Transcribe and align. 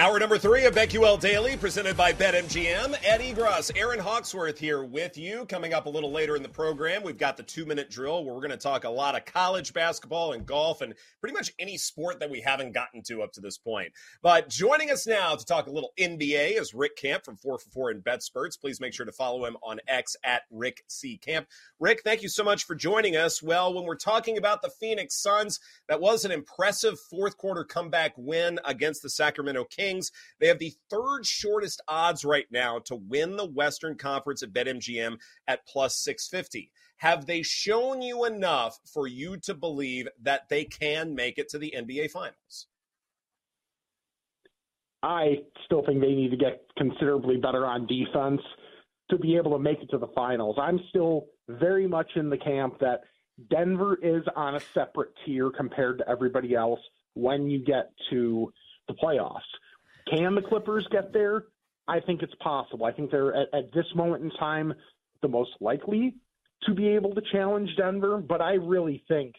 Hour 0.00 0.18
number 0.18 0.38
three 0.38 0.64
of 0.64 0.74
BetQL 0.74 1.20
Daily, 1.20 1.58
presented 1.58 1.94
by 1.94 2.14
BetMGM. 2.14 2.96
Ed 3.04 3.20
Egros, 3.20 3.70
Erin 3.76 3.98
Hawksworth 3.98 4.58
here 4.58 4.82
with 4.82 5.18
you. 5.18 5.44
Coming 5.44 5.74
up 5.74 5.84
a 5.84 5.90
little 5.90 6.10
later 6.10 6.36
in 6.36 6.42
the 6.42 6.48
program, 6.48 7.02
we've 7.02 7.18
got 7.18 7.36
the 7.36 7.42
two 7.42 7.66
minute 7.66 7.90
drill 7.90 8.24
where 8.24 8.32
we're 8.32 8.40
going 8.40 8.50
to 8.50 8.56
talk 8.56 8.84
a 8.84 8.88
lot 8.88 9.14
of 9.14 9.26
college 9.26 9.74
basketball 9.74 10.32
and 10.32 10.46
golf 10.46 10.80
and 10.80 10.94
pretty 11.20 11.34
much 11.34 11.52
any 11.58 11.76
sport 11.76 12.18
that 12.18 12.30
we 12.30 12.40
haven't 12.40 12.72
gotten 12.72 13.02
to 13.02 13.20
up 13.20 13.30
to 13.32 13.42
this 13.42 13.58
point. 13.58 13.92
But 14.22 14.48
joining 14.48 14.90
us 14.90 15.06
now 15.06 15.34
to 15.34 15.44
talk 15.44 15.66
a 15.66 15.70
little 15.70 15.92
NBA 16.00 16.58
is 16.58 16.72
Rick 16.72 16.96
Camp 16.96 17.22
from 17.22 17.36
4 17.36 17.58
for 17.58 17.68
4 17.68 17.90
in 17.90 18.00
BetSperts. 18.00 18.58
Please 18.58 18.80
make 18.80 18.94
sure 18.94 19.04
to 19.04 19.12
follow 19.12 19.44
him 19.44 19.58
on 19.62 19.80
X 19.86 20.16
at 20.24 20.44
Rick 20.50 20.82
C. 20.88 21.18
Camp. 21.18 21.46
Rick, 21.78 22.00
thank 22.04 22.22
you 22.22 22.30
so 22.30 22.42
much 22.42 22.64
for 22.64 22.74
joining 22.74 23.16
us. 23.16 23.42
Well, 23.42 23.74
when 23.74 23.84
we're 23.84 23.96
talking 23.96 24.38
about 24.38 24.62
the 24.62 24.70
Phoenix 24.70 25.20
Suns, 25.20 25.60
that 25.90 26.00
was 26.00 26.24
an 26.24 26.30
impressive 26.30 26.98
fourth 26.98 27.36
quarter 27.36 27.64
comeback 27.64 28.14
win 28.16 28.58
against 28.64 29.02
the 29.02 29.10
Sacramento 29.10 29.64
Kings. 29.64 29.89
Kings. 29.90 30.12
They 30.38 30.48
have 30.48 30.58
the 30.58 30.74
third 30.88 31.24
shortest 31.24 31.82
odds 31.88 32.24
right 32.24 32.46
now 32.50 32.78
to 32.80 32.96
win 32.96 33.36
the 33.36 33.46
Western 33.46 33.96
Conference 33.96 34.42
at 34.42 34.52
BetMGM 34.52 35.18
at 35.46 35.66
plus 35.66 35.96
650. 35.96 36.70
Have 36.98 37.26
they 37.26 37.42
shown 37.42 38.02
you 38.02 38.24
enough 38.24 38.78
for 38.92 39.06
you 39.06 39.36
to 39.38 39.54
believe 39.54 40.08
that 40.22 40.48
they 40.48 40.64
can 40.64 41.14
make 41.14 41.38
it 41.38 41.48
to 41.50 41.58
the 41.58 41.74
NBA 41.76 42.10
Finals? 42.10 42.66
I 45.02 45.38
still 45.64 45.82
think 45.84 46.00
they 46.02 46.12
need 46.12 46.30
to 46.30 46.36
get 46.36 46.62
considerably 46.76 47.38
better 47.38 47.66
on 47.66 47.86
defense 47.86 48.42
to 49.08 49.18
be 49.18 49.34
able 49.36 49.52
to 49.52 49.58
make 49.58 49.80
it 49.80 49.88
to 49.90 49.98
the 49.98 50.08
finals. 50.14 50.56
I'm 50.60 50.78
still 50.90 51.24
very 51.48 51.88
much 51.88 52.10
in 52.16 52.28
the 52.28 52.36
camp 52.36 52.78
that 52.80 53.00
Denver 53.48 53.98
is 54.02 54.22
on 54.36 54.56
a 54.56 54.60
separate 54.74 55.08
tier 55.24 55.50
compared 55.50 55.98
to 55.98 56.08
everybody 56.08 56.54
else 56.54 56.80
when 57.14 57.48
you 57.48 57.64
get 57.64 57.92
to 58.10 58.52
the 58.88 58.94
playoffs. 58.94 59.40
Can 60.10 60.34
the 60.34 60.42
Clippers 60.42 60.86
get 60.90 61.12
there? 61.12 61.44
I 61.86 62.00
think 62.00 62.22
it's 62.22 62.34
possible. 62.36 62.84
I 62.86 62.92
think 62.92 63.10
they're 63.10 63.34
at, 63.34 63.54
at 63.54 63.72
this 63.72 63.86
moment 63.94 64.24
in 64.24 64.30
time 64.30 64.74
the 65.22 65.28
most 65.28 65.50
likely 65.60 66.14
to 66.64 66.74
be 66.74 66.88
able 66.88 67.14
to 67.14 67.22
challenge 67.32 67.70
Denver, 67.76 68.18
but 68.18 68.40
I 68.40 68.54
really 68.54 69.02
think 69.08 69.34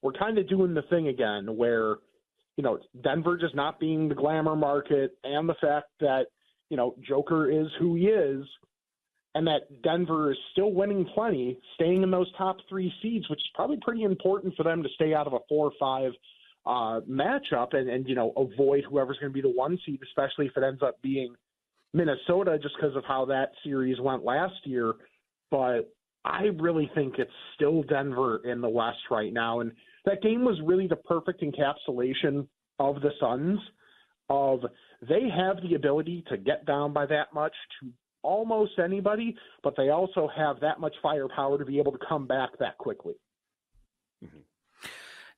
we're 0.00 0.12
kind 0.12 0.38
of 0.38 0.48
doing 0.48 0.74
the 0.74 0.82
thing 0.82 1.08
again 1.08 1.56
where, 1.56 1.96
you 2.56 2.64
know, 2.64 2.78
Denver 3.02 3.36
just 3.36 3.54
not 3.54 3.80
being 3.80 4.08
the 4.08 4.14
glamour 4.14 4.56
market 4.56 5.16
and 5.24 5.48
the 5.48 5.54
fact 5.60 5.88
that, 6.00 6.26
you 6.70 6.76
know, 6.76 6.94
Joker 7.06 7.50
is 7.50 7.66
who 7.78 7.94
he 7.94 8.06
is 8.06 8.44
and 9.34 9.46
that 9.46 9.82
Denver 9.82 10.30
is 10.30 10.38
still 10.52 10.72
winning 10.72 11.06
plenty, 11.14 11.58
staying 11.74 12.02
in 12.02 12.10
those 12.10 12.30
top 12.36 12.58
three 12.68 12.92
seeds, 13.02 13.28
which 13.30 13.40
is 13.40 13.50
probably 13.54 13.78
pretty 13.80 14.02
important 14.02 14.54
for 14.56 14.62
them 14.62 14.82
to 14.82 14.88
stay 14.94 15.14
out 15.14 15.26
of 15.26 15.32
a 15.32 15.38
four 15.48 15.66
or 15.66 15.72
five 15.80 16.12
uh, 16.66 17.00
matchup 17.08 17.74
and, 17.74 17.88
and, 17.88 18.08
you 18.08 18.14
know, 18.14 18.32
avoid 18.36 18.84
whoever's 18.88 19.18
going 19.18 19.32
to 19.32 19.34
be 19.34 19.42
the 19.42 19.48
one 19.48 19.78
seed, 19.84 20.00
especially 20.02 20.46
if 20.46 20.56
it 20.56 20.62
ends 20.62 20.82
up 20.82 21.00
being 21.02 21.34
Minnesota, 21.92 22.58
just 22.60 22.74
because 22.76 22.96
of 22.96 23.04
how 23.04 23.24
that 23.26 23.50
series 23.64 24.00
went 24.00 24.24
last 24.24 24.54
year. 24.64 24.94
But 25.50 25.92
I 26.24 26.44
really 26.58 26.90
think 26.94 27.14
it's 27.18 27.30
still 27.54 27.82
Denver 27.82 28.40
in 28.44 28.60
the 28.60 28.68
West 28.68 28.98
right 29.10 29.32
now. 29.32 29.60
And 29.60 29.72
that 30.04 30.22
game 30.22 30.44
was 30.44 30.60
really 30.64 30.86
the 30.86 30.96
perfect 30.96 31.42
encapsulation 31.42 32.46
of 32.78 33.00
the 33.00 33.10
Suns 33.20 33.58
of 34.30 34.60
they 35.08 35.28
have 35.28 35.56
the 35.62 35.74
ability 35.74 36.24
to 36.28 36.36
get 36.36 36.64
down 36.64 36.92
by 36.92 37.06
that 37.06 37.34
much 37.34 37.52
to 37.80 37.90
almost 38.22 38.78
anybody, 38.82 39.36
but 39.62 39.74
they 39.76 39.90
also 39.90 40.28
have 40.34 40.60
that 40.60 40.80
much 40.80 40.94
firepower 41.02 41.58
to 41.58 41.64
be 41.64 41.78
able 41.78 41.92
to 41.92 41.98
come 42.08 42.26
back 42.26 42.50
that 42.60 42.78
quickly. 42.78 43.14
Mm-hmm. 44.24 44.38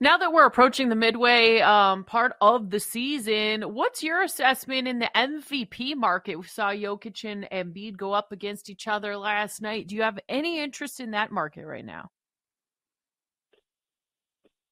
Now 0.04 0.18
that 0.18 0.34
we're 0.34 0.44
approaching 0.44 0.90
the 0.90 0.96
midway 0.96 1.60
um, 1.60 2.04
part 2.04 2.34
of 2.42 2.68
the 2.68 2.78
season, 2.78 3.62
what's 3.62 4.02
your 4.02 4.22
assessment 4.22 4.86
in 4.86 4.98
the 4.98 5.10
MVP 5.16 5.96
market? 5.96 6.36
We 6.36 6.46
saw 6.46 6.72
Jokic 6.72 7.24
and 7.24 7.48
Embiid 7.50 7.96
go 7.96 8.12
up 8.12 8.30
against 8.30 8.68
each 8.68 8.86
other 8.86 9.16
last 9.16 9.62
night. 9.62 9.88
Do 9.88 9.96
you 9.96 10.02
have 10.02 10.18
any 10.28 10.62
interest 10.62 11.00
in 11.00 11.12
that 11.12 11.32
market 11.32 11.64
right 11.64 11.86
now? 11.86 12.10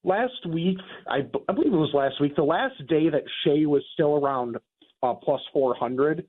Last 0.05 0.47
week, 0.47 0.77
I, 1.09 1.21
I 1.49 1.53
believe 1.55 1.73
it 1.73 1.77
was 1.77 1.95
last 1.95 2.21
week, 2.21 2.37
the 2.37 2.43
last 2.43 2.77
day 2.87 3.09
that 3.09 3.23
Shai 3.43 3.65
was 3.65 3.83
still 3.95 4.17
around 4.17 4.59
uh, 5.03 5.15
plus 5.15 5.41
400. 5.55 6.27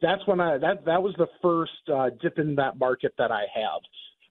That's 0.00 0.26
when 0.26 0.40
I 0.40 0.56
that 0.56 0.86
that 0.86 1.02
was 1.02 1.14
the 1.18 1.28
first 1.42 1.72
uh, 1.94 2.08
dip 2.22 2.38
in 2.38 2.54
that 2.54 2.78
market 2.78 3.12
that 3.18 3.30
I 3.30 3.44
have. 3.54 3.82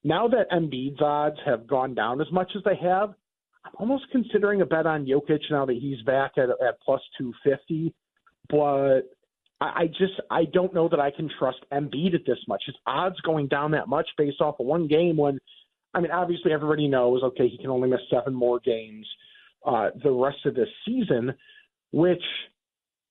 Now 0.03 0.27
that 0.27 0.49
Embiid's 0.49 1.01
odds 1.03 1.37
have 1.45 1.67
gone 1.67 1.93
down 1.93 2.19
as 2.19 2.31
much 2.31 2.53
as 2.55 2.63
they 2.63 2.77
have, 2.81 3.13
I'm 3.67 3.89
almost 3.89 4.05
considering 4.11 4.61
a 4.61 4.65
bet 4.65 4.85
on 4.85 5.05
Jokic 5.05 5.41
now 5.51 5.65
that 5.65 5.77
he's 5.77 6.01
back 6.03 6.33
at 6.37 6.49
at 6.49 6.79
plus 6.83 7.01
two 7.17 7.33
fifty, 7.43 7.93
but 8.49 9.01
I, 9.59 9.65
I 9.65 9.87
just 9.87 10.13
I 10.29 10.45
don't 10.45 10.73
know 10.73 10.89
that 10.89 10.99
I 10.99 11.11
can 11.11 11.29
trust 11.37 11.59
Embiid 11.71 12.15
at 12.15 12.25
this 12.25 12.39
much. 12.47 12.63
His 12.65 12.75
odds 12.85 13.19
going 13.21 13.47
down 13.47 13.71
that 13.71 13.87
much 13.87 14.07
based 14.17 14.41
off 14.41 14.59
of 14.59 14.65
one 14.65 14.87
game 14.87 15.17
when, 15.17 15.39
I 15.93 15.99
mean, 15.99 16.11
obviously 16.11 16.51
everybody 16.51 16.87
knows 16.87 17.23
okay 17.23 17.47
he 17.47 17.57
can 17.57 17.69
only 17.69 17.89
miss 17.89 18.01
seven 18.09 18.33
more 18.33 18.59
games 18.59 19.07
uh, 19.65 19.89
the 20.03 20.11
rest 20.11 20.45
of 20.45 20.55
this 20.55 20.69
season, 20.85 21.33
which 21.91 22.23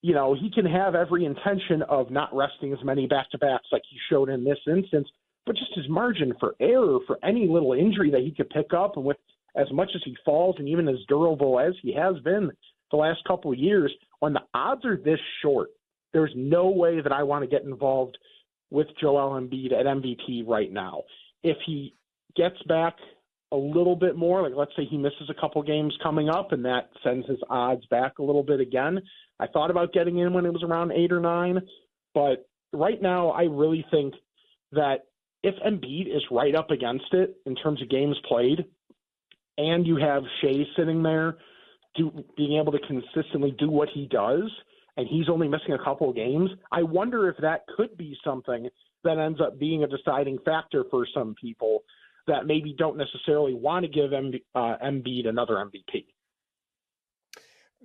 you 0.02 0.14
know 0.14 0.34
he 0.34 0.50
can 0.50 0.66
have 0.66 0.94
every 0.94 1.24
intention 1.24 1.82
of 1.82 2.10
not 2.10 2.34
resting 2.34 2.72
as 2.72 2.82
many 2.84 3.06
back 3.06 3.30
to 3.30 3.38
backs 3.38 3.66
like 3.72 3.82
he 3.90 3.98
showed 4.10 4.28
in 4.28 4.44
this 4.44 4.58
instance, 4.66 5.08
but 5.44 5.56
just 5.56 5.74
his 5.74 5.88
margin 5.88 6.32
for 6.40 6.54
error 6.60 6.98
for 7.06 7.18
any 7.22 7.46
little 7.46 7.72
injury 7.72 8.10
that 8.10 8.22
he 8.22 8.30
could 8.30 8.48
pick 8.50 8.72
up 8.72 8.96
and 8.96 9.04
with 9.04 9.16
as 9.56 9.70
much 9.72 9.90
as 9.94 10.02
he 10.04 10.16
falls 10.24 10.56
and 10.58 10.68
even 10.68 10.88
as 10.88 10.96
durable 11.08 11.58
as 11.58 11.74
he 11.82 11.94
has 11.94 12.18
been 12.20 12.50
the 12.90 12.96
last 12.96 13.20
couple 13.26 13.52
of 13.52 13.58
years, 13.58 13.92
when 14.20 14.32
the 14.32 14.42
odds 14.54 14.84
are 14.84 14.96
this 14.96 15.20
short, 15.42 15.70
there's 16.12 16.32
no 16.36 16.68
way 16.68 17.00
that 17.00 17.12
I 17.12 17.22
want 17.22 17.42
to 17.42 17.50
get 17.50 17.64
involved 17.64 18.16
with 18.70 18.86
Joel 19.00 19.40
Embiid 19.40 19.72
at 19.72 19.86
MVP 19.86 20.46
right 20.46 20.72
now. 20.72 21.02
If 21.42 21.56
he 21.66 21.94
gets 22.36 22.60
back 22.68 22.94
a 23.52 23.56
little 23.56 23.96
bit 23.96 24.16
more, 24.16 24.42
like 24.42 24.54
let's 24.56 24.72
say 24.76 24.84
he 24.84 24.98
misses 24.98 25.30
a 25.30 25.40
couple 25.40 25.62
games 25.62 25.96
coming 26.02 26.28
up 26.28 26.52
and 26.52 26.64
that 26.64 26.90
sends 27.02 27.26
his 27.26 27.38
odds 27.48 27.86
back 27.86 28.18
a 28.18 28.22
little 28.22 28.42
bit 28.42 28.60
again. 28.60 29.00
I 29.38 29.46
thought 29.46 29.70
about 29.70 29.92
getting 29.92 30.18
in 30.18 30.32
when 30.32 30.46
it 30.46 30.52
was 30.52 30.62
around 30.62 30.92
eight 30.92 31.12
or 31.12 31.20
nine, 31.20 31.60
but 32.14 32.48
right 32.72 33.00
now 33.00 33.30
I 33.30 33.44
really 33.44 33.84
think 33.90 34.14
that 34.72 35.06
if 35.42 35.54
Embiid 35.64 36.08
is 36.14 36.22
right 36.30 36.54
up 36.54 36.70
against 36.70 37.12
it 37.12 37.36
in 37.46 37.54
terms 37.54 37.80
of 37.80 37.88
games 37.88 38.16
played, 38.28 38.64
and 39.58 39.86
you 39.86 39.96
have 39.96 40.22
Shai 40.40 40.64
sitting 40.76 41.02
there 41.02 41.36
do, 41.96 42.24
being 42.36 42.58
able 42.60 42.72
to 42.72 42.78
consistently 42.86 43.54
do 43.58 43.70
what 43.70 43.88
he 43.92 44.06
does, 44.06 44.50
and 44.96 45.06
he's 45.08 45.28
only 45.28 45.48
missing 45.48 45.72
a 45.72 45.84
couple 45.84 46.10
of 46.10 46.16
games, 46.16 46.50
I 46.72 46.82
wonder 46.82 47.28
if 47.28 47.36
that 47.38 47.66
could 47.76 47.96
be 47.96 48.16
something 48.24 48.68
that 49.04 49.18
ends 49.18 49.40
up 49.40 49.58
being 49.58 49.84
a 49.84 49.86
deciding 49.86 50.38
factor 50.44 50.84
for 50.90 51.06
some 51.14 51.34
people 51.40 51.84
that 52.26 52.46
maybe 52.46 52.74
don't 52.76 52.96
necessarily 52.96 53.54
want 53.54 53.84
to 53.84 53.90
give 53.90 54.12
M- 54.12 54.32
uh, 54.54 54.76
Embiid 54.84 55.28
another 55.28 55.54
MVP. 55.54 56.06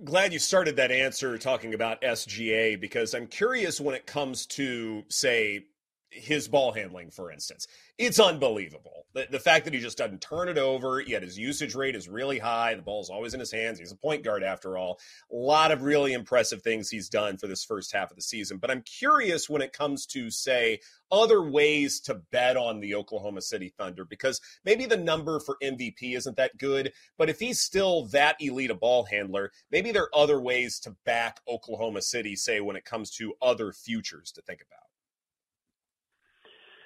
Glad 0.04 0.32
you 0.32 0.38
started 0.38 0.76
that 0.76 0.90
answer 0.90 1.38
talking 1.38 1.74
about 1.74 2.00
SGA 2.02 2.80
because 2.80 3.14
I'm 3.14 3.26
curious 3.26 3.80
when 3.80 3.94
it 3.94 4.06
comes 4.06 4.46
to, 4.46 5.04
say, 5.08 5.66
his 6.12 6.48
ball 6.48 6.72
handling, 6.72 7.10
for 7.10 7.30
instance. 7.30 7.66
It's 7.98 8.20
unbelievable. 8.20 9.06
The, 9.14 9.26
the 9.30 9.40
fact 9.40 9.64
that 9.64 9.74
he 9.74 9.80
just 9.80 9.98
doesn't 9.98 10.20
turn 10.20 10.48
it 10.48 10.58
over, 10.58 11.00
yet 11.00 11.22
his 11.22 11.38
usage 11.38 11.74
rate 11.74 11.96
is 11.96 12.08
really 12.08 12.38
high. 12.38 12.74
The 12.74 12.82
ball's 12.82 13.10
always 13.10 13.34
in 13.34 13.40
his 13.40 13.52
hands. 13.52 13.78
He's 13.78 13.92
a 13.92 13.96
point 13.96 14.24
guard 14.24 14.42
after 14.42 14.76
all. 14.76 15.00
A 15.30 15.36
lot 15.36 15.70
of 15.70 15.82
really 15.82 16.12
impressive 16.12 16.62
things 16.62 16.88
he's 16.88 17.08
done 17.08 17.36
for 17.36 17.46
this 17.46 17.64
first 17.64 17.92
half 17.92 18.10
of 18.10 18.16
the 18.16 18.22
season. 18.22 18.58
But 18.58 18.70
I'm 18.70 18.82
curious 18.82 19.48
when 19.48 19.62
it 19.62 19.72
comes 19.72 20.06
to, 20.06 20.30
say, 20.30 20.80
other 21.10 21.42
ways 21.42 22.00
to 22.00 22.14
bet 22.14 22.56
on 22.56 22.80
the 22.80 22.94
Oklahoma 22.94 23.42
City 23.42 23.72
Thunder 23.76 24.04
because 24.04 24.40
maybe 24.64 24.86
the 24.86 24.96
number 24.96 25.40
for 25.40 25.56
MVP 25.62 26.16
isn't 26.16 26.36
that 26.36 26.56
good, 26.58 26.92
but 27.18 27.28
if 27.28 27.38
he's 27.38 27.60
still 27.60 28.06
that 28.06 28.36
elite 28.40 28.70
a 28.70 28.74
ball 28.74 29.04
handler, 29.04 29.52
maybe 29.70 29.92
there 29.92 30.04
are 30.04 30.16
other 30.16 30.40
ways 30.40 30.78
to 30.80 30.96
back 31.04 31.40
Oklahoma 31.48 32.02
City, 32.02 32.36
say, 32.36 32.60
when 32.60 32.76
it 32.76 32.84
comes 32.84 33.10
to 33.10 33.34
other 33.42 33.72
futures 33.72 34.32
to 34.32 34.42
think 34.42 34.62
about. 34.62 34.91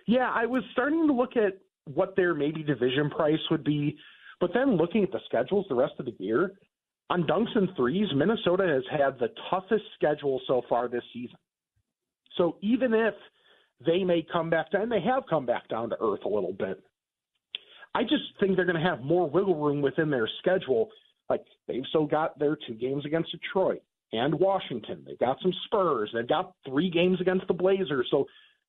Yeah, 0.06 0.31
I 0.32 0.47
was 0.47 0.62
starting 0.73 1.06
to 1.06 1.12
look 1.12 1.37
at 1.37 1.58
what 1.93 2.17
their 2.17 2.35
maybe 2.35 2.62
division 2.62 3.11
price 3.11 3.38
would 3.50 3.64
be 3.64 3.97
But 4.41 4.50
then 4.53 4.76
looking 4.76 5.03
at 5.03 5.12
the 5.12 5.20
schedules 5.26 5.67
the 5.69 5.75
rest 5.75 5.94
of 5.99 6.06
the 6.06 6.14
year, 6.19 6.53
on 7.08 7.25
dunks 7.25 7.56
and 7.56 7.69
threes, 7.76 8.08
Minnesota 8.14 8.64
has 8.67 8.82
had 8.91 9.19
the 9.19 9.29
toughest 9.50 9.85
schedule 9.94 10.41
so 10.47 10.62
far 10.69 10.88
this 10.88 11.05
season. 11.12 11.37
So 12.37 12.56
even 12.61 12.93
if 12.93 13.14
they 13.85 14.05
may 14.05 14.26
come 14.31 14.50
back 14.50 14.70
down, 14.73 14.88
they 14.88 15.00
have 15.00 15.25
come 15.29 15.47
back 15.47 15.69
down 15.69 15.91
to 15.91 15.97
earth 16.00 16.25
a 16.25 16.29
little 16.29 16.52
bit, 16.52 16.82
I 17.94 18.02
just 18.02 18.25
think 18.41 18.56
they're 18.56 18.67
going 18.67 18.82
to 18.82 18.88
have 18.88 19.00
more 19.02 19.29
wiggle 19.29 19.55
room 19.55 19.81
within 19.81 20.11
their 20.11 20.29
schedule. 20.41 20.91
Like 21.31 21.44
they've 21.67 21.85
still 21.88 22.06
got 22.06 22.38
their 22.38 22.56
two 22.67 22.75
games 22.75 23.06
against 23.06 23.32
Detroit 23.32 23.82
and 24.12 24.35
Washington. 24.35 25.02
They've 25.06 25.19
got 25.19 25.38
some 25.41 25.52
Spurs. 25.64 26.11
They've 26.12 26.29
got 26.29 26.52
three 26.69 26.91
games 26.91 27.20
against 27.20 27.47
the 27.49 27.55
Blazers. 27.55 28.09
So 28.11 28.26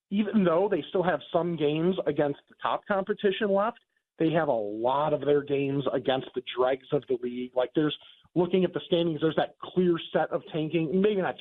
even 0.10 0.44
though 0.44 0.68
they 0.70 0.84
still 0.90 1.04
have 1.04 1.20
some 1.32 1.56
games 1.56 1.96
against 2.06 2.40
the 2.50 2.56
top 2.62 2.82
competition 2.88 3.52
left, 3.52 3.80
they 4.20 4.32
have 4.32 4.48
a 4.48 4.52
lot 4.52 5.14
of 5.14 5.22
their 5.22 5.44
games 5.44 5.84
against 5.94 6.28
the 6.34 6.42
dregs 6.58 6.88
of 6.92 7.04
the 7.08 7.18
league. 7.22 7.52
Like 7.56 7.72
there's 7.76 7.96
looking 8.36 8.64
at 8.64 8.74
the 8.74 8.82
standings, 8.86 9.22
there's 9.22 9.36
that 9.36 9.56
clear 9.62 9.96
set 10.14 10.32
of 10.32 10.42
tanking, 10.52 11.02
maybe 11.02 11.22
not 11.22 11.36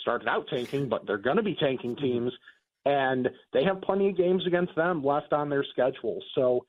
started 0.00 0.28
out 0.28 0.46
tanking, 0.48 0.88
but 0.88 1.06
they're 1.06 1.18
going 1.18 1.36
to 1.36 1.42
be 1.42 1.54
tanking 1.54 1.94
mm-hmm. 1.94 2.04
teams, 2.04 2.32
and 2.84 3.28
they 3.52 3.64
have 3.64 3.80
plenty 3.82 4.08
of 4.08 4.16
games 4.16 4.46
against 4.46 4.74
them 4.74 5.04
left 5.04 5.32
on 5.32 5.48
their 5.48 5.64
schedule. 5.72 6.18
So 6.34 6.66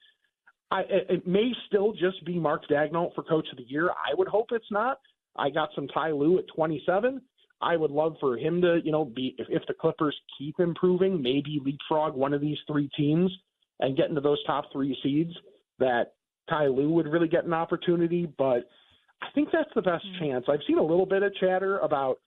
I, 0.72 0.82
it 0.90 1.28
may 1.28 1.52
still 1.68 1.94
just 1.94 2.24
be 2.26 2.40
Mark 2.40 2.68
Daigneault 2.68 3.16
for 3.16 3.24
Coach 3.24 3.48
of 3.52 3.58
the 3.58 3.64
Year. 3.64 3.90
I 3.90 4.14
would 4.16 4.28
hope 4.28 4.48
it's 4.52 4.72
not. 4.72 5.00
I 5.36 5.50
got 5.50 5.70
some 5.76 5.88
Ty 5.88 6.12
Lue 6.12 6.40
at 6.40 6.46
27. 6.56 7.22
I 7.64 7.78
would 7.78 7.92
love 7.92 8.16
for 8.20 8.38
him 8.38 8.62
to, 8.62 8.80
you 8.84 8.92
know, 8.92 9.06
be 9.06 9.36
if, 9.38 9.48
if 9.50 9.64
the 9.68 9.74
Clippers 9.74 10.16
keep 10.38 10.60
improving, 10.60 11.22
maybe 11.22 11.62
leapfrog 11.64 12.16
one 12.16 12.34
of 12.34 12.42
these 12.42 12.58
three 12.68 12.90
teams 12.96 13.32
and 13.80 13.98
get 13.98 14.10
into 14.10 14.22
those 14.22 14.44
top 14.46 14.66
three 14.72 14.98
seeds. 15.02 15.32
That 15.80 16.14
Ty 16.50 16.68
Lue 16.68 16.92
would 16.92 17.08
really 17.08 17.28
get 17.28 17.46
an 17.46 17.54
opportunity, 17.54 18.32
but 18.38 18.70
I 19.22 19.28
think 19.34 19.50
that's 19.52 19.70
the 19.76 19.82
best 19.82 20.06
mm-hmm. 20.06 20.26
chance. 20.26 20.46
I've 20.48 20.60
seen 20.68 20.78
a 20.78 20.84
little 20.84 21.06
bit 21.06 21.24
of 21.24 21.34
chatter 21.36 21.80
about 21.80 22.20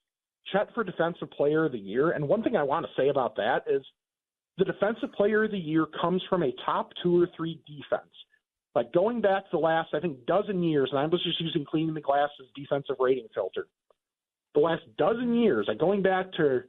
Chet 0.52 0.68
for 0.74 0.84
Defensive 0.84 1.30
Player 1.30 1.66
of 1.66 1.72
the 1.72 1.78
Year, 1.78 2.10
and 2.10 2.26
one 2.26 2.42
thing 2.42 2.56
I 2.56 2.62
want 2.62 2.86
to 2.86 3.00
say 3.00 3.08
about 3.08 3.36
that 3.36 3.64
is 3.68 3.82
the 4.58 4.64
Defensive 4.64 5.12
Player 5.12 5.44
of 5.44 5.50
the 5.50 5.58
Year 5.58 5.86
comes 6.00 6.22
from 6.30 6.42
a 6.42 6.52
top 6.64 6.90
two 7.02 7.22
or 7.22 7.28
three 7.36 7.60
defense. 7.66 8.10
Like 8.74 8.92
going 8.92 9.20
back 9.20 9.44
to 9.44 9.48
the 9.52 9.58
last, 9.58 9.90
I 9.94 10.00
think, 10.00 10.26
dozen 10.26 10.62
years, 10.62 10.90
and 10.92 10.98
I 10.98 11.06
was 11.06 11.22
just 11.22 11.40
using 11.40 11.64
Cleaning 11.64 11.94
the 11.94 12.00
Glass's 12.00 12.46
defensive 12.54 12.96
rating 12.98 13.26
filter. 13.34 13.66
The 14.56 14.60
last 14.60 14.82
dozen 14.96 15.34
years, 15.34 15.66
like 15.68 15.78
going 15.78 16.02
back 16.02 16.32
to 16.38 16.62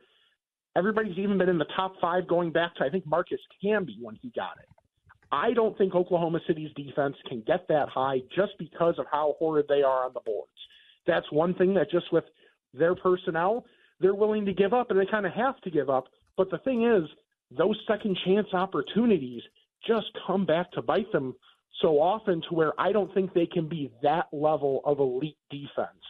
everybody's 0.75 1.17
even 1.17 1.37
been 1.37 1.49
in 1.49 1.57
the 1.57 1.65
top 1.75 1.93
five 1.99 2.27
going 2.27 2.51
back 2.51 2.75
to 2.75 2.83
I 2.83 2.89
think 2.89 3.07
Marcus 3.07 3.39
Camby 3.63 3.95
when 4.01 4.15
he 4.21 4.29
got 4.35 4.57
it. 4.59 4.67
I 5.31 5.53
don't 5.53 5.77
think 5.77 5.95
Oklahoma 5.95 6.39
City's 6.47 6.71
defense 6.75 7.15
can 7.27 7.43
get 7.47 7.67
that 7.69 7.89
high 7.89 8.19
just 8.35 8.51
because 8.59 8.95
of 8.97 9.05
how 9.11 9.35
horrid 9.39 9.65
they 9.67 9.83
are 9.83 10.05
on 10.05 10.11
the 10.13 10.19
boards. 10.25 10.51
That's 11.05 11.25
one 11.31 11.53
thing 11.53 11.73
that 11.73 11.89
just 11.89 12.11
with 12.11 12.25
their 12.73 12.93
personnel, 12.93 13.65
they're 13.99 14.13
willing 14.15 14.45
to 14.45 14.53
give 14.53 14.73
up, 14.73 14.91
and 14.91 14.99
they 14.99 15.05
kind 15.05 15.25
of 15.25 15.33
have 15.33 15.59
to 15.61 15.71
give 15.71 15.89
up. 15.89 16.05
But 16.37 16.51
the 16.51 16.59
thing 16.59 16.85
is, 16.85 17.03
those 17.57 17.77
second 17.87 18.17
chance 18.25 18.47
opportunities 18.53 19.41
just 19.85 20.07
come 20.25 20.45
back 20.45 20.71
to 20.73 20.81
bite 20.81 21.11
them 21.11 21.35
so 21.81 22.01
often 22.01 22.41
to 22.49 22.55
where 22.55 22.73
I 22.79 22.91
don't 22.91 23.13
think 23.13 23.33
they 23.33 23.45
can 23.45 23.67
be 23.67 23.91
that 24.03 24.27
level 24.31 24.81
of 24.85 24.99
elite 24.99 25.37
defense 25.49 26.03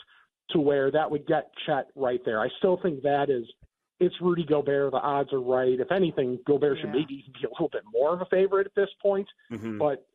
to 0.52 0.60
where 0.60 0.92
that 0.92 1.10
would 1.10 1.28
get 1.28 1.52
Chet 1.66 1.88
right 1.96 2.22
there. 2.26 2.40
I 2.40 2.48
still 2.58 2.80
think 2.82 3.04
that 3.04 3.30
is 3.30 3.46
it's 4.00 4.16
Rudy 4.22 4.46
Gobert. 4.46 4.92
The 4.92 4.98
odds 4.98 5.34
are 5.34 5.42
right. 5.42 5.80
If 5.80 5.92
anything, 5.92 6.40
Gobert 6.46 6.78
yeah. 6.78 6.84
should 6.84 6.92
maybe 6.92 7.16
even 7.16 7.34
be 7.34 7.46
a 7.46 7.50
little 7.50 7.70
bit 7.70 7.84
more 7.92 8.14
of 8.14 8.22
a 8.22 8.26
favorite 8.26 8.68
at 8.68 8.76
this 8.76 8.90
point. 9.02 9.28
Mm-hmm. 9.52 9.80
But 9.80 10.06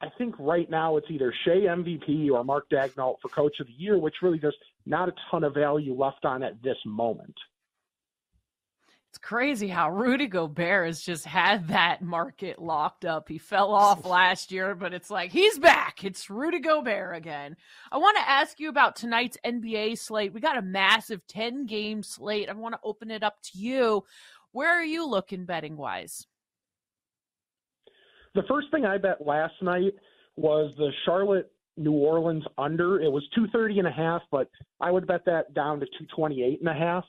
I 0.00 0.08
think 0.18 0.34
right 0.38 0.68
now 0.68 0.96
it's 0.96 1.06
either 1.10 1.32
Shai 1.44 1.60
MVP 1.60 2.30
or 2.30 2.42
Mark 2.42 2.68
Daigneault 2.70 3.16
for 3.20 3.28
Coach 3.28 3.60
of 3.60 3.66
the 3.66 3.72
Year, 3.72 3.98
which 3.98 4.16
really 4.22 4.38
there's 4.38 4.56
not 4.86 5.08
a 5.08 5.12
ton 5.30 5.44
of 5.44 5.54
value 5.54 5.94
left 5.94 6.24
on 6.24 6.42
at 6.42 6.62
this 6.62 6.78
moment. 6.86 7.34
It's 9.10 9.18
crazy 9.18 9.66
how 9.66 9.90
Rudy 9.92 10.28
Gobert 10.28 10.86
has 10.86 11.02
just 11.02 11.24
had 11.24 11.68
that 11.68 12.00
market 12.00 12.60
locked 12.60 13.04
up. 13.04 13.28
He 13.28 13.38
fell 13.38 13.74
off 13.74 14.06
last 14.06 14.52
year, 14.52 14.74
but 14.74 14.94
it's 14.94 15.10
like 15.10 15.32
he's 15.32 15.58
back. 15.58 16.04
It's 16.04 16.30
Rudy 16.30 16.60
Gobert 16.60 17.16
again. 17.16 17.56
I 17.90 17.98
want 17.98 18.16
to 18.18 18.28
ask 18.28 18.60
you 18.60 18.68
about 18.68 18.96
tonight's 18.96 19.36
NBA 19.44 19.98
slate. 19.98 20.32
We 20.32 20.40
got 20.40 20.58
a 20.58 20.62
massive 20.62 21.26
10 21.26 21.66
game 21.66 22.02
slate. 22.02 22.48
I 22.48 22.52
want 22.52 22.74
to 22.74 22.80
open 22.84 23.10
it 23.10 23.22
up 23.22 23.42
to 23.42 23.58
you. 23.58 24.04
Where 24.52 24.70
are 24.70 24.84
you 24.84 25.06
looking 25.06 25.44
betting 25.44 25.76
wise? 25.76 26.26
The 28.34 28.42
first 28.48 28.70
thing 28.70 28.84
I 28.84 28.96
bet 28.96 29.26
last 29.26 29.54
night 29.60 29.92
was 30.36 30.72
the 30.76 30.90
Charlotte 31.04 31.50
New 31.76 31.92
Orleans 31.92 32.44
under. 32.58 33.00
It 33.00 33.10
was 33.10 33.24
230 33.34 33.80
and 33.80 33.88
a 33.88 33.90
half, 33.90 34.22
but 34.30 34.48
I 34.80 34.92
would 34.92 35.06
bet 35.06 35.24
that 35.26 35.52
down 35.54 35.80
to 35.80 35.86
228 35.86 36.60
and 36.60 36.68
a 36.68 36.74
half. 36.74 37.04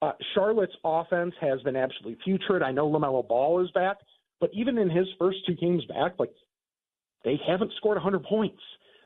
Uh, 0.00 0.12
Charlotte's 0.34 0.76
offense 0.84 1.34
has 1.40 1.60
been 1.62 1.76
absolutely 1.76 2.16
putrid. 2.24 2.62
I 2.62 2.70
know 2.70 2.88
LaMelo 2.88 3.26
Ball 3.26 3.64
is 3.64 3.70
back, 3.72 3.96
but 4.40 4.50
even 4.52 4.78
in 4.78 4.88
his 4.88 5.06
first 5.18 5.38
two 5.46 5.54
games 5.54 5.84
back, 5.86 6.14
like 6.18 6.30
they 7.24 7.38
haven't 7.46 7.72
scored 7.76 7.96
100 7.96 8.22
points. 8.24 8.60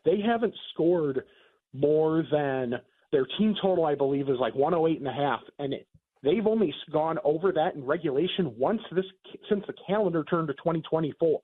They 0.05 0.21
haven't 0.21 0.55
scored 0.75 1.25
more 1.73 2.25
than 2.31 2.75
their 3.11 3.27
team 3.39 3.55
total, 3.61 3.85
I 3.87 3.95
believe, 3.95 4.29
is 4.29 4.39
like 4.39 4.55
108 4.55 4.99
and 4.99 5.09
a 5.09 5.13
half, 5.13 5.41
and 5.59 5.73
it, 5.75 5.87
they've 6.23 6.47
only 6.47 6.75
gone 6.93 7.19
over 7.25 7.53
that 7.53 7.75
in 7.75 7.85
regulation 7.85 8.55
once 8.59 8.81
this 8.91 9.05
since 9.49 9.65
the 9.67 9.75
calendar 9.87 10.25
turned 10.25 10.49
to 10.49 10.55
2024. 10.55 11.41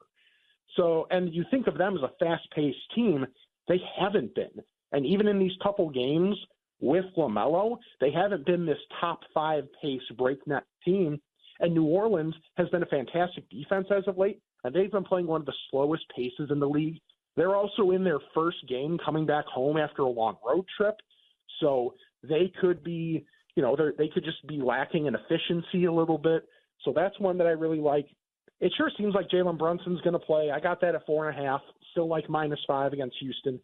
So, 0.77 1.07
and 1.11 1.33
you 1.33 1.45
think 1.51 1.67
of 1.67 1.79
them 1.79 1.97
as 1.97 2.03
a 2.03 2.13
fast-paced 2.25 2.95
team, 2.95 3.27
they 3.69 3.81
haven't 3.99 4.35
been. 4.35 4.63
And 4.93 5.05
even 5.07 5.27
in 5.27 5.39
these 5.39 5.53
couple 5.63 5.91
games, 5.91 6.37
with 6.81 7.05
LaMelo, 7.17 7.79
they 8.01 8.11
haven't 8.11 8.47
been 8.47 8.67
this 8.67 8.79
top 9.01 9.21
five 9.35 9.65
pace 9.83 10.01
breakneck 10.17 10.65
team. 10.85 11.21
And 11.61 11.75
New 11.75 11.85
Orleans 11.85 12.35
has 12.57 12.69
been 12.69 12.83
a 12.83 12.87
fantastic 12.87 13.49
defense 13.51 13.89
as 13.91 14.05
of 14.07 14.17
late, 14.17 14.41
and 14.63 14.73
they've 14.73 14.93
been 14.93 15.05
playing 15.05 15.27
one 15.27 15.41
of 15.41 15.47
the 15.47 15.55
slowest 15.71 16.05
paces 16.15 16.51
in 16.51 16.61
the 16.61 16.69
league. 16.69 16.99
They're 17.37 17.57
also 17.57 17.91
in 17.91 18.05
their 18.05 18.19
first 18.35 18.59
game 18.69 18.99
coming 19.05 19.27
back 19.27 19.45
home 19.47 19.77
after 19.77 20.03
a 20.03 20.09
long 20.09 20.37
road 20.47 20.65
trip. 20.77 20.95
So 21.61 21.95
they 22.23 22.53
could 22.61 22.85
be, 22.85 23.27
you 23.57 23.63
know, 23.63 23.77
they 23.77 24.09
could 24.09 24.25
just 24.25 24.47
be 24.47 24.61
lacking 24.61 25.07
in 25.07 25.15
efficiency 25.15 25.87
a 25.87 25.93
little 25.93 26.19
bit. 26.19 26.49
So 26.85 26.93
that's 26.95 27.19
one 27.19 27.39
that 27.39 27.47
I 27.47 27.51
really 27.51 27.81
like. 27.81 28.07
It 28.61 28.73
sure 28.77 28.91
seems 28.97 29.15
like 29.15 29.29
Jalen 29.29 29.59
Brunson's 29.59 30.01
going 30.01 30.15
to 30.15 30.19
play. 30.19 30.51
I 30.51 30.61
got 30.61 30.81
that 30.81 30.95
at 30.95 31.07
four 31.07 31.29
and 31.29 31.39
a 31.39 31.43
half. 31.43 31.61
Still 31.93 32.09
like 32.09 32.29
minus 32.29 32.61
five 32.67 32.93
against 32.93 33.17
Houston. 33.21 33.61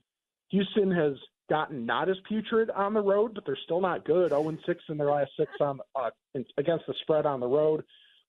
Houston 0.50 0.90
has 0.90 1.14
gotten 1.48 1.84
not 1.84 2.08
as 2.08 2.16
putrid 2.28 2.70
on 2.70 2.94
the 2.94 3.00
road, 3.00 3.34
but 3.34 3.44
they're 3.44 3.58
still 3.64 3.80
not 3.80 4.04
good. 4.04 4.30
0 4.30 4.48
and 4.48 4.58
6 4.64 4.82
in 4.88 4.96
their 4.96 5.10
last 5.10 5.30
six 5.38 5.50
on 5.60 5.80
uh, 5.94 6.10
against 6.58 6.86
the 6.86 6.94
spread 7.02 7.26
on 7.26 7.40
the 7.40 7.46
road. 7.46 7.84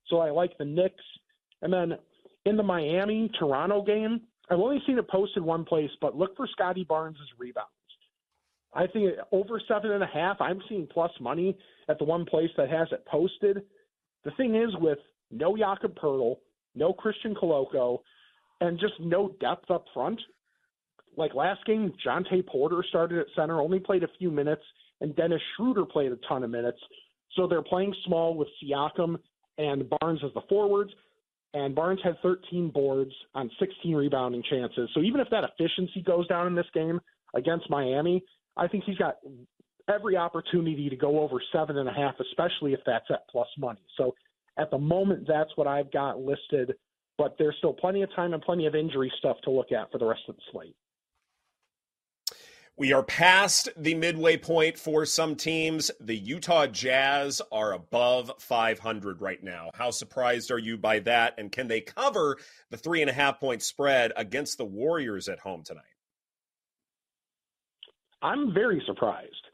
So 0.07 0.19
I 0.19 0.31
like 0.31 0.57
the 0.57 0.65
Knicks. 0.65 1.03
And 1.61 1.71
then 1.71 1.93
in 2.45 2.57
the 2.57 2.63
Miami 2.63 3.29
Toronto 3.39 3.81
game, 3.83 4.21
I've 4.49 4.59
only 4.59 4.81
seen 4.85 4.97
it 4.97 5.09
posted 5.09 5.43
one 5.43 5.65
place, 5.65 5.89
but 6.01 6.15
look 6.15 6.35
for 6.37 6.47
Scottie 6.47 6.83
Barnes' 6.83 7.17
rebounds. 7.39 7.69
I 8.73 8.87
think 8.87 9.15
over 9.31 9.61
seven 9.67 9.91
and 9.91 10.03
a 10.03 10.07
half. 10.07 10.41
I'm 10.41 10.61
seeing 10.67 10.87
plus 10.91 11.11
money 11.21 11.57
at 11.87 11.97
the 11.97 12.03
one 12.03 12.25
place 12.25 12.49
that 12.57 12.69
has 12.69 12.89
it 12.91 13.05
posted. 13.05 13.63
The 14.25 14.31
thing 14.31 14.55
is, 14.55 14.69
with 14.79 14.99
no 15.31 15.55
Jakob 15.55 15.95
Poeltl, 15.95 16.35
no 16.75 16.91
Christian 16.91 17.33
Koloko, 17.33 17.99
and 18.59 18.79
just 18.79 18.93
no 18.99 19.33
depth 19.39 19.71
up 19.71 19.85
front, 19.93 20.19
like 21.17 21.33
last 21.33 21.65
game, 21.65 21.93
Jontay 22.05 22.45
Porter 22.45 22.83
started 22.87 23.19
at 23.19 23.27
center, 23.35 23.61
only 23.61 23.79
played 23.79 24.03
a 24.03 24.07
few 24.17 24.31
minutes, 24.31 24.63
and 25.01 25.15
Dennis 25.15 25.41
Schroeder 25.55 25.85
played 25.85 26.11
a 26.11 26.17
ton 26.27 26.43
of 26.43 26.49
minutes. 26.49 26.79
So 27.35 27.47
they're 27.47 27.61
playing 27.61 27.93
small 28.05 28.35
with 28.35 28.47
Siakam 28.63 29.17
and 29.57 29.89
Barnes 29.99 30.21
as 30.23 30.33
the 30.33 30.41
forwards. 30.47 30.91
And 31.53 31.73
Barnes 31.73 32.01
had 32.03 32.15
13 32.21 32.69
boards 32.69 33.11
on 33.33 33.49
16 33.59 33.95
rebounding 33.95 34.43
chances. 34.49 34.89
So 34.93 35.01
even 35.01 35.21
if 35.21 35.29
that 35.31 35.43
efficiency 35.45 36.01
goes 36.01 36.27
down 36.27 36.47
in 36.47 36.55
this 36.55 36.65
game 36.73 36.99
against 37.33 37.69
Miami, 37.69 38.23
I 38.57 38.67
think 38.67 38.83
he's 38.85 38.97
got 38.97 39.17
every 39.93 40.17
opportunity 40.17 40.89
to 40.89 40.95
go 40.95 41.19
over 41.19 41.37
seven 41.53 41.77
and 41.77 41.87
a 41.87 41.93
half, 41.93 42.15
especially 42.19 42.73
if 42.73 42.81
that's 42.85 43.05
at 43.09 43.27
plus 43.29 43.47
money. 43.57 43.79
So 43.97 44.15
at 44.57 44.71
the 44.71 44.77
moment, 44.77 45.27
that's 45.27 45.51
what 45.55 45.67
I've 45.67 45.91
got 45.91 46.19
listed. 46.19 46.75
But 47.17 47.35
there's 47.39 47.55
still 47.59 47.73
plenty 47.73 48.01
of 48.01 48.13
time 48.13 48.33
and 48.33 48.41
plenty 48.41 48.65
of 48.65 48.75
injury 48.75 49.11
stuff 49.19 49.37
to 49.45 49.51
look 49.51 49.71
at 49.71 49.91
for 49.91 49.97
the 49.97 50.05
rest 50.05 50.23
of 50.27 50.35
the 50.35 50.41
slate. 50.51 50.75
We 52.77 52.91
are 52.91 53.03
past 53.03 53.69
the 53.77 53.95
midway 53.95 54.35
point 54.35 54.77
for 54.77 55.05
some 55.05 55.37
teams. 55.37 55.91
The 56.01 56.17
Utah 56.17 56.67
Jazz 56.67 57.41
are 57.49 57.71
above 57.71 58.33
500 58.37 59.21
right 59.21 59.41
now. 59.41 59.69
How 59.73 59.91
surprised 59.91 60.51
are 60.51 60.59
you 60.59 60.77
by 60.77 60.99
that? 60.99 61.35
And 61.37 61.53
can 61.53 61.69
they 61.69 61.79
cover 61.79 62.35
the 62.71 62.77
three 62.77 62.99
and 62.99 63.09
a 63.09 63.13
half 63.13 63.39
point 63.39 63.63
spread 63.63 64.11
against 64.17 64.57
the 64.57 64.65
Warriors 64.65 65.29
at 65.29 65.39
home 65.39 65.63
tonight? 65.63 65.83
I'm 68.21 68.53
very 68.53 68.83
surprised 68.85 69.47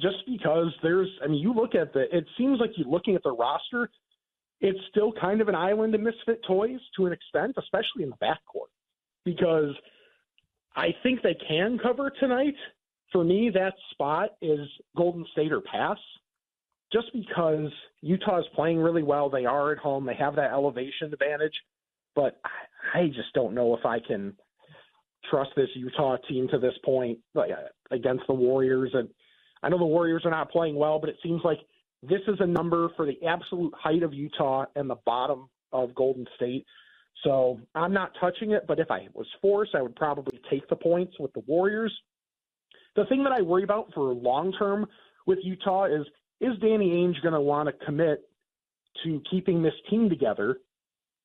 just 0.00 0.24
because 0.26 0.72
there's, 0.82 1.10
I 1.22 1.26
mean, 1.26 1.42
you 1.42 1.52
look 1.52 1.74
at 1.74 1.92
the, 1.92 2.04
it 2.16 2.24
seems 2.38 2.60
like 2.60 2.70
you're 2.76 2.88
looking 2.88 3.14
at 3.14 3.22
the 3.22 3.32
roster, 3.32 3.90
it's 4.62 4.78
still 4.88 5.12
kind 5.20 5.42
of 5.42 5.48
an 5.48 5.54
island 5.54 5.94
of 5.94 6.00
misfit 6.00 6.40
toys 6.46 6.80
to 6.96 7.04
an 7.04 7.12
extent, 7.12 7.56
especially 7.58 8.04
in 8.04 8.10
the 8.10 8.16
backcourt. 8.16 8.72
Because 9.26 9.74
I 10.76 10.88
think 11.02 11.22
they 11.22 11.36
can 11.48 11.78
cover 11.78 12.10
tonight. 12.10 12.54
For 13.12 13.22
me, 13.22 13.50
that 13.54 13.74
spot 13.92 14.30
is 14.42 14.60
Golden 14.96 15.24
State 15.32 15.52
or 15.52 15.60
pass, 15.60 15.98
just 16.92 17.12
because 17.12 17.70
Utah 18.00 18.40
is 18.40 18.46
playing 18.54 18.78
really 18.78 19.02
well. 19.02 19.30
They 19.30 19.44
are 19.44 19.72
at 19.72 19.78
home. 19.78 20.04
They 20.04 20.14
have 20.14 20.34
that 20.36 20.52
elevation 20.52 21.12
advantage, 21.12 21.54
but 22.16 22.40
I 22.92 23.06
just 23.08 23.32
don't 23.34 23.54
know 23.54 23.76
if 23.76 23.86
I 23.86 24.00
can 24.00 24.34
trust 25.30 25.50
this 25.56 25.68
Utah 25.74 26.16
team 26.28 26.48
to 26.48 26.58
this 26.58 26.74
point 26.84 27.18
like, 27.34 27.50
against 27.90 28.24
the 28.26 28.34
Warriors. 28.34 28.90
And 28.94 29.08
I 29.62 29.68
know 29.68 29.78
the 29.78 29.84
Warriors 29.84 30.22
are 30.24 30.30
not 30.30 30.50
playing 30.50 30.74
well, 30.74 30.98
but 30.98 31.08
it 31.08 31.16
seems 31.22 31.40
like 31.44 31.58
this 32.02 32.20
is 32.28 32.36
a 32.40 32.46
number 32.46 32.88
for 32.96 33.06
the 33.06 33.18
absolute 33.26 33.72
height 33.74 34.02
of 34.02 34.12
Utah 34.12 34.66
and 34.76 34.90
the 34.90 34.98
bottom 35.06 35.48
of 35.72 35.94
Golden 35.94 36.26
State. 36.36 36.66
So 37.22 37.60
I'm 37.74 37.92
not 37.92 38.12
touching 38.20 38.50
it, 38.50 38.66
but 38.66 38.78
if 38.78 38.90
I 38.90 39.08
was 39.14 39.26
forced, 39.40 39.74
I 39.74 39.82
would 39.82 39.96
probably 39.96 40.40
take 40.50 40.68
the 40.68 40.76
points 40.76 41.14
with 41.18 41.32
the 41.32 41.42
Warriors. 41.46 41.92
The 42.96 43.06
thing 43.06 43.24
that 43.24 43.32
I 43.32 43.40
worry 43.40 43.64
about 43.64 43.92
for 43.94 44.12
long 44.12 44.52
term 44.52 44.86
with 45.26 45.38
Utah 45.42 45.86
is 45.86 46.06
is 46.40 46.58
Danny 46.60 46.90
Ainge 46.90 47.22
going 47.22 47.34
to 47.34 47.40
want 47.40 47.68
to 47.68 47.84
commit 47.84 48.28
to 49.04 49.22
keeping 49.30 49.62
this 49.62 49.74
team 49.88 50.08
together 50.08 50.58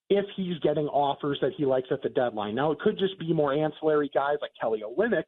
if 0.09 0.25
he's 0.35 0.57
getting 0.59 0.87
offers 0.87 1.37
that 1.41 1.51
he 1.57 1.65
likes 1.65 1.87
at 1.91 2.01
the 2.01 2.09
deadline? 2.09 2.55
Now, 2.55 2.71
it 2.71 2.79
could 2.79 2.97
just 2.97 3.19
be 3.19 3.33
more 3.33 3.53
ancillary 3.53 4.09
guys 4.13 4.37
like 4.41 4.51
Kelly 4.59 4.81
Olynyk, 4.85 5.23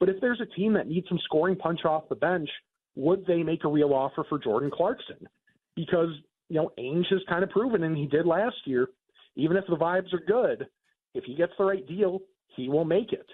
but 0.00 0.08
if 0.08 0.20
there's 0.20 0.40
a 0.40 0.56
team 0.56 0.72
that 0.74 0.88
needs 0.88 1.08
some 1.08 1.20
scoring 1.24 1.56
punch 1.56 1.84
off 1.84 2.08
the 2.08 2.16
bench, 2.16 2.48
would 2.96 3.26
they 3.26 3.42
make 3.42 3.64
a 3.64 3.68
real 3.68 3.92
offer 3.92 4.24
for 4.28 4.38
Jordan 4.38 4.70
Clarkson? 4.72 5.28
Because, 5.76 6.10
you 6.48 6.56
know, 6.56 6.70
Ainge 6.78 7.06
has 7.10 7.20
kind 7.28 7.42
of 7.42 7.50
proven, 7.50 7.82
and 7.82 7.96
he 7.96 8.06
did 8.06 8.26
last 8.26 8.56
year, 8.64 8.88
even 9.36 9.56
if 9.56 9.64
the 9.68 9.76
vibes 9.76 10.12
are 10.12 10.22
good, 10.26 10.66
if 11.14 11.24
he 11.24 11.34
gets 11.34 11.52
the 11.58 11.64
right 11.64 11.86
deal, 11.86 12.20
he 12.56 12.68
will 12.68 12.84
make 12.84 13.12
it. 13.12 13.26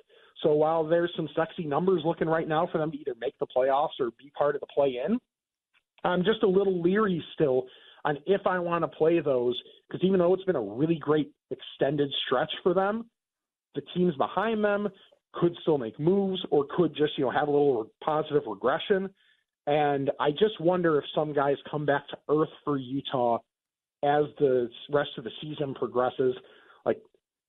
So 0.43 0.55
while 0.55 0.87
there's 0.87 1.13
some 1.17 1.29
sexy 1.37 1.65
numbers 1.65 2.03
looking 2.05 2.29
right 2.29 2.49
now 2.49 2.69
for 2.71 2.79
them 2.79 2.91
to 2.91 2.99
either 2.99 3.15
make 3.21 3.35
the 3.39 3.47
playoffs 3.47 4.01
or 4.01 4.11
be 4.19 4.33
part 4.37 4.55
of 4.55 4.61
the 4.61 4.67
play 4.75 4.99
in, 5.05 5.19
I'm 6.05 6.25
just 6.25 6.43
a 6.43 6.49
little 6.49 6.81
leery 6.81 7.23
still 7.35 7.67
on 8.05 8.17
if 8.27 8.47
I 8.47 8.59
want 8.59 8.83
to 8.83 8.89
play 8.89 9.21
those 9.21 9.61
because 9.89 10.05
even 10.05 10.19
though 10.19 10.33
it's 10.33 10.45
been 10.45 10.57
a 10.57 10.63
really 10.63 10.97
great 10.97 11.31
extended 11.51 12.11
stretch 12.27 12.51
for 12.63 12.73
them, 12.73 13.07
the 13.75 13.83
teams 13.95 14.15
behind 14.17 14.65
them 14.65 14.89
could 15.35 15.55
still 15.63 15.79
make 15.79 15.99
moves 16.01 16.41
or 16.51 16.67
could 16.77 16.97
just 16.97 17.17
you 17.19 17.25
know 17.25 17.31
have 17.31 17.49
a 17.49 17.51
little 17.51 17.91
positive 18.03 18.43
regression. 18.47 19.11
And 19.67 20.11
I 20.19 20.31
just 20.31 20.59
wonder 20.59 20.99
if 20.99 21.05
some 21.15 21.35
guys 21.35 21.57
come 21.71 21.85
back 21.85 22.09
to 22.09 22.19
earth 22.31 22.49
for 22.65 22.79
Utah 22.79 23.39
as 24.03 24.25
the 24.39 24.69
rest 24.91 25.11
of 25.19 25.25
the 25.25 25.31
season 25.41 25.75
progresses. 25.75 26.35
Like 26.85 26.99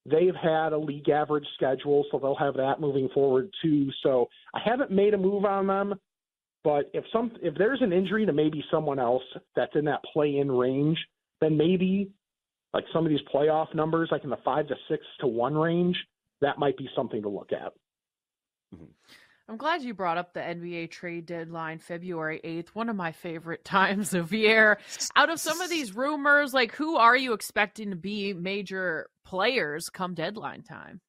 they've 0.04 0.34
had 0.34 0.72
a 0.72 0.78
league 0.78 1.08
average 1.08 1.46
schedule, 1.54 2.04
so 2.10 2.18
they'll 2.18 2.34
have 2.34 2.54
that 2.54 2.80
moving 2.80 3.08
forward 3.14 3.50
too. 3.62 3.90
So 4.02 4.28
I 4.54 4.60
haven't 4.64 4.90
made 4.90 5.14
a 5.14 5.18
move 5.18 5.44
on 5.44 5.66
them, 5.66 5.94
but 6.64 6.90
if 6.92 7.04
some 7.12 7.32
if 7.42 7.54
there's 7.56 7.82
an 7.82 7.92
injury 7.92 8.26
to 8.26 8.32
maybe 8.32 8.64
someone 8.70 8.98
else 8.98 9.22
that's 9.56 9.74
in 9.74 9.84
that 9.86 10.02
play 10.12 10.36
in 10.38 10.50
range, 10.50 10.98
then 11.40 11.56
maybe 11.56 12.10
like 12.74 12.84
some 12.92 13.04
of 13.04 13.10
these 13.10 13.20
playoff 13.34 13.74
numbers, 13.74 14.08
like 14.10 14.24
in 14.24 14.30
the 14.30 14.38
five 14.44 14.68
to 14.68 14.74
six 14.88 15.04
to 15.20 15.26
one 15.26 15.54
range, 15.54 15.96
that 16.40 16.58
might 16.58 16.76
be 16.76 16.88
something 16.96 17.22
to 17.22 17.28
look 17.28 17.52
at. 17.52 17.72
Mm-hmm. 18.74 18.84
I'm 19.52 19.58
glad 19.58 19.82
you 19.82 19.92
brought 19.92 20.16
up 20.16 20.32
the 20.32 20.40
NBA 20.40 20.90
trade 20.92 21.26
deadline, 21.26 21.78
February 21.78 22.40
8th, 22.42 22.68
one 22.68 22.88
of 22.88 22.96
my 22.96 23.12
favorite 23.12 23.62
times 23.66 24.14
of 24.14 24.32
year. 24.32 24.78
Out 25.14 25.28
of 25.28 25.38
some 25.38 25.60
of 25.60 25.68
these 25.68 25.94
rumors, 25.94 26.54
like 26.54 26.74
who 26.74 26.96
are 26.96 27.14
you 27.14 27.34
expecting 27.34 27.90
to 27.90 27.96
be 27.96 28.32
major 28.32 29.10
players 29.26 29.90
come 29.90 30.14
deadline 30.14 30.62
time? 30.62 31.02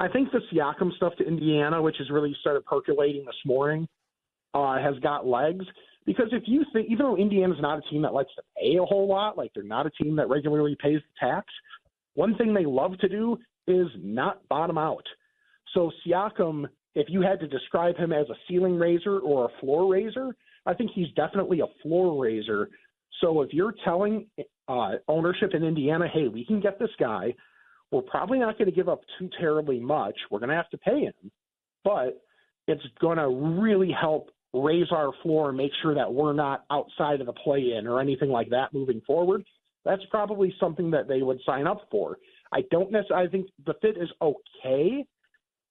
I 0.00 0.08
think 0.08 0.32
the 0.32 0.40
Siakam 0.52 0.92
stuff 0.96 1.12
to 1.18 1.24
Indiana, 1.24 1.80
which 1.80 1.98
has 1.98 2.10
really 2.10 2.36
started 2.40 2.64
percolating 2.64 3.24
this 3.24 3.36
morning, 3.46 3.86
uh, 4.52 4.80
has 4.80 4.98
got 5.04 5.28
legs. 5.28 5.64
Because 6.06 6.30
if 6.32 6.42
you 6.46 6.64
think, 6.72 6.88
even 6.90 7.06
though 7.06 7.16
Indiana's 7.18 7.60
not 7.60 7.78
a 7.78 7.82
team 7.88 8.02
that 8.02 8.14
likes 8.14 8.34
to 8.34 8.42
pay 8.60 8.78
a 8.78 8.84
whole 8.84 9.06
lot, 9.06 9.38
like 9.38 9.52
they're 9.54 9.62
not 9.62 9.86
a 9.86 9.90
team 9.90 10.16
that 10.16 10.28
regularly 10.28 10.76
pays 10.82 10.98
the 10.98 11.26
tax, 11.28 11.46
one 12.14 12.34
thing 12.34 12.52
they 12.52 12.66
love 12.66 12.98
to 12.98 13.08
do 13.08 13.38
is 13.68 13.86
not 14.02 14.40
bottom 14.48 14.76
out. 14.76 15.04
So 15.74 15.90
Siakam, 16.04 16.66
if 16.94 17.06
you 17.08 17.20
had 17.22 17.40
to 17.40 17.46
describe 17.46 17.96
him 17.96 18.12
as 18.12 18.28
a 18.28 18.34
ceiling 18.48 18.78
raiser 18.78 19.18
or 19.18 19.46
a 19.46 19.60
floor 19.60 19.92
raiser, 19.92 20.34
I 20.66 20.74
think 20.74 20.90
he's 20.94 21.08
definitely 21.14 21.60
a 21.60 21.82
floor 21.82 22.22
raiser. 22.22 22.68
So 23.20 23.42
if 23.42 23.52
you're 23.52 23.74
telling 23.84 24.26
uh, 24.68 24.92
ownership 25.08 25.50
in 25.54 25.64
Indiana, 25.64 26.06
hey, 26.12 26.28
we 26.28 26.44
can 26.44 26.60
get 26.60 26.78
this 26.78 26.90
guy, 26.98 27.34
we're 27.90 28.02
probably 28.02 28.38
not 28.38 28.56
going 28.56 28.70
to 28.70 28.74
give 28.74 28.88
up 28.88 29.00
too 29.18 29.28
terribly 29.38 29.80
much. 29.80 30.14
We're 30.30 30.38
going 30.38 30.50
to 30.50 30.56
have 30.56 30.70
to 30.70 30.78
pay 30.78 31.00
him, 31.00 31.30
but 31.84 32.22
it's 32.68 32.82
going 33.00 33.18
to 33.18 33.28
really 33.28 33.90
help 33.90 34.30
raise 34.52 34.86
our 34.90 35.10
floor 35.22 35.48
and 35.48 35.58
make 35.58 35.72
sure 35.82 35.94
that 35.94 36.12
we're 36.12 36.32
not 36.32 36.64
outside 36.70 37.20
of 37.20 37.26
the 37.26 37.32
play 37.32 37.74
in 37.76 37.86
or 37.86 38.00
anything 38.00 38.30
like 38.30 38.50
that 38.50 38.72
moving 38.72 39.00
forward. 39.06 39.44
That's 39.84 40.02
probably 40.10 40.54
something 40.60 40.90
that 40.90 41.08
they 41.08 41.22
would 41.22 41.40
sign 41.46 41.66
up 41.66 41.88
for. 41.90 42.18
I 42.52 42.62
don't 42.70 42.90
necessarily 42.90 43.28
I 43.28 43.30
think 43.30 43.46
the 43.64 43.74
fit 43.80 43.96
is 43.96 44.08
okay, 44.20 45.04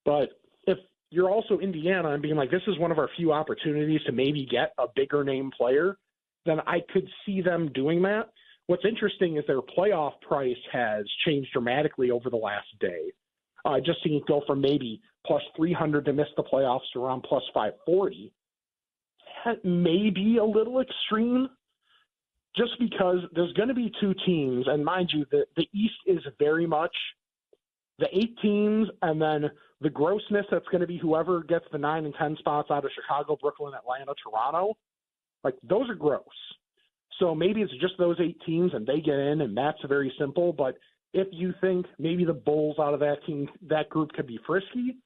but 0.10 0.30
if 0.66 0.80
you're 1.12 1.30
also 1.30 1.60
Indiana 1.60 2.10
and 2.10 2.22
being 2.24 2.36
like, 2.36 2.50
this 2.50 2.64
is 2.66 2.80
one 2.80 2.90
of 2.90 2.98
our 2.98 3.12
few 3.16 3.32
opportunities 3.32 4.02
to 4.08 4.12
maybe 4.12 4.44
get 4.50 4.74
a 4.80 4.86
bigger 4.96 5.24
name 5.24 5.52
player, 5.56 6.00
then 6.48 6.60
I 6.62 6.80
could 6.92 7.08
see 7.28 7.42
them 7.44 7.72
doing 7.76 8.02
that. 8.02 8.30
What's 8.66 8.86
interesting 8.86 9.38
is 9.38 9.44
their 9.46 9.62
playoff 9.62 10.20
price 10.28 10.58
has 10.72 11.06
changed 11.28 11.50
dramatically 11.54 12.10
over 12.10 12.32
the 12.32 12.38
last 12.38 12.66
day. 12.80 13.12
Uh, 13.64 13.80
just 13.80 14.00
seeing 14.04 14.16
it 14.16 14.26
go 14.26 14.42
from 14.48 14.62
maybe 14.62 15.00
plus 15.28 15.44
300 15.56 16.06
to 16.06 16.14
miss 16.14 16.26
the 16.36 16.44
playoffs 16.44 16.90
to 16.94 17.06
around 17.06 17.22
plus 17.22 17.44
540. 17.54 18.34
That 19.46 19.64
may 19.64 20.10
be 20.10 20.38
a 20.38 20.44
little 20.44 20.82
extreme, 20.82 21.50
just 22.58 22.72
because 22.80 23.20
there's 23.36 23.54
going 23.54 23.68
to 23.68 23.76
be 23.76 23.92
two 24.02 24.16
teams, 24.26 24.66
and 24.68 24.84
mind 24.84 25.12
you, 25.14 25.28
the, 25.30 25.46
the 25.56 25.68
East 25.72 26.00
is 26.08 26.20
very 26.40 26.66
much 26.66 26.96
the 28.00 28.08
eight 28.18 28.36
teams, 28.42 28.88
and 29.04 29.22
then 29.22 29.52
the 29.82 29.90
grossness 29.90 30.46
that's 30.52 30.68
going 30.68 30.82
to 30.82 30.88
be 30.88 30.98
whoever 30.98 31.44
gets 31.44 31.66
the 31.72 31.78
nine 31.78 32.06
and 32.06 32.14
ten 32.20 32.36
spots 32.38 32.70
out 32.72 32.86
of 32.86 32.92
Chicago, 32.94 33.38
Brooklyn, 33.42 33.74
Atlanta, 33.74 34.14
Toronto. 34.24 34.78
Like 35.44 35.56
those 35.64 35.90
are 35.90 35.96
gross. 35.96 36.24
So 37.20 37.36
maybe 37.36 37.62
it's 37.62 37.72
just 37.80 37.94
those 37.98 38.18
eight 38.22 38.38
teams 38.46 38.74
and 38.74 38.86
they 38.86 39.00
get 39.00 39.16
in, 39.16 39.42
and 39.42 39.56
that's 39.56 39.80
very 39.88 40.14
simple. 40.20 40.54
But 40.54 40.76
if 41.14 41.28
you 41.32 41.54
think 41.62 41.86
maybe 41.98 42.26
the 42.26 42.34
Bulls 42.34 42.78
out 42.80 42.94
of 42.94 43.00
that 43.02 43.18
team, 43.26 43.50
that 43.70 43.90
group 43.90 44.12
could 44.14 44.28
be 44.28 44.40
frisky, 44.46 44.98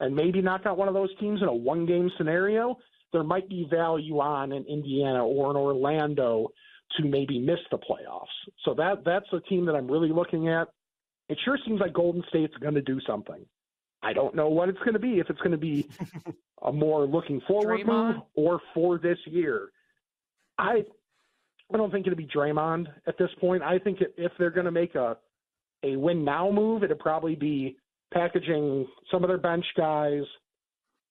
and 0.00 0.14
maybe 0.14 0.42
knock 0.42 0.62
out 0.66 0.76
one 0.76 0.88
of 0.88 0.94
those 0.94 1.16
teams 1.18 1.40
in 1.40 1.48
a 1.48 1.54
one-game 1.54 2.10
scenario, 2.18 2.76
there 3.12 3.22
might 3.22 3.48
be 3.48 3.66
value 3.70 4.18
on 4.18 4.52
an 4.52 4.64
Indiana 4.68 5.24
or 5.24 5.50
an 5.50 5.56
Orlando 5.56 6.48
to 6.96 7.04
maybe 7.04 7.38
miss 7.38 7.58
the 7.70 7.78
playoffs. 7.78 8.26
So 8.64 8.74
that 8.74 9.04
that's 9.04 9.26
a 9.32 9.40
team 9.48 9.64
that 9.66 9.74
I'm 9.74 9.90
really 9.90 10.10
looking 10.10 10.48
at. 10.48 10.68
It 11.28 11.38
sure 11.44 11.58
seems 11.64 11.80
like 11.80 11.92
Golden 11.92 12.22
State's 12.28 12.56
going 12.58 12.74
to 12.74 12.82
do 12.82 13.00
something. 13.06 13.44
I 14.06 14.12
don't 14.12 14.36
know 14.36 14.48
what 14.48 14.68
it's 14.68 14.78
going 14.78 14.92
to 14.92 15.00
be. 15.00 15.18
If 15.18 15.28
it's 15.30 15.40
going 15.40 15.50
to 15.50 15.56
be 15.56 15.88
a 16.62 16.72
more 16.72 17.06
looking 17.06 17.40
forward 17.48 17.80
Draymond. 17.80 18.14
move 18.14 18.22
or 18.36 18.60
for 18.72 18.98
this 18.98 19.18
year, 19.26 19.70
I 20.58 20.84
I 21.74 21.76
don't 21.76 21.90
think 21.90 22.06
it'll 22.06 22.16
be 22.16 22.28
Draymond 22.28 22.86
at 23.08 23.18
this 23.18 23.30
point. 23.40 23.64
I 23.64 23.80
think 23.80 23.98
if 24.16 24.30
they're 24.38 24.50
going 24.50 24.66
to 24.66 24.70
make 24.70 24.94
a 24.94 25.16
a 25.82 25.96
win 25.96 26.24
now 26.24 26.52
move, 26.52 26.84
it'd 26.84 27.00
probably 27.00 27.34
be 27.34 27.78
packaging 28.14 28.86
some 29.10 29.24
of 29.24 29.28
their 29.28 29.38
bench 29.38 29.64
guys, 29.76 30.22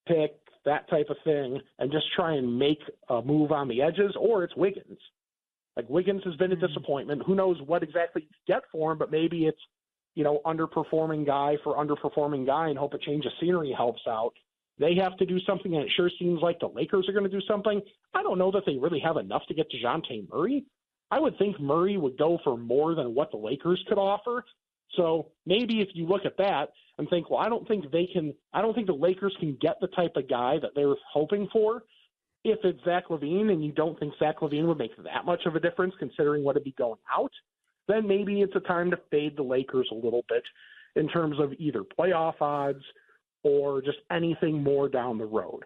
pick 0.08 0.32
that 0.64 0.88
type 0.88 1.10
of 1.10 1.16
thing, 1.22 1.60
and 1.78 1.92
just 1.92 2.06
try 2.16 2.32
and 2.32 2.58
make 2.58 2.80
a 3.10 3.20
move 3.20 3.52
on 3.52 3.68
the 3.68 3.82
edges. 3.82 4.16
Or 4.18 4.42
it's 4.42 4.56
Wiggins. 4.56 4.98
Like 5.76 5.90
Wiggins 5.90 6.22
has 6.24 6.34
been 6.36 6.50
a 6.50 6.56
mm-hmm. 6.56 6.66
disappointment. 6.66 7.24
Who 7.26 7.34
knows 7.34 7.58
what 7.66 7.82
exactly 7.82 8.22
you 8.22 8.54
get 8.54 8.62
for 8.72 8.92
him? 8.92 8.98
But 8.98 9.10
maybe 9.10 9.44
it's 9.44 9.60
you 10.16 10.24
know, 10.24 10.40
underperforming 10.44 11.24
guy 11.24 11.56
for 11.62 11.76
underperforming 11.76 12.44
guy 12.44 12.68
and 12.70 12.78
hope 12.78 12.94
a 12.94 12.98
change 12.98 13.24
of 13.26 13.32
scenery 13.38 13.72
helps 13.76 14.00
out. 14.08 14.32
They 14.78 14.94
have 14.96 15.16
to 15.18 15.26
do 15.26 15.38
something, 15.46 15.74
and 15.74 15.84
it 15.84 15.92
sure 15.94 16.10
seems 16.18 16.42
like 16.42 16.58
the 16.58 16.68
Lakers 16.68 17.08
are 17.08 17.12
going 17.12 17.30
to 17.30 17.30
do 17.30 17.44
something. 17.46 17.80
I 18.14 18.22
don't 18.22 18.38
know 18.38 18.50
that 18.50 18.64
they 18.66 18.76
really 18.76 19.00
have 19.00 19.18
enough 19.18 19.42
to 19.48 19.54
get 19.54 19.70
DeJounte 19.70 20.28
Murray. 20.32 20.64
I 21.10 21.20
would 21.20 21.38
think 21.38 21.60
Murray 21.60 21.96
would 21.96 22.18
go 22.18 22.38
for 22.42 22.56
more 22.56 22.94
than 22.94 23.14
what 23.14 23.30
the 23.30 23.36
Lakers 23.36 23.82
could 23.88 23.98
offer. 23.98 24.44
So 24.96 25.28
maybe 25.44 25.80
if 25.80 25.88
you 25.94 26.06
look 26.06 26.24
at 26.24 26.36
that 26.38 26.70
and 26.98 27.08
think, 27.08 27.30
well, 27.30 27.40
I 27.40 27.48
don't 27.48 27.68
think 27.68 27.90
they 27.90 28.06
can, 28.06 28.34
I 28.52 28.62
don't 28.62 28.74
think 28.74 28.86
the 28.86 28.94
Lakers 28.94 29.36
can 29.38 29.56
get 29.60 29.76
the 29.80 29.88
type 29.88 30.16
of 30.16 30.28
guy 30.28 30.58
that 30.62 30.70
they 30.74 30.86
were 30.86 30.96
hoping 31.12 31.48
for. 31.52 31.84
If 32.44 32.58
it's 32.64 32.82
Zach 32.84 33.08
LaVine 33.08 33.50
and 33.50 33.64
you 33.64 33.72
don't 33.72 33.98
think 33.98 34.14
Zach 34.18 34.40
LaVine 34.40 34.66
would 34.66 34.78
make 34.78 34.96
that 34.96 35.26
much 35.26 35.46
of 35.46 35.56
a 35.56 35.60
difference 35.60 35.94
considering 35.98 36.42
what 36.44 36.54
would 36.54 36.64
be 36.64 36.74
going 36.78 37.00
out, 37.14 37.32
then 37.88 38.06
maybe 38.06 38.40
it's 38.42 38.54
a 38.56 38.60
time 38.60 38.90
to 38.90 38.98
fade 39.10 39.36
the 39.36 39.42
Lakers 39.42 39.88
a 39.92 39.94
little 39.94 40.24
bit 40.28 40.42
in 40.96 41.08
terms 41.08 41.38
of 41.38 41.52
either 41.58 41.82
playoff 41.82 42.40
odds 42.40 42.82
or 43.42 43.80
just 43.82 43.98
anything 44.10 44.62
more 44.62 44.88
down 44.88 45.18
the 45.18 45.24
road. 45.26 45.60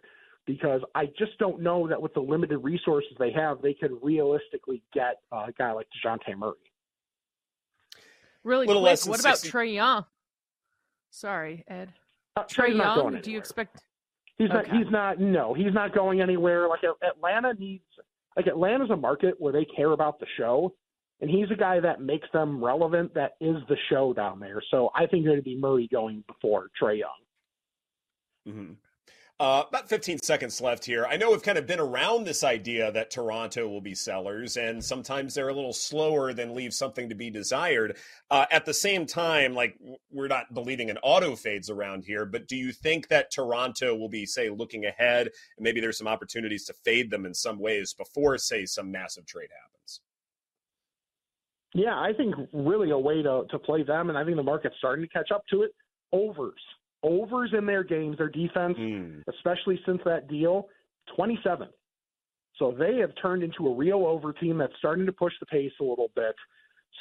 Because 0.46 0.80
I 0.94 1.06
just 1.18 1.38
don't 1.38 1.60
know 1.60 1.86
that 1.86 2.00
with 2.00 2.12
the 2.14 2.20
limited 2.20 2.58
resources 2.58 3.12
they 3.18 3.30
have, 3.32 3.62
they 3.62 3.74
could 3.74 3.92
realistically 4.02 4.82
get 4.92 5.20
a 5.30 5.52
guy 5.56 5.72
like 5.72 5.86
DeJounte 6.04 6.36
Murray. 6.36 6.54
Really 8.42 8.66
quick, 8.66 9.00
what 9.06 9.20
about 9.20 9.36
Trae 9.36 9.74
Young? 9.74 10.04
Sorry, 11.10 11.64
Ed. 11.68 11.92
Uh, 12.36 12.44
Trae 12.44 12.74
not 12.74 12.76
going 12.76 12.76
Young, 12.78 12.98
anywhere. 13.06 13.22
do 13.22 13.30
you 13.32 13.38
expect? 13.38 13.82
He's 14.38 14.50
Okay. 14.50 14.68
not. 14.68 14.76
He's 14.76 14.90
not. 14.90 15.20
No, 15.20 15.52
he's 15.54 15.74
not 15.74 15.94
going 15.94 16.20
anywhere. 16.22 16.66
Like 16.68 16.80
Atlanta 17.02 17.52
needs. 17.54 17.84
Like 18.36 18.46
Atlanta's 18.46 18.90
a 18.90 18.96
market 18.96 19.34
where 19.38 19.52
they 19.52 19.66
care 19.66 19.90
about 19.92 20.18
the 20.20 20.26
show, 20.38 20.74
and 21.20 21.30
he's 21.30 21.50
a 21.50 21.56
guy 21.56 21.80
that 21.80 22.00
makes 22.00 22.28
them 22.32 22.62
relevant. 22.64 23.14
That 23.14 23.32
is 23.40 23.56
the 23.68 23.76
show 23.90 24.12
down 24.12 24.40
there. 24.40 24.62
So 24.70 24.90
I 24.94 25.06
think 25.06 25.26
it'd 25.26 25.44
be 25.44 25.56
Murray 25.58 25.88
going 25.90 26.24
before 26.26 26.68
Trae 26.80 27.00
Young. 27.00 27.10
hmm 28.46 28.72
Uh, 29.38 29.64
about 29.68 29.88
15 29.88 30.18
seconds 30.18 30.60
left 30.60 30.84
here. 30.84 31.06
I 31.06 31.16
know 31.16 31.30
we've 31.30 31.42
kind 31.42 31.56
of 31.56 31.66
been 31.66 31.80
around 31.80 32.24
this 32.24 32.44
idea 32.44 32.92
that 32.92 33.10
Toronto 33.10 33.66
will 33.68 33.80
be 33.80 33.94
sellers, 33.94 34.58
and 34.58 34.84
sometimes 34.84 35.32
they're 35.34 35.48
a 35.48 35.54
little 35.54 35.72
slower 35.72 36.34
than 36.34 36.54
leave 36.54 36.74
something 36.74 37.08
to 37.08 37.14
be 37.14 37.30
desired. 37.30 37.96
Uh, 38.30 38.44
at 38.50 38.66
the 38.66 38.74
same 38.74 39.06
time, 39.06 39.54
like 39.54 39.78
we're 40.10 40.28
not 40.28 40.52
believing 40.52 40.90
in 40.90 40.98
auto 40.98 41.36
fades 41.36 41.70
around 41.70 42.04
here, 42.04 42.26
but 42.26 42.48
do 42.48 42.56
you 42.56 42.70
think 42.70 43.08
that 43.08 43.30
Toronto 43.30 43.94
will 43.94 44.10
be, 44.10 44.26
say, 44.26 44.50
looking 44.50 44.84
ahead, 44.84 45.28
and 45.28 45.64
maybe 45.64 45.80
there's 45.80 45.96
some 45.96 46.08
opportunities 46.08 46.66
to 46.66 46.74
fade 46.84 47.10
them 47.10 47.24
in 47.24 47.32
some 47.32 47.58
ways 47.58 47.94
before, 47.94 48.36
say, 48.36 48.66
some 48.66 48.90
massive 48.90 49.24
trade 49.24 49.48
happens? 49.62 50.02
Yeah, 51.74 51.94
I 51.98 52.12
think 52.16 52.34
really 52.52 52.90
a 52.90 52.98
way 52.98 53.22
to 53.22 53.44
to 53.50 53.58
play 53.58 53.82
them, 53.82 54.08
and 54.08 54.18
I 54.18 54.24
think 54.24 54.36
the 54.36 54.42
market's 54.42 54.76
starting 54.78 55.04
to 55.04 55.12
catch 55.12 55.30
up 55.32 55.44
to 55.50 55.62
it. 55.62 55.70
Overs, 56.12 56.60
overs 57.02 57.52
in 57.56 57.64
their 57.66 57.84
games, 57.84 58.18
their 58.18 58.28
defense, 58.28 58.76
Hmm. 58.76 59.20
especially 59.28 59.80
since 59.86 60.02
that 60.04 60.26
deal, 60.28 60.68
27. 61.16 61.68
So 62.56 62.72
they 62.72 62.96
have 62.96 63.14
turned 63.22 63.42
into 63.42 63.68
a 63.68 63.74
real 63.74 64.04
over 64.06 64.32
team 64.32 64.58
that's 64.58 64.76
starting 64.78 65.06
to 65.06 65.12
push 65.12 65.32
the 65.38 65.46
pace 65.46 65.72
a 65.80 65.84
little 65.84 66.10
bit. 66.14 66.34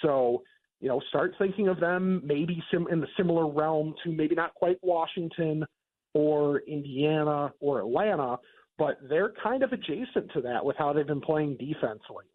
So, 0.02 0.44
you 0.80 0.88
know, 0.88 1.00
start 1.10 1.34
thinking 1.38 1.68
of 1.68 1.80
them 1.80 2.22
maybe 2.26 2.64
sim- 2.72 2.88
in 2.90 3.02
the 3.02 3.08
similar 3.18 3.48
realm 3.48 3.96
to 4.04 4.12
maybe 4.12 4.36
not 4.36 4.54
quite 4.54 4.78
Washington 4.84 5.66
or 6.14 6.60
Indiana 6.60 7.52
or 7.60 7.80
Atlanta, 7.80 8.40
but 8.78 8.98
they're 9.10 9.34
kind 9.44 9.64
of 9.64 9.74
adjacent 9.74 10.32
to 10.34 10.42
that 10.42 10.64
with 10.64 10.78
how 10.78 10.94
they've 10.94 11.08
been 11.08 11.20
playing 11.20 11.58
defense 11.58 12.02
lately. 12.10 12.26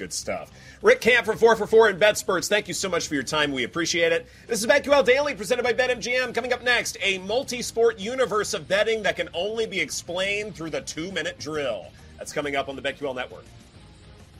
Good 0.00 0.14
stuff. 0.14 0.50
Rick 0.80 1.02
Camp 1.02 1.26
from 1.26 1.36
4 1.36 1.56
for 1.56 1.66
4 1.66 1.90
and 1.90 2.00
BetSperts, 2.00 2.48
thank 2.48 2.68
you 2.68 2.72
so 2.72 2.88
much 2.88 3.06
for 3.06 3.12
your 3.12 3.22
time. 3.22 3.52
We 3.52 3.64
appreciate 3.64 4.12
it. 4.12 4.26
This 4.46 4.58
is 4.58 4.66
BetQL 4.66 5.04
Daily 5.04 5.34
presented 5.34 5.62
by 5.62 5.74
BetMGM. 5.74 6.34
Coming 6.34 6.54
up 6.54 6.64
next, 6.64 6.96
a 7.02 7.18
multi 7.18 7.60
sport 7.60 7.98
universe 7.98 8.54
of 8.54 8.66
betting 8.66 9.02
that 9.02 9.16
can 9.16 9.28
only 9.34 9.66
be 9.66 9.78
explained 9.78 10.54
through 10.54 10.70
the 10.70 10.80
two 10.80 11.12
minute 11.12 11.38
drill. 11.38 11.88
That's 12.16 12.32
coming 12.32 12.56
up 12.56 12.70
on 12.70 12.76
the 12.76 12.82
BetQL 12.82 13.14
Network. 13.14 13.44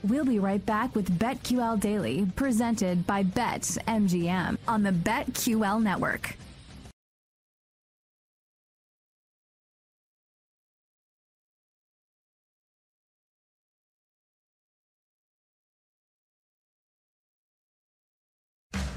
We'll 0.02 0.24
be 0.24 0.38
right 0.38 0.64
back 0.64 0.94
with 0.94 1.18
BetQL 1.18 1.78
Daily, 1.78 2.26
presented 2.36 3.06
by 3.06 3.22
BetMGM 3.22 4.56
on 4.66 4.82
the 4.82 4.92
BetQL 4.92 5.82
Network. 5.82 6.38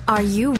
Are 0.06 0.22
you 0.22 0.58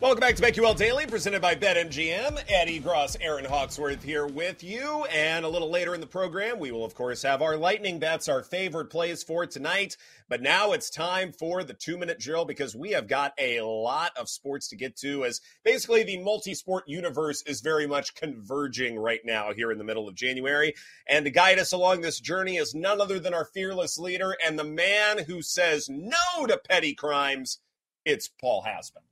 Welcome 0.00 0.20
back 0.20 0.36
to 0.36 0.42
BetQL 0.44 0.76
Daily, 0.76 1.06
presented 1.06 1.42
by 1.42 1.56
BetMGM. 1.56 2.44
Ed 2.48 2.68
Egros, 2.68 3.16
Erin 3.20 3.44
Hawksworth 3.44 4.00
here 4.00 4.28
with 4.28 4.62
you. 4.62 5.04
And 5.06 5.44
a 5.44 5.48
little 5.48 5.72
later 5.72 5.92
in 5.92 6.00
the 6.00 6.06
program, 6.06 6.60
we 6.60 6.70
will, 6.70 6.84
of 6.84 6.94
course, 6.94 7.22
have 7.22 7.42
our 7.42 7.56
lightning 7.56 7.98
bets, 7.98 8.28
our 8.28 8.44
favorite 8.44 8.90
plays 8.90 9.24
for 9.24 9.44
tonight. 9.44 9.96
But 10.28 10.40
now 10.40 10.70
it's 10.70 10.88
time 10.88 11.32
for 11.32 11.64
the 11.64 11.74
two 11.74 11.98
minute 11.98 12.20
drill 12.20 12.44
because 12.44 12.76
we 12.76 12.92
have 12.92 13.08
got 13.08 13.32
a 13.40 13.60
lot 13.62 14.12
of 14.16 14.28
sports 14.28 14.68
to 14.68 14.76
get 14.76 14.94
to 14.98 15.24
as 15.24 15.40
basically 15.64 16.04
the 16.04 16.22
multi 16.22 16.54
sport 16.54 16.84
universe 16.86 17.42
is 17.42 17.60
very 17.60 17.88
much 17.88 18.14
converging 18.14 18.96
right 18.96 19.22
now 19.24 19.52
here 19.52 19.72
in 19.72 19.78
the 19.78 19.84
middle 19.84 20.06
of 20.06 20.14
January. 20.14 20.74
And 21.08 21.24
to 21.24 21.30
guide 21.32 21.58
us 21.58 21.72
along 21.72 22.02
this 22.02 22.20
journey 22.20 22.56
is 22.56 22.72
none 22.72 23.00
other 23.00 23.18
than 23.18 23.34
our 23.34 23.46
fearless 23.46 23.98
leader 23.98 24.36
and 24.46 24.56
the 24.56 24.62
man 24.62 25.24
who 25.24 25.42
says 25.42 25.88
no 25.88 26.46
to 26.46 26.56
petty 26.56 26.94
crimes. 26.94 27.58
It's 28.04 28.28
Paul 28.28 28.64
Hasbin. 28.64 29.07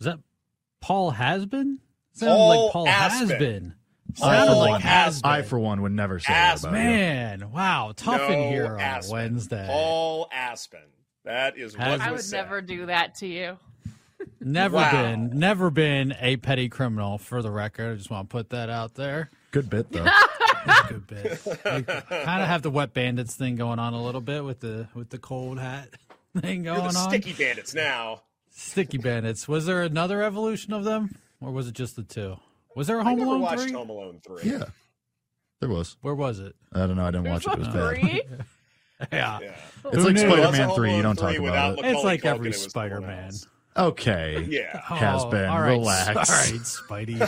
Is 0.00 0.06
that 0.06 0.18
Paul 0.80 1.12
Hasbin? 1.12 1.78
Sounded 2.12 2.34
Paul 2.34 2.64
like 2.64 2.72
Paul 2.72 2.88
Aspen. 2.88 3.28
Hasbin. 3.28 3.72
Paul 4.18 4.30
Sounded 4.30 4.54
like 4.54 4.84
Aspen. 4.84 5.30
Hasbin. 5.30 5.32
I, 5.34 5.42
for 5.42 5.58
one, 5.58 5.82
would 5.82 5.92
never 5.92 6.18
say 6.18 6.32
that 6.32 6.52
Aspen. 6.54 6.70
about 6.70 6.78
you. 6.80 6.84
Man, 6.86 7.50
wow, 7.52 7.92
tough 7.96 8.20
in 8.30 8.38
No 8.40 8.48
here 8.48 8.66
on 8.74 8.80
Aspen. 8.80 9.12
Wednesday. 9.12 9.66
Paul 9.68 10.28
Aspen. 10.32 10.80
That 11.24 11.58
is 11.58 11.76
what 11.76 11.86
I 12.00 12.10
was 12.10 12.22
would 12.22 12.24
said. 12.24 12.42
never 12.44 12.60
do 12.62 12.86
that 12.86 13.16
to 13.16 13.26
you. 13.26 13.58
Never 14.40 14.76
Wow. 14.76 14.90
been, 14.92 15.38
never 15.38 15.70
been 15.70 16.14
a 16.20 16.36
petty 16.36 16.68
criminal. 16.70 17.18
For 17.18 17.42
the 17.42 17.50
record, 17.50 17.92
I 17.92 17.96
just 17.96 18.10
want 18.10 18.30
to 18.30 18.32
put 18.32 18.50
that 18.50 18.70
out 18.70 18.94
there. 18.94 19.28
Good 19.50 19.68
bit 19.68 19.90
though. 19.92 20.06
Good 20.88 21.06
bit. 21.06 21.40
kind 21.64 21.86
of 22.42 22.48
have 22.48 22.62
the 22.62 22.70
wet 22.70 22.94
bandits 22.94 23.34
thing 23.34 23.56
going 23.56 23.78
on 23.78 23.92
a 23.92 24.02
little 24.02 24.20
bit 24.22 24.42
with 24.44 24.60
the 24.60 24.88
with 24.94 25.10
the 25.10 25.18
cold 25.18 25.58
hat 25.58 25.90
thing 26.40 26.64
You're 26.64 26.76
going 26.76 26.92
the 26.92 26.98
on. 26.98 27.10
sticky 27.10 27.32
bandits 27.34 27.74
now. 27.74 28.22
Sticky 28.58 28.98
bandits. 28.98 29.46
Was 29.46 29.66
there 29.66 29.82
another 29.82 30.22
evolution 30.22 30.72
of 30.72 30.84
them, 30.84 31.14
or 31.40 31.50
was 31.52 31.68
it 31.68 31.74
just 31.74 31.94
the 31.96 32.02
two? 32.02 32.36
Was 32.74 32.86
there 32.86 32.98
a 32.98 33.04
Home 33.04 33.18
never 33.18 33.30
Alone 33.30 33.40
watched 33.42 33.62
three? 33.62 33.72
Home 33.72 33.90
Alone 33.90 34.20
three. 34.26 34.50
yeah, 34.50 34.64
there 35.60 35.68
was. 35.68 35.96
Where 36.00 36.14
was 36.14 36.40
it? 36.40 36.56
I 36.72 36.80
don't 36.86 36.96
know. 36.96 37.04
I 37.06 37.10
didn't 37.10 37.28
watch 37.28 37.46
it. 37.46 37.52
It 37.52 37.58
was 37.58 37.68
bad. 37.68 37.96
Three? 38.00 38.22
Yeah. 39.12 39.38
Yeah. 39.42 39.56
It's 39.84 39.96
Who 39.96 40.04
like 40.04 40.14
knew? 40.14 40.22
It 40.22 40.28
was 40.28 40.38
a 40.38 40.42
Spider-Man 40.54 40.74
three. 40.74 40.96
You 40.96 41.02
don't 41.02 41.16
talk 41.16 41.36
about 41.36 41.78
it. 41.78 41.84
It's 41.84 42.02
like 42.02 42.22
Culkin, 42.22 42.34
every 42.34 42.48
it 42.48 42.54
Spider-Man. 42.54 43.30
Okay. 43.76 44.46
Yeah. 44.48 44.80
Oh, 44.88 44.94
Has 44.94 45.22
been. 45.26 45.44
all 45.44 45.60
right, 45.60 45.68
Relax. 45.72 46.16
All 46.16 46.36
right, 46.36 46.60
Spidey. 46.62 47.18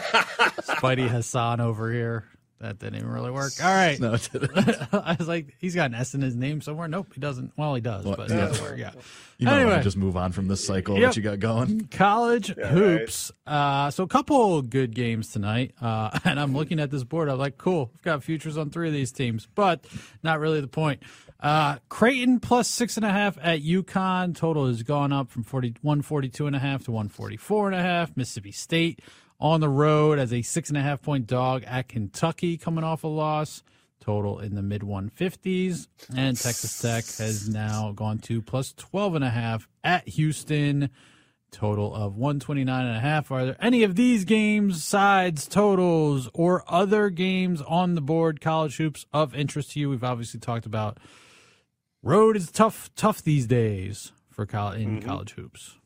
Spidey 0.62 1.08
Hassan 1.08 1.60
over 1.60 1.92
here. 1.92 2.24
That 2.60 2.78
didn't 2.80 2.96
even 2.96 3.08
really 3.10 3.30
work. 3.30 3.52
All 3.62 3.66
right. 3.72 3.98
No, 4.00 4.14
it 4.14 4.28
didn't. 4.32 4.50
I 4.92 5.14
was 5.18 5.28
like, 5.28 5.54
he's 5.58 5.74
got 5.76 5.86
an 5.90 5.94
S 5.94 6.14
in 6.14 6.22
his 6.22 6.34
name 6.34 6.60
somewhere. 6.60 6.88
Nope, 6.88 7.08
he 7.14 7.20
doesn't. 7.20 7.52
Well, 7.56 7.74
he 7.76 7.80
does, 7.80 8.04
Well, 8.04 8.16
but 8.16 8.28
yeah. 8.30 8.36
it 8.36 8.40
doesn't 8.48 8.64
work. 8.64 8.78
Yeah. 8.78 8.90
You 9.38 9.46
might 9.46 9.52
want 9.52 9.62
Anyway. 9.62 9.76
to 9.78 9.82
just 9.84 9.96
move 9.96 10.16
on 10.16 10.32
from 10.32 10.48
this 10.48 10.66
cycle 10.66 10.98
Yep. 10.98 11.10
that 11.10 11.16
you 11.16 11.22
got 11.22 11.38
going. 11.38 11.86
College 11.92 12.52
Yeah, 12.58 12.66
hoops. 12.68 13.30
Uh, 13.46 13.90
so 13.92 14.02
a 14.02 14.08
couple 14.08 14.60
good 14.62 14.94
games 14.94 15.30
tonight. 15.32 15.72
Uh, 15.80 16.10
and 16.24 16.40
I'm 16.40 16.52
looking 16.54 16.80
at 16.80 16.90
this 16.90 17.04
board. 17.04 17.28
I'm 17.28 17.38
like, 17.38 17.58
cool. 17.58 17.90
We've 17.94 18.02
got 18.02 18.24
futures 18.24 18.58
on 18.58 18.70
three 18.70 18.88
of 18.88 18.92
these 18.94 19.12
teams, 19.12 19.46
but 19.54 19.84
not 20.24 20.40
really 20.40 20.60
the 20.60 20.66
point. 20.68 21.02
Uh, 21.40 21.76
Creighton 21.88 22.40
plus 22.40 22.66
six 22.66 22.96
and 22.96 23.06
a 23.06 23.10
half 23.10 23.38
at 23.40 23.60
UConn. 23.62 24.34
Total 24.36 24.66
has 24.66 24.82
gone 24.82 25.12
up 25.12 25.30
from 25.30 25.44
40, 25.44 25.76
142 25.82 26.48
and 26.48 26.56
a 26.56 26.58
half 26.58 26.82
to 26.86 26.90
144 26.90 27.68
and 27.68 27.76
a 27.76 27.82
half. 27.82 28.16
Mississippi 28.16 28.50
State 28.50 29.00
on 29.40 29.60
the 29.60 29.68
road 29.68 30.18
as 30.18 30.32
a 30.32 30.42
six 30.42 30.68
and 30.68 30.78
a 30.78 30.82
half 30.82 31.02
point 31.02 31.26
dog 31.26 31.64
at 31.64 31.88
Kentucky 31.88 32.56
coming 32.56 32.84
off 32.84 33.04
a 33.04 33.08
loss. 33.08 33.62
Total 34.00 34.38
in 34.38 34.54
the 34.54 34.62
mid 34.62 34.82
150s. 34.82 35.88
And 36.16 36.36
Texas 36.36 36.80
Tech 36.80 37.04
has 37.18 37.48
now 37.48 37.92
gone 37.92 38.18
to 38.20 38.40
plus 38.40 38.72
12 38.72 39.16
and 39.16 39.24
a 39.24 39.30
half 39.30 39.68
at 39.84 40.08
Houston 40.08 40.90
total 41.50 41.94
of 41.94 42.14
129 42.14 42.84
and 42.84 42.94
a 42.94 43.00
half 43.00 43.30
are 43.30 43.46
there 43.46 43.56
any 43.58 43.82
of 43.82 43.96
these 43.96 44.26
games 44.26 44.84
sides 44.84 45.48
totals 45.48 46.28
or 46.34 46.62
other 46.68 47.08
games 47.08 47.62
on 47.62 47.94
the 47.94 48.02
board 48.02 48.38
college 48.38 48.76
hoops 48.76 49.06
of 49.14 49.34
interest 49.34 49.70
to 49.70 49.80
you 49.80 49.88
we've 49.88 50.04
obviously 50.04 50.38
talked 50.38 50.66
about 50.66 50.98
road 52.02 52.36
is 52.36 52.50
tough 52.50 52.90
tough 52.94 53.22
these 53.22 53.46
days 53.46 54.12
for 54.30 54.44
college 54.44 54.82
in 54.82 54.98
mm-hmm. 54.98 55.08
college 55.08 55.32
hoops 55.32 55.78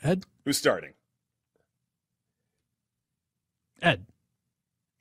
ed 0.00 0.24
Who's 0.44 0.58
starting? 0.58 0.93
Ed 3.84 4.06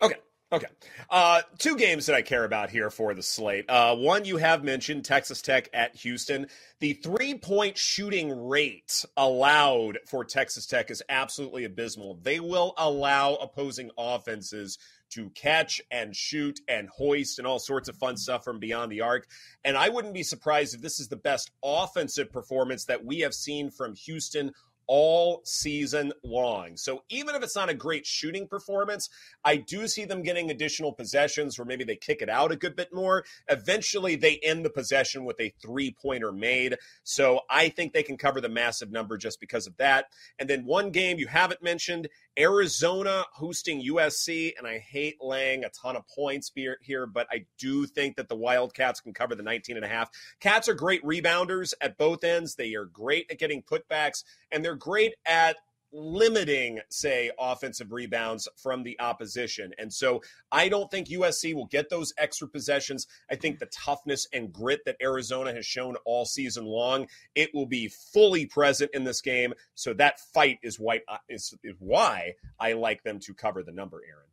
Okay. 0.01 0.15
Okay. 0.51 0.67
Uh, 1.09 1.41
two 1.57 1.75
games 1.75 2.05
that 2.05 2.15
I 2.15 2.21
care 2.21 2.43
about 2.43 2.69
here 2.69 2.91
for 2.91 3.15
the 3.15 3.23
slate. 3.23 3.65
Uh, 3.67 3.95
one 3.95 4.23
you 4.23 4.37
have 4.37 4.63
mentioned, 4.63 5.03
Texas 5.03 5.41
Tech 5.41 5.67
at 5.73 5.95
Houston. 5.95 6.45
The 6.79 6.93
three 6.93 7.33
point 7.33 7.75
shooting 7.75 8.47
rate 8.47 9.03
allowed 9.17 9.97
for 10.05 10.23
Texas 10.23 10.67
Tech 10.67 10.91
is 10.91 11.01
absolutely 11.09 11.63
abysmal. 11.63 12.19
They 12.21 12.39
will 12.39 12.75
allow 12.77 13.33
opposing 13.33 13.89
offenses 13.97 14.77
to 15.13 15.31
catch 15.31 15.81
and 15.89 16.15
shoot 16.15 16.59
and 16.67 16.87
hoist 16.89 17.39
and 17.39 17.47
all 17.47 17.59
sorts 17.59 17.89
of 17.89 17.95
fun 17.95 18.15
stuff 18.15 18.43
from 18.43 18.59
beyond 18.59 18.91
the 18.91 19.01
arc. 19.01 19.27
And 19.63 19.75
I 19.75 19.89
wouldn't 19.89 20.13
be 20.13 20.23
surprised 20.23 20.75
if 20.75 20.81
this 20.81 20.99
is 20.99 21.07
the 21.07 21.15
best 21.15 21.49
offensive 21.63 22.31
performance 22.31 22.85
that 22.85 23.03
we 23.03 23.21
have 23.21 23.33
seen 23.33 23.71
from 23.71 23.95
Houston 23.95 24.51
all 24.87 25.41
season 25.43 26.13
long. 26.23 26.77
So 26.77 27.03
even 27.09 27.35
if 27.35 27.43
it's 27.43 27.55
not 27.55 27.69
a 27.69 27.73
great 27.73 28.05
shooting 28.05 28.47
performance, 28.47 29.09
I 29.43 29.57
do 29.57 29.87
see 29.87 30.05
them 30.05 30.23
getting 30.23 30.51
additional 30.51 30.91
possessions 30.91 31.57
where 31.57 31.65
maybe 31.65 31.83
they 31.83 31.95
kick 31.95 32.21
it 32.21 32.29
out 32.29 32.51
a 32.51 32.55
good 32.55 32.75
bit 32.75 32.93
more. 32.93 33.25
Eventually, 33.49 34.15
they 34.15 34.39
end 34.43 34.65
the 34.65 34.69
possession 34.69 35.25
with 35.25 35.39
a 35.39 35.53
three 35.61 35.91
pointer 35.91 36.31
made. 36.31 36.77
So 37.03 37.41
I 37.49 37.69
think 37.69 37.93
they 37.93 38.03
can 38.03 38.17
cover 38.17 38.41
the 38.41 38.49
massive 38.49 38.91
number 38.91 39.17
just 39.17 39.39
because 39.39 39.67
of 39.67 39.77
that. 39.77 40.05
And 40.39 40.49
then 40.49 40.65
one 40.65 40.91
game 40.91 41.19
you 41.19 41.27
haven't 41.27 41.63
mentioned 41.63 42.07
Arizona 42.37 43.25
hosting 43.31 43.83
USC, 43.85 44.53
and 44.57 44.65
I 44.65 44.79
hate 44.79 45.17
laying 45.21 45.63
a 45.63 45.69
ton 45.69 45.95
of 45.95 46.07
points 46.07 46.51
here, 46.81 47.05
but 47.05 47.27
I 47.31 47.45
do 47.57 47.85
think 47.85 48.15
that 48.15 48.29
the 48.29 48.35
Wildcats 48.35 48.99
can 48.99 49.13
cover 49.13 49.35
the 49.35 49.43
19 49.43 49.75
and 49.75 49.85
a 49.85 49.89
half. 49.89 50.09
Cats 50.39 50.67
are 50.67 50.73
great 50.73 51.03
rebounders 51.03 51.73
at 51.81 51.97
both 51.97 52.23
ends. 52.23 52.55
They 52.55 52.73
are 52.75 52.85
great 52.85 53.29
at 53.29 53.39
getting 53.39 53.61
putbacks, 53.61 54.23
and 54.51 54.63
they're 54.63 54.75
great 54.75 55.13
at 55.25 55.57
limiting, 55.93 56.79
say, 56.89 57.31
offensive 57.39 57.91
rebounds 57.91 58.47
from 58.57 58.83
the 58.83 58.99
opposition. 58.99 59.71
And 59.77 59.93
so 59.93 60.21
I 60.51 60.67
don't 60.67 60.89
think 60.89 61.07
USC 61.09 61.53
will 61.53 61.67
get 61.67 61.89
those 61.89 62.13
extra 62.17 62.47
possessions. 62.47 63.07
I 63.29 63.35
think 63.35 63.59
the 63.59 63.67
toughness 63.67 64.27
and 64.33 64.51
grit 64.51 64.81
that 64.85 64.97
Arizona 65.01 65.53
has 65.53 65.65
shown 65.65 65.95
all 66.05 66.25
season 66.25 66.65
long, 66.65 67.07
it 67.35 67.51
will 67.53 67.67
be 67.67 67.87
fully 67.87 68.45
present 68.45 68.91
in 68.93 69.03
this 69.03 69.21
game. 69.21 69.53
So 69.75 69.93
that 69.93 70.19
fight 70.33 70.59
is 70.63 70.79
why, 70.79 71.01
uh, 71.07 71.17
is, 71.29 71.53
is 71.63 71.75
why 71.79 72.33
I 72.59 72.73
like 72.73 73.03
them 73.03 73.19
to 73.21 73.33
cover 73.33 73.63
the 73.63 73.71
number, 73.71 74.01
Erin. 74.07 74.27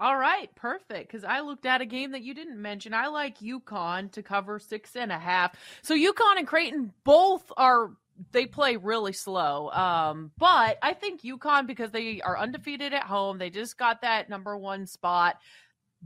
All 0.00 0.16
right, 0.16 0.52
perfect. 0.54 1.12
Because 1.12 1.24
I 1.24 1.40
looked 1.40 1.66
at 1.66 1.82
a 1.82 1.86
game 1.86 2.12
that 2.12 2.22
you 2.22 2.32
didn't 2.32 2.60
mention. 2.60 2.94
I 2.94 3.08
like 3.08 3.40
UConn 3.40 4.10
to 4.12 4.22
cover 4.22 4.58
six 4.58 4.96
and 4.96 5.12
a 5.12 5.18
half. 5.18 5.54
So 5.82 5.94
UConn 5.94 6.38
and 6.38 6.46
Creighton 6.46 6.94
both 7.04 7.52
are 7.58 7.90
they 8.32 8.46
play 8.46 8.76
really 8.76 9.12
slow. 9.12 9.70
Um, 9.70 10.30
but 10.38 10.78
I 10.82 10.94
think 10.94 11.22
UConn, 11.22 11.66
because 11.66 11.90
they 11.90 12.20
are 12.20 12.38
undefeated 12.38 12.92
at 12.92 13.04
home, 13.04 13.38
they 13.38 13.50
just 13.50 13.78
got 13.78 14.02
that 14.02 14.28
number 14.28 14.56
one 14.56 14.86
spot. 14.86 15.36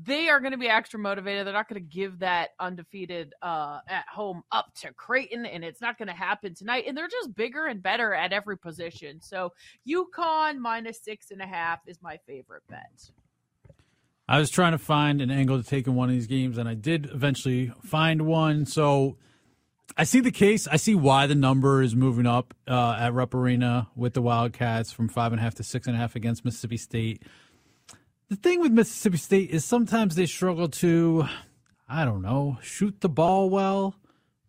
They 0.03 0.29
are 0.29 0.41
going 0.41 0.53
to 0.53 0.59
be 0.59 0.69
extra 0.69 0.99
motivated. 0.99 1.47
They're 1.47 1.55
not 1.55 1.69
going 1.69 1.81
to 1.81 1.89
give 1.89 2.19
that 2.19 2.51
undefeated 2.59 3.33
uh, 3.43 3.79
at 3.89 4.07
home 4.09 4.43
up 4.51 4.75
to 4.81 4.93
Creighton, 4.93 5.47
and 5.47 5.65
it's 5.65 5.81
not 5.81 5.99
going 5.99 6.09
to 6.09 6.15
happen 6.15 6.55
tonight. 6.55 6.85
And 6.89 6.97
they're 6.97 7.09
just 7.09 7.35
bigger 7.35 7.67
and 7.67 7.81
better 7.81 8.13
at 8.13 8.33
every 8.33 8.59
position. 8.59 9.21
So 9.21 9.53
UConn 9.89 10.59
minus 10.59 11.01
six 11.01 11.31
and 11.31 11.41
a 11.41 11.47
half 11.47 11.81
is 11.87 12.03
my 12.03 12.19
favorite 12.27 12.65
bet. 12.69 13.11
I 14.27 14.39
was 14.39 14.51
trying 14.51 14.73
to 14.73 14.79
find 14.79 15.21
an 15.21 15.31
angle 15.31 15.63
to 15.63 15.69
take 15.69 15.87
in 15.87 15.95
one 15.95 16.09
of 16.09 16.15
these 16.15 16.27
games, 16.27 16.59
and 16.59 16.69
I 16.69 16.75
did 16.75 17.07
eventually 17.13 17.73
find 17.85 18.23
one. 18.23 18.67
So 18.67 19.19
I 19.97 20.05
see 20.05 20.21
the 20.21 20.33
case. 20.33 20.67
I 20.67 20.77
see 20.77 20.95
why 20.95 21.27
the 21.27 21.35
number 21.35 21.83
is 21.83 21.95
moving 21.95 22.27
up 22.27 22.55
uh, 22.67 22.97
at 22.99 23.13
Rupp 23.13 23.35
Arena 23.35 23.89
with 23.95 24.15
the 24.15 24.23
Wildcats 24.23 24.91
from 24.93 25.09
five 25.09 25.33
and 25.33 25.41
a 25.41 25.43
half 25.43 25.55
to 25.57 25.63
six 25.63 25.87
and 25.87 25.95
a 25.95 25.99
half 25.99 26.17
against 26.17 26.45
Mississippi 26.45 26.77
State. 26.77 27.23
The 28.29 28.37
thing 28.37 28.61
with 28.61 28.73
Mississippi 28.73 29.19
State 29.19 29.51
is 29.51 29.65
sometimes 29.65 30.17
they 30.17 30.27
struggle 30.27 30.69
to, 30.69 31.27
I 31.89 32.05
don't 32.05 32.23
know, 32.23 32.59
shoot 32.63 33.01
the 33.01 33.09
ball 33.09 33.51
well. 33.51 33.95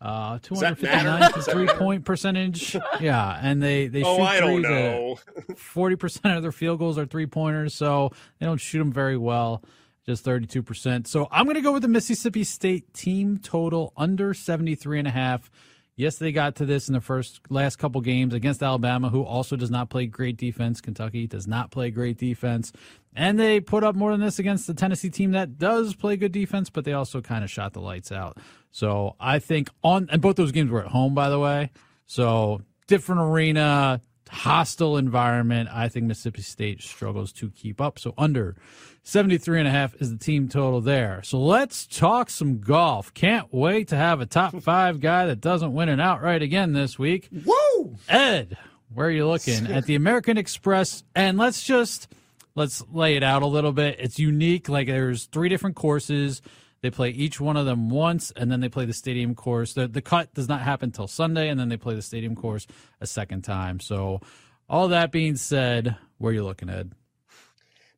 Uh, 0.01 0.39
259 0.41 1.31
to 1.33 1.41
three 1.41 1.67
point 1.67 2.05
percentage. 2.05 2.75
Yeah, 2.99 3.39
and 3.41 3.61
they 3.61 3.87
they 3.87 4.03
oh, 4.03 4.17
shoot 4.17 4.23
I 4.23 4.39
don't 4.39 4.61
know. 4.61 5.17
Forty 5.55 5.95
percent 5.95 6.35
of 6.35 6.41
their 6.41 6.51
field 6.51 6.79
goals 6.79 6.97
are 6.97 7.05
three 7.05 7.25
pointers, 7.25 7.73
so 7.73 8.11
they 8.39 8.45
don't 8.45 8.59
shoot 8.59 8.79
them 8.79 8.91
very 8.91 9.17
well 9.17 9.63
just 10.05 10.25
32%. 10.25 11.07
So 11.07 11.27
I'm 11.31 11.45
going 11.45 11.55
to 11.55 11.61
go 11.61 11.73
with 11.73 11.81
the 11.81 11.87
Mississippi 11.87 12.43
State 12.43 12.93
team 12.93 13.37
total 13.37 13.93
under 13.97 14.33
73 14.33 14.99
and 14.99 15.07
a 15.07 15.11
half. 15.11 15.49
Yes, 15.97 16.17
they 16.17 16.33
got 16.33 16.55
to 16.55 16.65
this 16.65 16.89
in 16.89 16.93
the 16.93 17.01
first 17.01 17.39
last 17.49 17.77
couple 17.77 18.01
games 18.01 18.33
against 18.33 18.61
Alabama, 18.61 19.09
who 19.09 19.23
also 19.23 19.55
does 19.55 19.71
not 19.71 19.89
play 19.89 20.05
great 20.07 20.35
defense. 20.35 20.81
Kentucky 20.81 21.25
does 21.25 21.47
not 21.47 21.71
play 21.71 21.89
great 21.89 22.17
defense. 22.17 22.73
And 23.15 23.39
they 23.39 23.61
put 23.61 23.83
up 23.83 23.95
more 23.95 24.11
than 24.11 24.19
this 24.19 24.37
against 24.37 24.67
the 24.67 24.73
Tennessee 24.73 25.09
team 25.09 25.31
that 25.31 25.57
does 25.57 25.95
play 25.95 26.17
good 26.17 26.33
defense, 26.33 26.69
but 26.69 26.83
they 26.83 26.91
also 26.91 27.21
kind 27.21 27.45
of 27.45 27.49
shot 27.49 27.71
the 27.71 27.79
lights 27.79 28.11
out. 28.11 28.37
So 28.71 29.15
I 29.21 29.39
think 29.39 29.69
on 29.83 30.09
and 30.11 30.21
both 30.21 30.35
those 30.35 30.51
games 30.51 30.69
were 30.69 30.83
at 30.83 30.91
home, 30.91 31.15
by 31.15 31.29
the 31.29 31.39
way. 31.39 31.71
So 32.07 32.61
different 32.87 33.21
arena, 33.21 34.01
hostile 34.29 34.97
environment. 34.97 35.69
I 35.71 35.87
think 35.89 36.05
Mississippi 36.05 36.41
State 36.41 36.81
struggles 36.81 37.31
to 37.33 37.49
keep 37.51 37.79
up. 37.79 37.99
So 37.99 38.13
under 38.17 38.55
73 39.03 39.59
and 39.59 39.67
a 39.67 39.71
half 39.71 39.95
is 40.01 40.11
the 40.11 40.17
team 40.17 40.49
total 40.49 40.81
there. 40.81 41.21
So 41.23 41.39
let's 41.39 41.85
talk 41.85 42.29
some 42.29 42.59
golf. 42.59 43.13
Can't 43.13 43.47
wait 43.53 43.89
to 43.89 43.95
have 43.95 44.21
a 44.21 44.25
top 44.25 44.55
five 44.61 44.99
guy 44.99 45.27
that 45.27 45.41
doesn't 45.41 45.73
win 45.73 45.89
an 45.89 45.99
outright 45.99 46.41
again 46.41 46.73
this 46.73 46.97
week. 46.97 47.29
Woo! 47.45 47.97
Ed, 48.09 48.57
where 48.93 49.07
are 49.07 49.11
you 49.11 49.27
looking? 49.27 49.67
At 49.71 49.85
the 49.85 49.95
American 49.95 50.37
Express. 50.37 51.03
And 51.15 51.37
let's 51.37 51.63
just 51.63 52.11
let's 52.55 52.83
lay 52.91 53.15
it 53.15 53.23
out 53.23 53.43
a 53.43 53.47
little 53.47 53.73
bit. 53.73 53.97
It's 53.99 54.17
unique. 54.17 54.69
Like 54.69 54.87
there's 54.87 55.25
three 55.25 55.49
different 55.49 55.75
courses. 55.75 56.41
They 56.85 56.91
play 56.91 57.09
each 57.09 57.41
one 57.41 57.57
of 57.57 57.65
them 57.65 57.89
once, 57.89 58.29
and 58.35 58.51
then 58.51 58.59
they 58.59 58.69
play 58.69 58.85
the 58.85 58.93
stadium 58.93 59.33
course. 59.33 59.73
The 59.73 59.87
the 59.87 60.03
cut 60.03 60.31
does 60.35 60.47
not 60.47 60.61
happen 60.61 60.89
until 60.89 61.07
Sunday, 61.07 61.49
and 61.49 61.59
then 61.59 61.67
they 61.67 61.77
play 61.77 61.95
the 61.95 62.03
stadium 62.03 62.35
course 62.35 62.67
a 63.01 63.07
second 63.07 63.41
time. 63.41 63.79
So, 63.79 64.21
all 64.69 64.89
that 64.89 65.11
being 65.11 65.35
said, 65.35 65.97
where 66.19 66.29
are 66.29 66.33
you 66.35 66.43
looking, 66.43 66.69
Ed? 66.69 66.91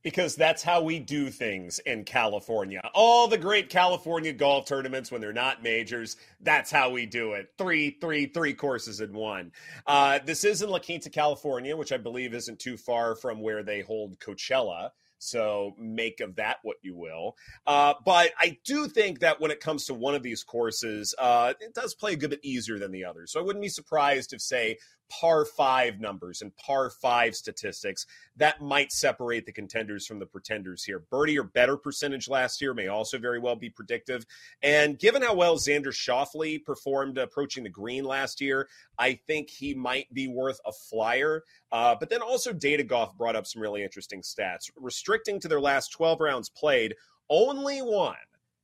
because 0.04 0.38
that's 0.38 0.63
how 0.63 0.82
we 0.82 1.00
do 1.00 1.30
things 1.30 1.80
in 1.80 2.06
California. 2.06 2.80
All 2.93 3.28
the 3.28 3.38
great 3.38 3.69
California 3.69 4.32
golf 4.32 4.65
tournaments, 4.65 5.12
when 5.12 5.19
they're 5.19 5.34
not 5.34 5.62
majors, 5.62 6.15
that's 6.39 6.71
how 6.71 6.91
we 6.91 7.06
do 7.06 7.34
it. 7.34 7.52
Three, 7.58 7.97
three, 8.00 8.28
three 8.28 8.54
courses 8.54 9.02
in 9.02 9.12
one. 9.12 9.52
Uh, 9.86 10.19
this 10.23 10.45
is 10.45 10.62
in 10.62 10.69
La 10.69 10.80
Quinta, 10.80 11.10
California, 11.10 11.76
which 11.76 11.91
I 11.91 11.97
believe 11.97 12.34
isn't 12.34 12.58
too 12.58 12.78
far 12.78 13.15
from 13.15 13.41
where 13.41 13.63
they 13.63 13.82
hold 13.82 14.17
Coachella. 14.19 14.91
So 15.20 15.74
make 15.80 16.20
of 16.20 16.36
that 16.36 16.58
what 16.64 16.78
you 16.82 16.96
will. 16.96 17.36
Uh, 17.66 17.96
but 18.06 18.32
I 18.40 18.58
do 18.64 18.88
think 18.88 19.20
that 19.20 19.40
when 19.42 19.52
it 19.52 19.60
comes 19.60 19.86
to 19.86 19.94
one 19.94 20.16
of 20.16 20.24
these 20.24 20.44
courses, 20.44 21.16
uh, 21.18 21.54
it 21.60 21.74
does 21.74 21.94
play 21.94 22.14
a 22.14 22.16
good 22.16 22.30
bit 22.30 22.40
easier 22.44 22.80
than 22.80 22.92
the 22.92 23.06
others. 23.06 23.32
So 23.32 23.40
I 23.40 23.44
wouldn't 23.44 23.64
be 23.64 23.70
surprised 23.70 24.34
if, 24.34 24.42
say, 24.42 24.78
par 25.10 25.46
five 25.46 26.00
numbers 26.00 26.41
and 26.41 26.56
par 26.58 26.89
five 26.89 27.36
statistics 27.36 28.06
that 28.36 28.62
might 28.62 28.91
separate 28.91 29.46
the 29.46 29.52
contenders 29.52 30.06
from 30.06 30.20
the 30.20 30.26
pretenders 30.26 30.84
here. 30.84 31.00
Birdie 31.00 31.39
or 31.39 31.43
better 31.43 31.78
percentage 31.78 32.30
last 32.30 32.62
year 32.62 32.74
may 32.74 32.88
also 32.88 33.17
very 33.17 33.39
well 33.39 33.56
be 33.56 33.70
predictive. 33.70 34.26
And 34.62 35.00
given 35.00 35.22
how 35.22 35.36
well 35.36 35.58
Xander 35.58 35.88
Schauffele 35.88 36.63
performed 36.63 37.17
approaching 37.17 37.63
the 37.63 37.70
green 37.70 38.04
last 38.04 38.41
year, 38.41 38.67
I 38.98 39.13
think 39.13 39.50
he 39.50 39.74
might 39.74 40.13
be 40.13 40.28
worth 40.28 40.60
a 40.65 40.72
flyer. 40.72 41.43
Uh, 41.72 41.96
but 42.00 42.10
then 42.10 42.22
also 42.22 42.54
Data 42.54 42.84
Golf 42.84 43.17
brought 43.17 43.36
up 43.36 43.48
some 43.48 43.62
really 43.62 43.84
interesting 43.84 44.22
stats. 44.22 44.70
Restricting 44.76 45.39
to 45.39 45.48
their 45.48 45.62
last 45.62 45.91
12 45.91 46.20
rounds 46.22 46.50
played, 46.50 46.96
only 47.30 47.82
one. 47.82 48.15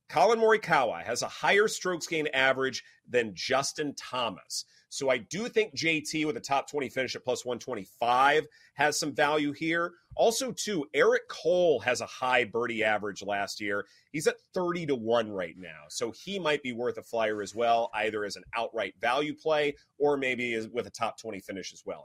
Collin 0.08 0.38
Morikawa 0.38 1.02
has 1.02 1.22
a 1.22 1.28
higher 1.28 1.66
strokes 1.66 2.06
gain 2.06 2.28
average 2.28 2.84
than 3.08 3.34
Justin 3.34 3.94
Thomas. 3.94 4.64
So 4.94 5.10
I 5.10 5.18
do 5.18 5.48
think 5.48 5.74
JT 5.74 6.24
with 6.24 6.36
a 6.36 6.40
top 6.40 6.70
20 6.70 6.88
finish 6.88 7.16
at 7.16 7.24
plus 7.24 7.44
125 7.44 8.46
has 8.74 8.96
some 8.96 9.12
value 9.12 9.50
here. 9.50 9.94
Also, 10.14 10.52
too, 10.52 10.86
Eric 10.94 11.26
Cole 11.28 11.80
has 11.80 12.00
a 12.00 12.06
high 12.06 12.44
birdie 12.44 12.84
average 12.84 13.20
last 13.20 13.60
year. 13.60 13.86
He's 14.12 14.28
at 14.28 14.36
30 14.54 14.86
to 14.86 14.94
1 14.94 15.32
right 15.32 15.56
now. 15.58 15.82
So 15.88 16.12
he 16.12 16.38
might 16.38 16.62
be 16.62 16.72
worth 16.72 16.96
a 16.96 17.02
flyer 17.02 17.42
as 17.42 17.56
well, 17.56 17.90
either 17.92 18.24
as 18.24 18.36
an 18.36 18.44
outright 18.54 18.94
value 19.00 19.34
play 19.34 19.74
or 19.98 20.16
maybe 20.16 20.64
with 20.72 20.86
a 20.86 20.90
top 20.90 21.18
20 21.18 21.40
finish 21.40 21.72
as 21.72 21.82
well, 21.84 22.04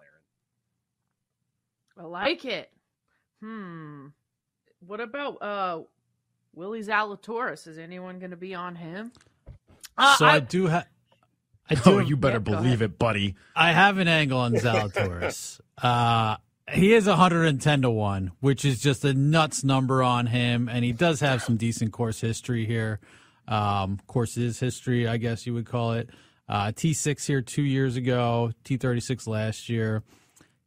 Erin. 1.95 2.08
I 2.08 2.10
like 2.10 2.43
it. 2.43 2.71
Hmm. 3.39 4.08
What 4.80 4.99
about 4.99 5.36
uh 5.43 5.82
Willie 6.56 6.82
Zalatoris? 6.82 7.67
Is 7.67 7.78
anyone 7.78 8.17
going 8.17 8.32
to 8.32 8.38
be 8.38 8.56
on 8.56 8.75
him? 8.75 9.12
Uh, 9.95 10.15
so 10.15 10.25
I, 10.25 10.36
I 10.36 10.39
do 10.39 10.65
have 10.65 10.88
I 11.69 11.75
do. 11.75 11.82
Oh, 11.86 11.99
you 11.99 12.17
better 12.17 12.41
yeah, 12.45 12.58
believe 12.58 12.82
it, 12.82 12.97
buddy. 12.97 13.36
I 13.55 13.71
have 13.71 13.97
an 13.97 14.08
angle 14.08 14.39
on 14.39 14.53
Zalatoris. 14.53 15.60
uh, 15.77 16.38
he 16.71 16.93
is 16.93 17.08
110 17.08 17.82
to 17.82 17.89
1, 17.89 18.32
which 18.39 18.65
is 18.65 18.79
just 18.79 19.05
a 19.05 19.13
nuts 19.13 19.63
number 19.63 20.03
on 20.03 20.27
him. 20.27 20.67
And 20.69 20.84
he 20.84 20.91
does 20.91 21.19
have 21.19 21.41
some 21.41 21.58
decent 21.58 21.91
course 21.91 22.21
history 22.21 22.65
here. 22.65 22.99
Um, 23.47 23.99
courses 24.08 24.60
history, 24.60 25.08
I 25.08 25.17
guess 25.17 25.47
you 25.47 25.53
would 25.55 25.65
call 25.65 25.93
it. 25.93 26.10
Uh, 26.47 26.67
T6 26.67 27.25
here 27.25 27.41
two 27.41 27.63
years 27.63 27.95
ago, 27.95 28.51
T36 28.63 29.27
last 29.27 29.69
year. 29.69 30.03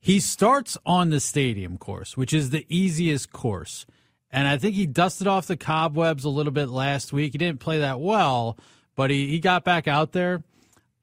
He 0.00 0.18
starts 0.18 0.76
on 0.84 1.10
the 1.10 1.20
stadium 1.20 1.78
course, 1.78 2.16
which 2.16 2.32
is 2.32 2.50
the 2.50 2.66
easiest 2.68 3.32
course. 3.32 3.86
And 4.30 4.48
I 4.48 4.56
think 4.56 4.74
he 4.74 4.86
dusted 4.86 5.26
off 5.26 5.46
the 5.46 5.56
cobwebs 5.56 6.24
a 6.24 6.28
little 6.28 6.52
bit 6.52 6.70
last 6.70 7.12
week. 7.12 7.32
He 7.32 7.38
didn't 7.38 7.60
play 7.60 7.80
that 7.80 8.00
well, 8.00 8.58
but 8.96 9.10
he, 9.10 9.28
he 9.28 9.38
got 9.38 9.62
back 9.62 9.86
out 9.86 10.12
there. 10.12 10.42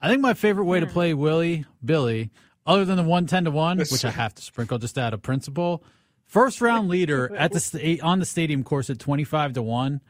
I 0.01 0.09
think 0.09 0.21
my 0.21 0.33
favorite 0.33 0.65
way 0.65 0.79
to 0.79 0.85
hmm. 0.85 0.93
play 0.93 1.13
Willie 1.13 1.65
Billy, 1.83 2.31
other 2.65 2.85
than 2.85 2.97
the 2.97 3.03
one 3.03 3.27
ten 3.27 3.45
to 3.45 3.51
one, 3.51 3.77
which 3.77 4.05
I 4.05 4.11
have 4.11 4.33
to 4.35 4.41
sprinkle 4.41 4.77
just 4.77 4.97
out 4.97 5.13
of 5.13 5.21
principle, 5.21 5.83
first 6.25 6.61
round 6.61 6.89
leader 6.89 7.35
at 7.35 7.51
the 7.51 7.59
sta- 7.59 7.99
on 8.01 8.19
the 8.19 8.25
stadium 8.25 8.63
course 8.63 8.89
at 8.89 8.99
twenty 8.99 9.23
five 9.23 9.53
to 9.53 9.61
one. 9.61 10.01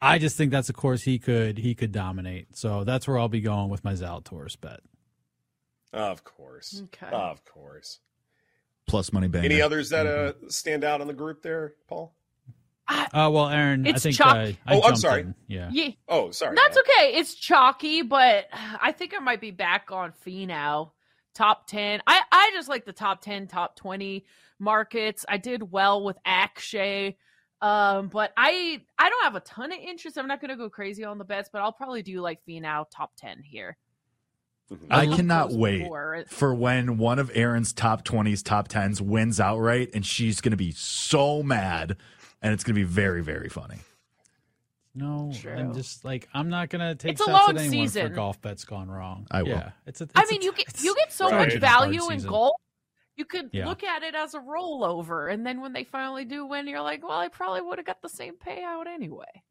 I 0.00 0.18
just 0.18 0.36
think 0.36 0.50
that's 0.50 0.68
a 0.68 0.74
course 0.74 1.02
he 1.02 1.18
could 1.18 1.58
he 1.58 1.74
could 1.74 1.92
dominate. 1.92 2.56
So 2.56 2.84
that's 2.84 3.08
where 3.08 3.18
I'll 3.18 3.28
be 3.28 3.40
going 3.40 3.70
with 3.70 3.84
my 3.84 3.94
Zalatoris 3.94 4.60
bet. 4.60 4.80
Of 5.92 6.24
course, 6.24 6.82
okay. 6.84 7.08
of 7.10 7.44
course. 7.44 8.00
Plus 8.86 9.12
money 9.12 9.28
bank. 9.28 9.44
Any 9.44 9.62
others 9.62 9.90
that 9.90 10.06
uh, 10.06 10.34
stand 10.48 10.84
out 10.84 11.00
in 11.00 11.06
the 11.06 11.14
group 11.14 11.42
there, 11.42 11.74
Paul? 11.88 12.14
Uh, 12.88 13.30
well, 13.32 13.48
Erin, 13.48 13.86
it's 13.86 14.04
I 14.04 14.10
think 14.10 14.16
chalky. 14.16 14.58
I, 14.66 14.74
I 14.74 14.76
oh, 14.76 14.82
I'm 14.82 14.96
sorry. 14.96 15.22
In. 15.22 15.34
Yeah. 15.46 15.68
yeah. 15.72 15.90
Oh, 16.08 16.30
sorry. 16.30 16.56
That's 16.56 16.76
okay. 16.76 17.14
It's 17.14 17.34
chalky, 17.34 18.02
but 18.02 18.48
I 18.52 18.92
think 18.92 19.14
I 19.16 19.20
might 19.20 19.40
be 19.40 19.50
back 19.50 19.90
on 19.90 20.12
Finau 20.26 20.90
top 21.34 21.66
10. 21.66 22.02
I, 22.06 22.20
I 22.30 22.50
just 22.54 22.68
like 22.68 22.84
the 22.84 22.92
top 22.92 23.22
10, 23.22 23.46
top 23.46 23.76
20 23.76 24.24
markets. 24.58 25.24
I 25.28 25.38
did 25.38 25.70
well 25.70 26.04
with 26.04 26.18
Akshay. 26.24 27.16
Um, 27.60 28.08
but 28.08 28.32
I 28.36 28.82
I 28.98 29.08
don't 29.08 29.24
have 29.24 29.36
a 29.36 29.40
ton 29.40 29.72
of 29.72 29.78
interest. 29.78 30.18
I'm 30.18 30.26
not 30.26 30.40
gonna 30.40 30.56
go 30.56 30.68
crazy 30.68 31.02
on 31.02 31.16
the 31.16 31.24
bets, 31.24 31.48
but 31.50 31.62
I'll 31.62 31.72
probably 31.72 32.02
do 32.02 32.20
like 32.20 32.40
Finau 32.46 32.84
top 32.90 33.12
10 33.16 33.42
here. 33.42 33.78
Mm-hmm. 34.72 34.86
I 34.90 35.06
cannot 35.06 35.52
wait 35.52 35.86
for 36.28 36.54
when 36.54 36.96
one 36.96 37.18
of 37.18 37.30
Erin's 37.34 37.72
top 37.72 38.04
20s, 38.04 38.42
top 38.42 38.68
10s 38.68 39.00
wins 39.00 39.38
outright, 39.38 39.90
and 39.92 40.04
she's 40.04 40.40
going 40.40 40.52
to 40.52 40.56
be 40.56 40.72
so 40.72 41.42
mad, 41.42 41.96
and 42.44 42.52
it's 42.52 42.62
going 42.62 42.74
to 42.74 42.80
be 42.80 42.84
very, 42.84 43.22
very 43.22 43.48
funny. 43.48 43.78
No, 44.94 45.32
True. 45.40 45.52
I'm 45.52 45.74
just 45.74 46.04
like 46.04 46.28
I'm 46.32 46.48
not 46.48 46.68
gonna 46.68 46.94
take 46.94 47.12
it's 47.12 47.24
shots 47.24 47.48
at 47.48 47.56
anyone 47.56 47.70
season. 47.70 48.08
for 48.08 48.14
golf 48.14 48.40
bets 48.40 48.64
gone 48.64 48.88
wrong. 48.88 49.26
I 49.28 49.42
will. 49.42 49.48
Yeah, 49.48 49.70
it's 49.86 50.00
a. 50.00 50.04
It's 50.04 50.12
I 50.14 50.24
mean, 50.30 50.40
you 50.40 50.52
get 50.52 50.80
you 50.80 50.94
get 50.94 51.12
so 51.12 51.30
much 51.30 51.54
value 51.56 52.08
in 52.10 52.22
golf. 52.22 52.54
You 53.16 53.24
could 53.24 53.50
yeah. 53.52 53.66
look 53.66 53.82
at 53.82 54.04
it 54.04 54.14
as 54.14 54.34
a 54.34 54.38
rollover, 54.38 55.32
and 55.32 55.44
then 55.44 55.60
when 55.60 55.72
they 55.72 55.82
finally 55.82 56.24
do 56.24 56.46
win, 56.46 56.68
you're 56.68 56.80
like, 56.80 57.06
well, 57.06 57.18
I 57.18 57.26
probably 57.26 57.60
would 57.60 57.78
have 57.78 57.86
got 57.86 58.02
the 58.02 58.08
same 58.08 58.34
payout 58.34 58.86
anyway. 58.86 59.42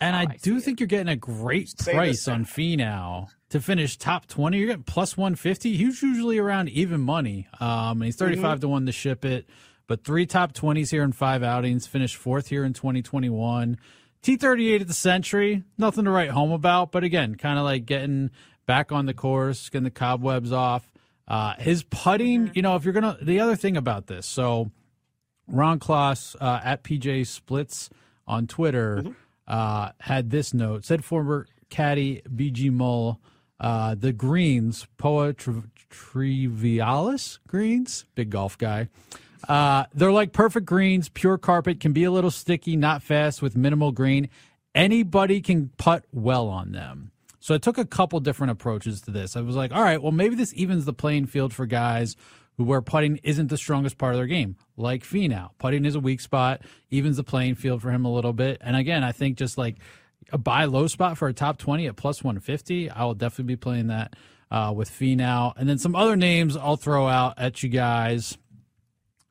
And 0.00 0.14
I, 0.14 0.22
I 0.22 0.26
do 0.42 0.60
think 0.60 0.78
it. 0.78 0.80
you're 0.82 0.88
getting 0.88 1.08
a 1.08 1.16
great 1.16 1.74
price 1.78 2.28
on 2.28 2.44
Finau 2.44 3.28
to 3.48 3.60
finish 3.60 3.96
top 3.96 4.26
20. 4.26 4.58
You're 4.58 4.66
getting 4.66 4.82
plus 4.82 5.16
150. 5.16 5.76
He's 5.76 6.02
usually 6.02 6.38
around 6.38 6.68
even 6.68 7.00
money. 7.00 7.46
Um, 7.60 8.02
and 8.02 8.04
he's 8.04 8.16
35 8.16 8.44
mm-hmm. 8.44 8.60
to 8.60 8.68
1 8.68 8.86
to 8.86 8.92
ship 8.92 9.24
it. 9.24 9.46
But 9.86 10.04
three 10.04 10.26
top 10.26 10.52
20s 10.52 10.90
here 10.90 11.02
in 11.02 11.12
five 11.12 11.42
outings. 11.42 11.86
Finished 11.86 12.16
fourth 12.16 12.48
here 12.48 12.64
in 12.64 12.72
2021. 12.72 13.78
T38 14.22 14.80
at 14.80 14.88
the 14.88 14.92
Sentry, 14.92 15.62
Nothing 15.78 16.04
to 16.04 16.10
write 16.10 16.30
home 16.30 16.50
about. 16.50 16.90
But 16.90 17.04
again, 17.04 17.36
kind 17.36 17.58
of 17.58 17.64
like 17.64 17.86
getting 17.86 18.30
back 18.66 18.90
on 18.90 19.06
the 19.06 19.14
course, 19.14 19.68
getting 19.68 19.84
the 19.84 19.90
cobwebs 19.90 20.52
off. 20.52 20.90
Uh, 21.28 21.54
his 21.58 21.84
putting, 21.84 22.46
mm-hmm. 22.46 22.52
you 22.54 22.62
know, 22.62 22.76
if 22.76 22.84
you're 22.84 22.92
going 22.92 23.16
to, 23.16 23.24
the 23.24 23.40
other 23.40 23.56
thing 23.56 23.76
about 23.76 24.06
this. 24.06 24.26
So 24.26 24.70
Ron 25.46 25.78
Kloss 25.78 26.34
uh, 26.40 26.60
at 26.64 26.82
PJ 26.82 27.26
Splits 27.26 27.90
on 28.26 28.46
Twitter. 28.46 29.02
Mm-hmm 29.02 29.12
uh, 29.46 29.90
had 30.00 30.30
this 30.30 30.52
note 30.52 30.84
said 30.84 31.04
former 31.04 31.46
caddy 31.70 32.22
BG 32.28 32.72
Mull, 32.72 33.20
uh, 33.60 33.94
the 33.94 34.12
greens, 34.12 34.86
Poa 34.98 35.34
Trivialis 35.90 37.38
greens, 37.46 38.04
big 38.14 38.30
golf 38.30 38.58
guy. 38.58 38.88
Uh, 39.48 39.84
they're 39.94 40.12
like 40.12 40.32
perfect 40.32 40.66
greens, 40.66 41.08
pure 41.08 41.38
carpet, 41.38 41.80
can 41.80 41.92
be 41.92 42.04
a 42.04 42.10
little 42.10 42.30
sticky, 42.30 42.76
not 42.76 43.02
fast, 43.02 43.42
with 43.42 43.56
minimal 43.56 43.92
green. 43.92 44.28
Anybody 44.74 45.40
can 45.40 45.70
putt 45.78 46.04
well 46.12 46.48
on 46.48 46.72
them. 46.72 47.12
So 47.40 47.54
I 47.54 47.58
took 47.58 47.78
a 47.78 47.84
couple 47.84 48.18
different 48.20 48.50
approaches 48.50 49.00
to 49.02 49.10
this. 49.10 49.36
I 49.36 49.40
was 49.40 49.54
like, 49.54 49.72
all 49.72 49.82
right, 49.82 50.02
well, 50.02 50.12
maybe 50.12 50.34
this 50.34 50.52
evens 50.54 50.84
the 50.84 50.92
playing 50.92 51.26
field 51.26 51.54
for 51.54 51.64
guys 51.64 52.16
who 52.56 52.64
where 52.64 52.82
putting 52.82 53.18
isn't 53.18 53.48
the 53.48 53.56
strongest 53.56 53.98
part 53.98 54.14
of 54.14 54.18
their 54.18 54.26
game, 54.26 54.56
like 54.76 55.02
Finau. 55.02 55.50
Putting 55.58 55.84
is 55.84 55.94
a 55.94 56.00
weak 56.00 56.20
spot, 56.20 56.62
evens 56.90 57.18
the 57.18 57.22
playing 57.22 57.54
field 57.54 57.82
for 57.82 57.90
him 57.90 58.04
a 58.04 58.12
little 58.12 58.32
bit. 58.32 58.58
And 58.60 58.76
again, 58.76 59.04
I 59.04 59.12
think 59.12 59.38
just 59.38 59.58
like 59.58 59.76
a 60.32 60.38
buy 60.38 60.64
low 60.64 60.86
spot 60.86 61.18
for 61.18 61.28
a 61.28 61.32
top 61.32 61.58
20 61.58 61.86
at 61.86 61.96
plus 61.96 62.24
150, 62.24 62.90
I 62.90 63.04
will 63.04 63.14
definitely 63.14 63.54
be 63.54 63.56
playing 63.56 63.88
that 63.88 64.16
uh, 64.50 64.72
with 64.74 64.90
Finau. 64.90 65.52
And 65.56 65.68
then 65.68 65.78
some 65.78 65.94
other 65.94 66.16
names 66.16 66.56
I'll 66.56 66.76
throw 66.76 67.06
out 67.06 67.34
at 67.38 67.62
you 67.62 67.68
guys. 67.68 68.36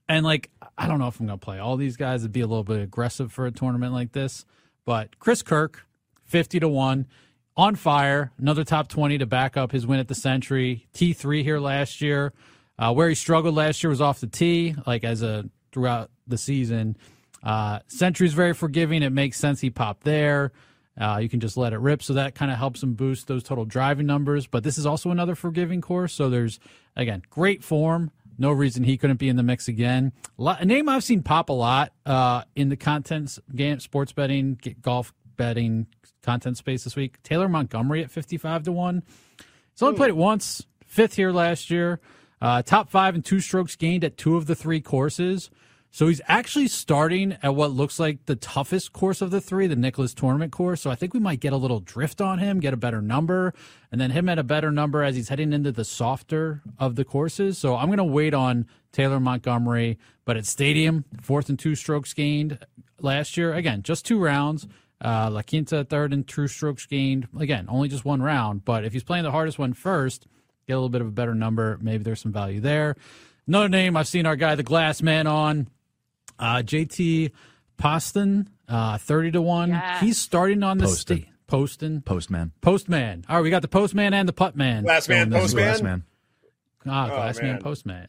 And 0.07 0.25
like, 0.25 0.49
I 0.77 0.87
don't 0.87 0.99
know 0.99 1.07
if 1.07 1.19
I'm 1.19 1.25
going 1.25 1.39
to 1.39 1.43
play 1.43 1.59
all 1.59 1.77
these 1.77 1.97
guys. 1.97 2.21
It'd 2.21 2.31
be 2.31 2.41
a 2.41 2.47
little 2.47 2.63
bit 2.63 2.81
aggressive 2.81 3.31
for 3.31 3.45
a 3.45 3.51
tournament 3.51 3.93
like 3.93 4.11
this. 4.11 4.45
But 4.85 5.17
Chris 5.19 5.41
Kirk, 5.41 5.85
50 6.25 6.59
to 6.59 6.67
1 6.67 7.07
on 7.57 7.75
fire. 7.75 8.31
Another 8.37 8.63
top 8.63 8.87
20 8.87 9.17
to 9.19 9.25
back 9.25 9.57
up 9.57 9.71
his 9.71 9.87
win 9.87 9.99
at 9.99 10.07
the 10.07 10.15
Sentry. 10.15 10.87
T3 10.93 11.43
here 11.43 11.59
last 11.59 12.01
year. 12.01 12.33
Uh, 12.77 12.93
where 12.93 13.07
he 13.07 13.15
struggled 13.15 13.55
last 13.55 13.81
year 13.83 13.89
was 13.89 14.01
off 14.01 14.19
the 14.19 14.27
tee, 14.27 14.75
like 14.85 15.05
as 15.05 15.21
a 15.21 15.49
throughout 15.71 16.11
the 16.27 16.37
season. 16.37 16.97
Uh, 17.41 17.79
Sentry's 17.87 18.33
very 18.33 18.53
forgiving. 18.53 19.01
It 19.01 19.11
makes 19.11 19.37
sense 19.37 19.61
he 19.61 19.69
popped 19.69 20.03
there. 20.03 20.51
Uh, 20.99 21.19
you 21.21 21.29
can 21.29 21.39
just 21.39 21.57
let 21.57 21.73
it 21.73 21.79
rip, 21.79 22.01
so 22.01 22.13
that 22.13 22.35
kind 22.35 22.51
of 22.51 22.57
helps 22.57 22.81
him 22.81 22.93
boost 22.93 23.27
those 23.27 23.43
total 23.43 23.65
driving 23.65 24.05
numbers. 24.05 24.47
But 24.47 24.63
this 24.63 24.77
is 24.77 24.85
also 24.85 25.11
another 25.11 25.35
forgiving 25.35 25.81
course, 25.81 26.13
so 26.13 26.29
there's 26.29 26.59
again 26.95 27.21
great 27.29 27.63
form. 27.63 28.11
No 28.38 28.52
reason 28.52 28.84
he 28.84 28.98
couldn't 28.98 29.17
be 29.17 29.30
in 29.30 29.36
the 29.36 29.43
mix 29.43 29.67
again. 29.67 30.12
A 30.38 30.65
name 30.65 30.89
I've 30.89 31.04
seen 31.04 31.24
pop 31.24 31.50
a 31.50 31.54
lot 31.54 31.93
uh, 32.06 32.43
in 32.56 32.69
the 32.69 32.76
content 32.76 33.39
game, 33.56 33.80
sports 33.80 34.12
betting, 34.12 34.60
golf 34.82 35.13
betting 35.38 35.88
content 36.21 36.58
space 36.58 36.84
this 36.84 36.95
week. 36.95 37.21
Taylor 37.24 37.48
Montgomery 37.48 38.04
at 38.04 38.12
fifty-five 38.12 38.63
to 38.63 38.71
one. 38.71 39.04
He's 39.74 39.82
only 39.82 39.95
played 39.95 40.10
it 40.10 40.17
once, 40.17 40.65
fifth 40.86 41.15
here 41.15 41.32
last 41.32 41.69
year. 41.69 42.00
Uh, 42.41 42.62
top 42.62 42.89
five 42.89 43.15
and 43.15 43.24
two 43.24 43.39
strokes 43.39 43.76
gained 43.76 44.04
at 44.04 44.17
two 44.17 44.36
of 44.36 44.45
the 44.45 44.56
three 44.56 44.82
courses. 44.82 45.50
So 45.95 46.10
he's 46.10 46.19
actually 46.27 46.67
starting 46.67 47.38
at 47.41 47.55
what 47.55 47.71
looks 47.71 48.01
like 48.01 48.25
the 48.25 48.36
toughest 48.36 48.91
course 48.91 49.21
of 49.21 49.31
the 49.31 49.39
three, 49.39 49.65
the 49.65 49.77
Nicklaus 49.77 50.13
Tournament 50.13 50.51
course. 50.51 50.81
So 50.81 50.91
I 50.91 50.95
think 50.95 51.13
we 51.13 51.21
might 51.21 51.39
get 51.39 51.53
a 51.53 51.58
little 51.58 51.79
drift 51.79 52.19
on 52.19 52.38
him, 52.38 52.60
get 52.60 52.73
a 52.73 52.77
better 52.77 53.01
number, 53.01 53.53
and 53.93 54.01
then 54.01 54.12
him 54.12 54.27
at 54.27 54.38
a 54.38 54.43
better 54.43 54.73
number 54.73 55.03
as 55.03 55.15
he's 55.15 55.29
heading 55.29 55.53
into 55.53 55.71
the 55.71 55.86
softer 55.86 56.62
of 56.77 56.97
the 56.97 57.05
courses. 57.05 57.58
So 57.58 57.77
I'm 57.77 57.86
going 57.86 57.99
to 57.99 58.03
wait 58.03 58.34
on 58.34 58.67
Taylor 58.91 59.21
Montgomery, 59.21 59.97
but 60.25 60.36
at 60.36 60.45
Stadium, 60.45 61.05
fourth 61.21 61.47
and 61.47 61.58
two 61.58 61.75
strokes 61.75 62.13
gained 62.13 62.60
last 62.99 63.38
year. 63.38 63.53
Again, 63.53 63.81
just 63.81 64.05
two 64.05 64.21
rounds. 64.21 64.67
Uh, 64.99 65.29
La 65.31 65.43
Quinta, 65.43 65.86
third 65.86 66.12
and 66.12 66.27
two 66.27 66.49
strokes 66.49 66.86
gained. 66.86 67.29
Again, 67.39 67.67
only 67.69 67.88
just 67.88 68.03
one 68.03 68.21
round. 68.21 68.65
But 68.65 68.84
if 68.84 68.91
he's 68.91 69.05
playing 69.05 69.23
the 69.23 69.31
hardest 69.31 69.58
one 69.58 69.71
first, 69.71 70.27
get 70.67 70.73
a 70.73 70.75
little 70.75 70.89
bit 70.89 70.99
of 70.99 71.08
a 71.08 71.12
better 71.12 71.34
number. 71.34 71.79
Maybe 71.81 72.03
there's 72.03 72.19
some 72.19 72.34
value 72.34 72.60
there. 72.60 72.97
Another 73.47 73.69
name 73.69 73.95
I've 73.95 74.10
seen 74.10 74.25
our 74.25 74.36
guy, 74.36 74.55
the 74.55 74.63
Glass 74.63 75.01
Man, 75.01 75.25
on 75.25 75.67
uh, 76.39 76.58
JT 76.58 77.32
Poston, 77.78 78.50
uh, 78.67 78.98
thirty 78.98 79.32
to 79.32 79.41
one. 79.41 79.69
Yes. 79.69 80.02
He's 80.02 80.17
starting 80.17 80.63
on 80.63 80.78
the 80.78 80.88
state. 80.88 81.28
Poston. 81.48 82.02
Postman. 82.02 82.52
Postman. 82.62 83.26
All 83.30 83.38
right, 83.38 83.41
we 83.41 83.50
got 83.50 83.62
the 83.62 83.67
postman 83.67 84.13
and 84.13 84.28
the 84.28 84.34
puttman. 84.34 84.84
Last 84.86 85.10
man, 85.10 85.32
postman. 85.32 85.63
Glass 85.63 85.82
man. 85.82 86.04
Ah, 86.88 87.06
oh, 87.06 87.15
glass 87.15 87.41
man, 87.41 87.62
postman. 87.62 88.08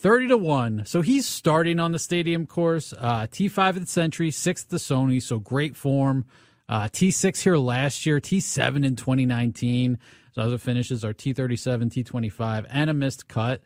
30 0.00 0.28
to 0.28 0.38
1. 0.38 0.82
So 0.86 1.02
he's 1.02 1.26
starting 1.26 1.78
on 1.78 1.92
the 1.92 1.98
stadium 1.98 2.46
course. 2.46 2.94
Uh, 2.96 3.26
T5 3.26 3.68
at 3.68 3.74
the 3.74 3.86
Sentry, 3.86 4.30
6th 4.30 4.68
the 4.68 4.78
Sony, 4.78 5.22
so 5.22 5.38
great 5.38 5.76
form. 5.76 6.24
Uh, 6.68 6.84
T6 6.84 7.42
here 7.42 7.56
last 7.56 8.06
year, 8.06 8.18
T7 8.20 8.84
in 8.84 8.96
2019. 8.96 9.98
So 10.34 10.42
other 10.42 10.58
finishes 10.58 11.04
are 11.04 11.12
T37, 11.12 12.04
T25, 12.04 12.66
and 12.70 12.88
a 12.88 12.94
missed 12.94 13.28
cut. 13.28 13.60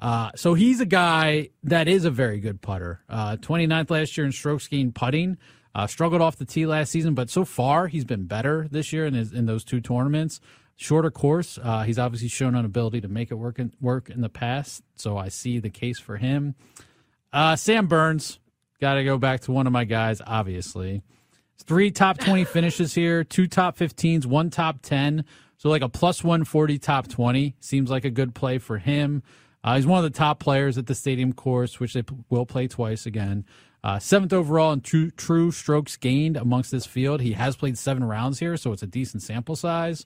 Uh, 0.00 0.30
so 0.36 0.54
he's 0.54 0.80
a 0.80 0.86
guy 0.86 1.48
that 1.64 1.88
is 1.88 2.04
a 2.04 2.10
very 2.10 2.40
good 2.40 2.60
putter. 2.60 3.00
Uh, 3.08 3.36
29th 3.36 3.90
last 3.90 4.16
year 4.16 4.26
in 4.26 4.32
strokes 4.32 4.68
gained 4.68 4.94
putting. 4.94 5.36
Uh, 5.74 5.86
struggled 5.86 6.22
off 6.22 6.36
the 6.36 6.44
tee 6.44 6.66
last 6.66 6.90
season, 6.90 7.14
but 7.14 7.30
so 7.30 7.44
far 7.44 7.88
he's 7.88 8.04
been 8.04 8.24
better 8.24 8.66
this 8.70 8.92
year 8.92 9.06
in, 9.06 9.14
his, 9.14 9.32
in 9.32 9.46
those 9.46 9.64
two 9.64 9.80
tournaments. 9.80 10.40
Shorter 10.76 11.10
course, 11.10 11.58
uh, 11.62 11.82
he's 11.82 11.98
obviously 11.98 12.28
shown 12.28 12.54
an 12.54 12.64
ability 12.64 13.00
to 13.00 13.08
make 13.08 13.30
it 13.30 13.34
work 13.34 13.58
in, 13.58 13.72
work 13.80 14.10
in 14.10 14.20
the 14.20 14.28
past, 14.28 14.82
so 14.94 15.18
I 15.18 15.28
see 15.28 15.58
the 15.58 15.70
case 15.70 15.98
for 15.98 16.16
him. 16.16 16.54
Uh, 17.32 17.56
Sam 17.56 17.86
Burns, 17.88 18.38
got 18.80 18.94
to 18.94 19.04
go 19.04 19.18
back 19.18 19.40
to 19.40 19.52
one 19.52 19.66
of 19.66 19.72
my 19.72 19.84
guys, 19.84 20.22
obviously. 20.24 21.02
Three 21.64 21.90
top 21.90 22.18
20 22.18 22.44
finishes 22.44 22.94
here, 22.94 23.24
two 23.24 23.46
top 23.46 23.76
15s, 23.76 24.24
one 24.24 24.50
top 24.50 24.80
10. 24.82 25.24
So 25.56 25.68
like 25.68 25.82
a 25.82 25.88
plus 25.88 26.22
140 26.22 26.78
top 26.78 27.08
20 27.08 27.56
seems 27.58 27.90
like 27.90 28.04
a 28.04 28.10
good 28.10 28.34
play 28.34 28.58
for 28.58 28.78
him. 28.78 29.22
Uh, 29.64 29.76
he's 29.76 29.86
one 29.86 30.04
of 30.04 30.10
the 30.10 30.16
top 30.16 30.38
players 30.38 30.78
at 30.78 30.86
the 30.86 30.94
stadium 30.94 31.32
course, 31.32 31.80
which 31.80 31.94
they 31.94 32.04
will 32.30 32.46
play 32.46 32.68
twice 32.68 33.06
again. 33.06 33.44
Uh, 33.82 33.98
seventh 33.98 34.32
overall 34.32 34.72
in 34.72 34.80
true, 34.80 35.10
true 35.10 35.50
strokes 35.50 35.96
gained 35.96 36.36
amongst 36.36 36.70
this 36.70 36.86
field. 36.86 37.20
He 37.20 37.32
has 37.32 37.56
played 37.56 37.78
seven 37.78 38.04
rounds 38.04 38.38
here, 38.38 38.56
so 38.56 38.72
it's 38.72 38.82
a 38.82 38.86
decent 38.86 39.22
sample 39.22 39.56
size. 39.56 40.04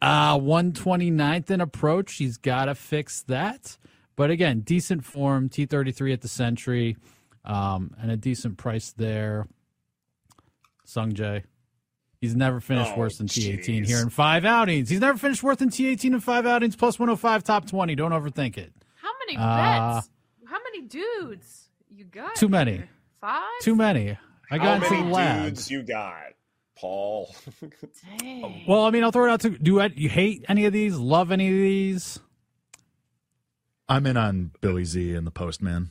Uh, 0.00 0.38
129th 0.38 1.50
in 1.50 1.60
approach. 1.60 2.14
He's 2.14 2.36
got 2.36 2.66
to 2.66 2.74
fix 2.74 3.22
that. 3.22 3.76
But 4.16 4.30
again, 4.30 4.60
decent 4.60 5.04
form. 5.04 5.48
T33 5.48 6.12
at 6.12 6.20
the 6.20 6.28
Sentry, 6.28 6.96
um, 7.44 7.94
and 8.00 8.10
a 8.10 8.16
decent 8.16 8.58
price 8.58 8.92
there. 8.92 9.46
Sung 10.84 11.12
Jae. 11.12 11.44
He's 12.24 12.34
never 12.34 12.58
finished 12.58 12.92
oh, 12.94 13.00
worse 13.00 13.18
than 13.18 13.26
T18 13.26 13.84
here 13.84 14.00
in 14.00 14.08
five 14.08 14.46
outings. 14.46 14.88
He's 14.88 15.00
never 15.00 15.18
finished 15.18 15.42
worse 15.42 15.58
than 15.58 15.68
T18 15.68 16.04
in 16.04 16.20
five 16.20 16.46
outings, 16.46 16.74
plus 16.74 16.98
105 16.98 17.44
top 17.44 17.66
20. 17.66 17.94
Don't 17.96 18.12
overthink 18.12 18.56
it. 18.56 18.72
How 18.94 19.10
many 19.26 19.36
uh, 19.36 19.96
bets? 19.96 20.08
How 20.46 20.56
many 20.64 20.86
dudes 20.86 21.68
you 21.90 22.06
got? 22.06 22.34
Too 22.36 22.48
many. 22.48 22.82
Five? 23.20 23.42
Too 23.60 23.76
many. 23.76 24.16
I 24.50 24.56
got 24.56 24.82
How 24.82 24.90
many 24.90 25.12
the 25.12 25.44
dudes 25.44 25.70
you 25.70 25.82
got, 25.82 26.32
Paul? 26.78 27.36
Dang. 28.18 28.64
Well, 28.66 28.86
I 28.86 28.90
mean, 28.90 29.04
I'll 29.04 29.12
throw 29.12 29.26
it 29.26 29.30
out 29.30 29.40
to 29.42 29.50
do 29.50 29.82
I, 29.82 29.90
you 29.94 30.08
hate 30.08 30.46
any 30.48 30.64
of 30.64 30.72
these? 30.72 30.96
Love 30.96 31.30
any 31.30 31.48
of 31.48 31.52
these? 31.52 32.20
I'm 33.86 34.06
in 34.06 34.16
on 34.16 34.52
Billy 34.62 34.86
Z 34.86 35.12
and 35.12 35.26
the 35.26 35.30
Postman. 35.30 35.90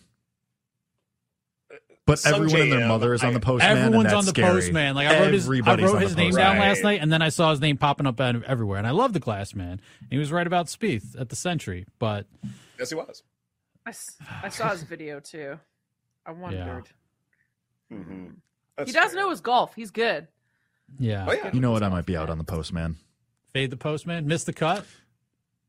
But 2.05 2.19
Sung 2.19 2.33
everyone 2.33 2.61
and 2.61 2.71
their 2.71 2.87
mother 2.87 3.13
is 3.13 3.23
on 3.23 3.33
the 3.33 3.39
postman. 3.39 3.77
Everyone's 3.77 4.11
on 4.11 4.25
the 4.25 4.31
scary. 4.31 4.51
postman. 4.51 4.93
Like 4.93 5.07
I 5.07 5.21
wrote 5.21 5.33
his, 5.33 5.47
I 5.47 5.75
wrote 5.75 6.01
his 6.01 6.17
name 6.17 6.33
down 6.33 6.57
last 6.57 6.83
night, 6.83 7.01
and 7.01 7.11
then 7.11 7.21
I 7.21 7.29
saw 7.29 7.51
his 7.51 7.61
name 7.61 7.77
popping 7.77 8.05
up 8.07 8.19
everywhere. 8.19 8.77
And 8.77 8.85
I 8.85 8.91
love 8.91 9.13
the 9.13 9.21
glass 9.21 9.55
man. 9.55 9.79
He 10.09 10.17
was 10.17 10.29
right 10.29 10.45
about 10.45 10.67
Spieth 10.67 11.19
at 11.19 11.29
the 11.29 11.37
Sentry, 11.37 11.85
but 11.99 12.27
yes, 12.77 12.89
he 12.89 12.95
was. 12.95 13.23
I, 13.85 13.93
I 14.43 14.49
saw 14.49 14.71
his 14.71 14.83
video 14.83 15.21
too. 15.21 15.59
I 16.25 16.31
wondered. 16.31 16.89
Yeah. 17.89 17.97
Mm-hmm. 17.97 18.27
He 18.85 18.91
does 18.91 19.11
fair. 19.11 19.21
know 19.21 19.29
his 19.29 19.41
golf. 19.41 19.73
He's 19.75 19.91
good. 19.91 20.27
Yeah. 20.99 21.25
Oh, 21.27 21.33
yeah. 21.33 21.51
You 21.53 21.59
know 21.59 21.71
what? 21.71 21.83
I 21.83 21.89
might 21.89 22.05
be 22.05 22.17
out 22.17 22.29
on 22.29 22.37
the 22.37 22.43
postman. 22.43 22.97
Fade 23.53 23.71
the 23.71 23.77
postman. 23.77 24.27
Miss 24.27 24.43
the 24.43 24.53
cut. 24.53 24.85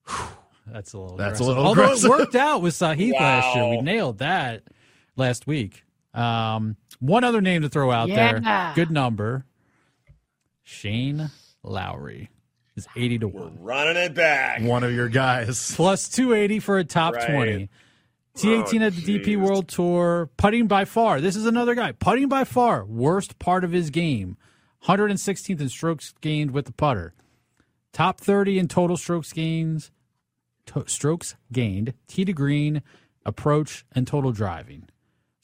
That's 0.67 0.95
a 0.95 0.99
little. 0.99 1.17
That's 1.17 1.41
aggressive. 1.41 1.47
a 1.47 1.49
little. 1.49 1.67
Although 1.67 1.83
aggressive. 1.85 2.05
it 2.07 2.11
worked 2.11 2.35
out 2.35 2.63
with 2.63 2.75
Sahith 2.75 3.13
wow. 3.13 3.21
last 3.21 3.57
year, 3.57 3.69
we 3.69 3.81
nailed 3.83 4.19
that 4.19 4.65
last 5.17 5.47
week. 5.47 5.85
Um, 6.15 6.77
one 7.01 7.25
other 7.25 7.41
name 7.41 7.63
to 7.63 7.69
throw 7.69 7.91
out 7.91 8.09
yeah. 8.09 8.41
there. 8.41 8.73
Good 8.75 8.91
number. 8.91 9.45
Shane 10.63 11.31
Lowry 11.63 12.31
is 12.77 12.87
eighty 12.97 13.19
to 13.19 13.29
one. 13.29 13.59
We're 13.59 13.67
Running 13.67 13.97
it 13.97 14.15
back. 14.15 14.63
One 14.63 14.85
of 14.85 14.93
your 14.93 15.09
guys. 15.09 15.75
Plus 15.75 16.09
two 16.09 16.33
eighty 16.33 16.61
for 16.61 16.79
a 16.79 16.85
top 16.85 17.15
right. 17.15 17.31
twenty. 17.31 17.71
T18 18.37 18.83
oh, 18.83 18.87
at 18.87 18.95
the 18.95 19.03
geez. 19.03 19.27
DP 19.27 19.41
World 19.41 19.69
Tour, 19.69 20.29
putting 20.37 20.67
by 20.67 20.85
far. 20.85 21.21
This 21.21 21.37
is 21.37 21.47
another 21.47 21.77
guy. 21.77 21.93
Putting 21.93 22.29
by 22.29 22.43
far, 22.43 22.85
worst 22.85 23.39
part 23.39 23.63
of 23.63 23.71
his 23.71 23.91
game. 23.91 24.37
116th 24.87 25.61
in 25.61 25.69
strokes 25.69 26.13
gained 26.21 26.51
with 26.51 26.67
the 26.67 26.73
putter. 26.73 27.15
Top 27.93 28.21
30 28.21 28.59
in 28.59 28.67
total 28.67 28.97
strokes 28.97 29.33
gains, 29.33 29.93
to- 30.67 30.85
strokes 30.89 31.37
gained, 31.53 31.95
T 32.09 32.25
to 32.25 32.33
green, 32.33 32.83
approach, 33.25 33.87
and 33.93 34.05
total 34.05 34.33
driving. 34.33 34.89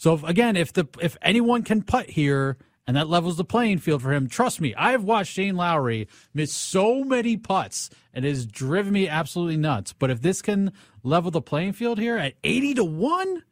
So 0.00 0.14
if, 0.14 0.22
again, 0.22 0.56
if 0.56 0.72
the 0.72 0.86
if 1.02 1.18
anyone 1.20 1.62
can 1.62 1.82
putt 1.82 2.08
here 2.08 2.56
and 2.86 2.96
that 2.96 3.10
levels 3.10 3.36
the 3.36 3.44
playing 3.44 3.80
field 3.80 4.00
for 4.00 4.14
him, 4.14 4.28
trust 4.28 4.58
me, 4.58 4.74
I've 4.74 5.04
watched 5.04 5.34
Shane 5.34 5.56
Lowry 5.56 6.08
miss 6.32 6.54
so 6.54 7.04
many 7.04 7.36
putts 7.36 7.90
and 8.14 8.24
it 8.24 8.30
has 8.30 8.46
driven 8.46 8.94
me 8.94 9.10
absolutely 9.10 9.58
nuts. 9.58 9.92
But 9.92 10.08
if 10.08 10.22
this 10.22 10.40
can 10.40 10.72
level 11.02 11.30
the 11.30 11.42
playing 11.42 11.74
field 11.74 11.98
here 11.98 12.16
at 12.16 12.32
80 12.42 12.74
to 12.76 12.84
1 12.84 13.42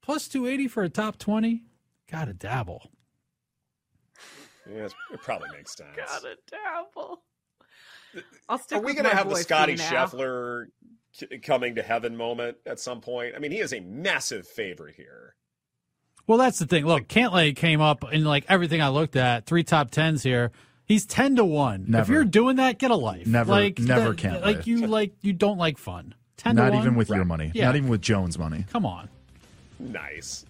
plus 0.00 0.26
280 0.26 0.68
for 0.68 0.84
a 0.84 0.88
top 0.88 1.18
20, 1.18 1.64
gotta 2.10 2.32
dabble. 2.32 2.90
Yeah, 4.66 4.86
it 5.12 5.20
probably 5.20 5.50
makes 5.54 5.76
sense. 5.76 5.90
Gotta 5.94 6.38
dabble. 6.50 7.22
I'll 8.48 8.56
stick 8.56 8.78
Are 8.78 8.80
we 8.80 8.94
going 8.94 9.04
to 9.04 9.14
have 9.14 9.28
the 9.28 9.36
Scottie 9.36 9.76
Scheffler 9.76 10.68
coming 11.42 11.74
to 11.74 11.82
heaven 11.82 12.16
moment 12.16 12.56
at 12.64 12.80
some 12.80 13.02
point? 13.02 13.34
I 13.36 13.38
mean, 13.38 13.52
he 13.52 13.58
is 13.58 13.74
a 13.74 13.80
massive 13.80 14.48
favorite 14.48 14.94
here. 14.96 15.34
Well, 16.26 16.38
that's 16.38 16.58
the 16.58 16.66
thing. 16.66 16.86
Look, 16.86 17.08
Cantlay 17.08 17.54
came 17.54 17.80
up 17.80 18.04
in 18.12 18.24
like 18.24 18.44
everything 18.48 18.80
I 18.80 18.88
looked 18.88 19.16
at, 19.16 19.46
three 19.46 19.64
top 19.64 19.90
tens 19.90 20.22
here. 20.22 20.52
He's 20.84 21.06
ten 21.06 21.36
to 21.36 21.44
one. 21.44 21.84
Never. 21.88 22.02
If 22.02 22.08
you're 22.08 22.24
doing 22.24 22.56
that, 22.56 22.78
get 22.78 22.90
a 22.90 22.96
life. 22.96 23.26
Never, 23.26 23.50
like 23.50 23.78
never 23.78 24.14
can. 24.14 24.40
Like 24.40 24.66
you 24.66 24.86
like 24.86 25.12
you 25.22 25.32
don't 25.32 25.58
like 25.58 25.78
fun. 25.78 26.14
Ten 26.36 26.56
Not 26.56 26.70
to 26.70 26.78
even 26.78 26.86
one? 26.92 26.96
with 26.96 27.10
right. 27.10 27.16
your 27.16 27.24
money. 27.24 27.52
Yeah. 27.54 27.66
Not 27.66 27.76
even 27.76 27.88
with 27.88 28.00
Jones' 28.00 28.38
money. 28.38 28.64
Come 28.72 28.86
on. 28.86 29.08
Nice. 29.78 30.46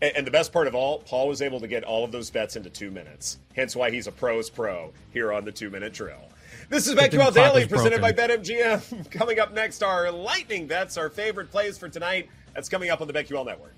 And, 0.00 0.16
and 0.16 0.26
the 0.26 0.30
best 0.30 0.52
part 0.52 0.66
of 0.66 0.74
all, 0.74 0.98
Paul 0.98 1.28
was 1.28 1.40
able 1.40 1.60
to 1.60 1.66
get 1.66 1.84
all 1.84 2.04
of 2.04 2.12
those 2.12 2.30
bets 2.30 2.56
into 2.56 2.68
two 2.68 2.90
minutes. 2.90 3.38
Hence 3.56 3.74
why 3.74 3.90
he's 3.90 4.06
a 4.06 4.12
pro's 4.12 4.50
pro 4.50 4.92
here 5.12 5.32
on 5.32 5.44
the 5.44 5.52
two 5.52 5.70
minute 5.70 5.94
drill. 5.94 6.28
This 6.68 6.86
is 6.86 6.94
BetQL 6.94 7.34
Daily 7.34 7.66
presented 7.66 8.00
by 8.00 8.12
BetMGM. 8.12 9.10
Coming 9.10 9.38
up 9.38 9.52
next, 9.52 9.82
our 9.82 10.10
lightning 10.10 10.66
bets, 10.66 10.96
our 10.96 11.10
favorite 11.10 11.50
plays 11.50 11.76
for 11.78 11.88
tonight. 11.88 12.28
That's 12.54 12.68
coming 12.68 12.90
up 12.90 13.00
on 13.00 13.06
the 13.06 13.14
BetQL 13.14 13.46
Network. 13.46 13.74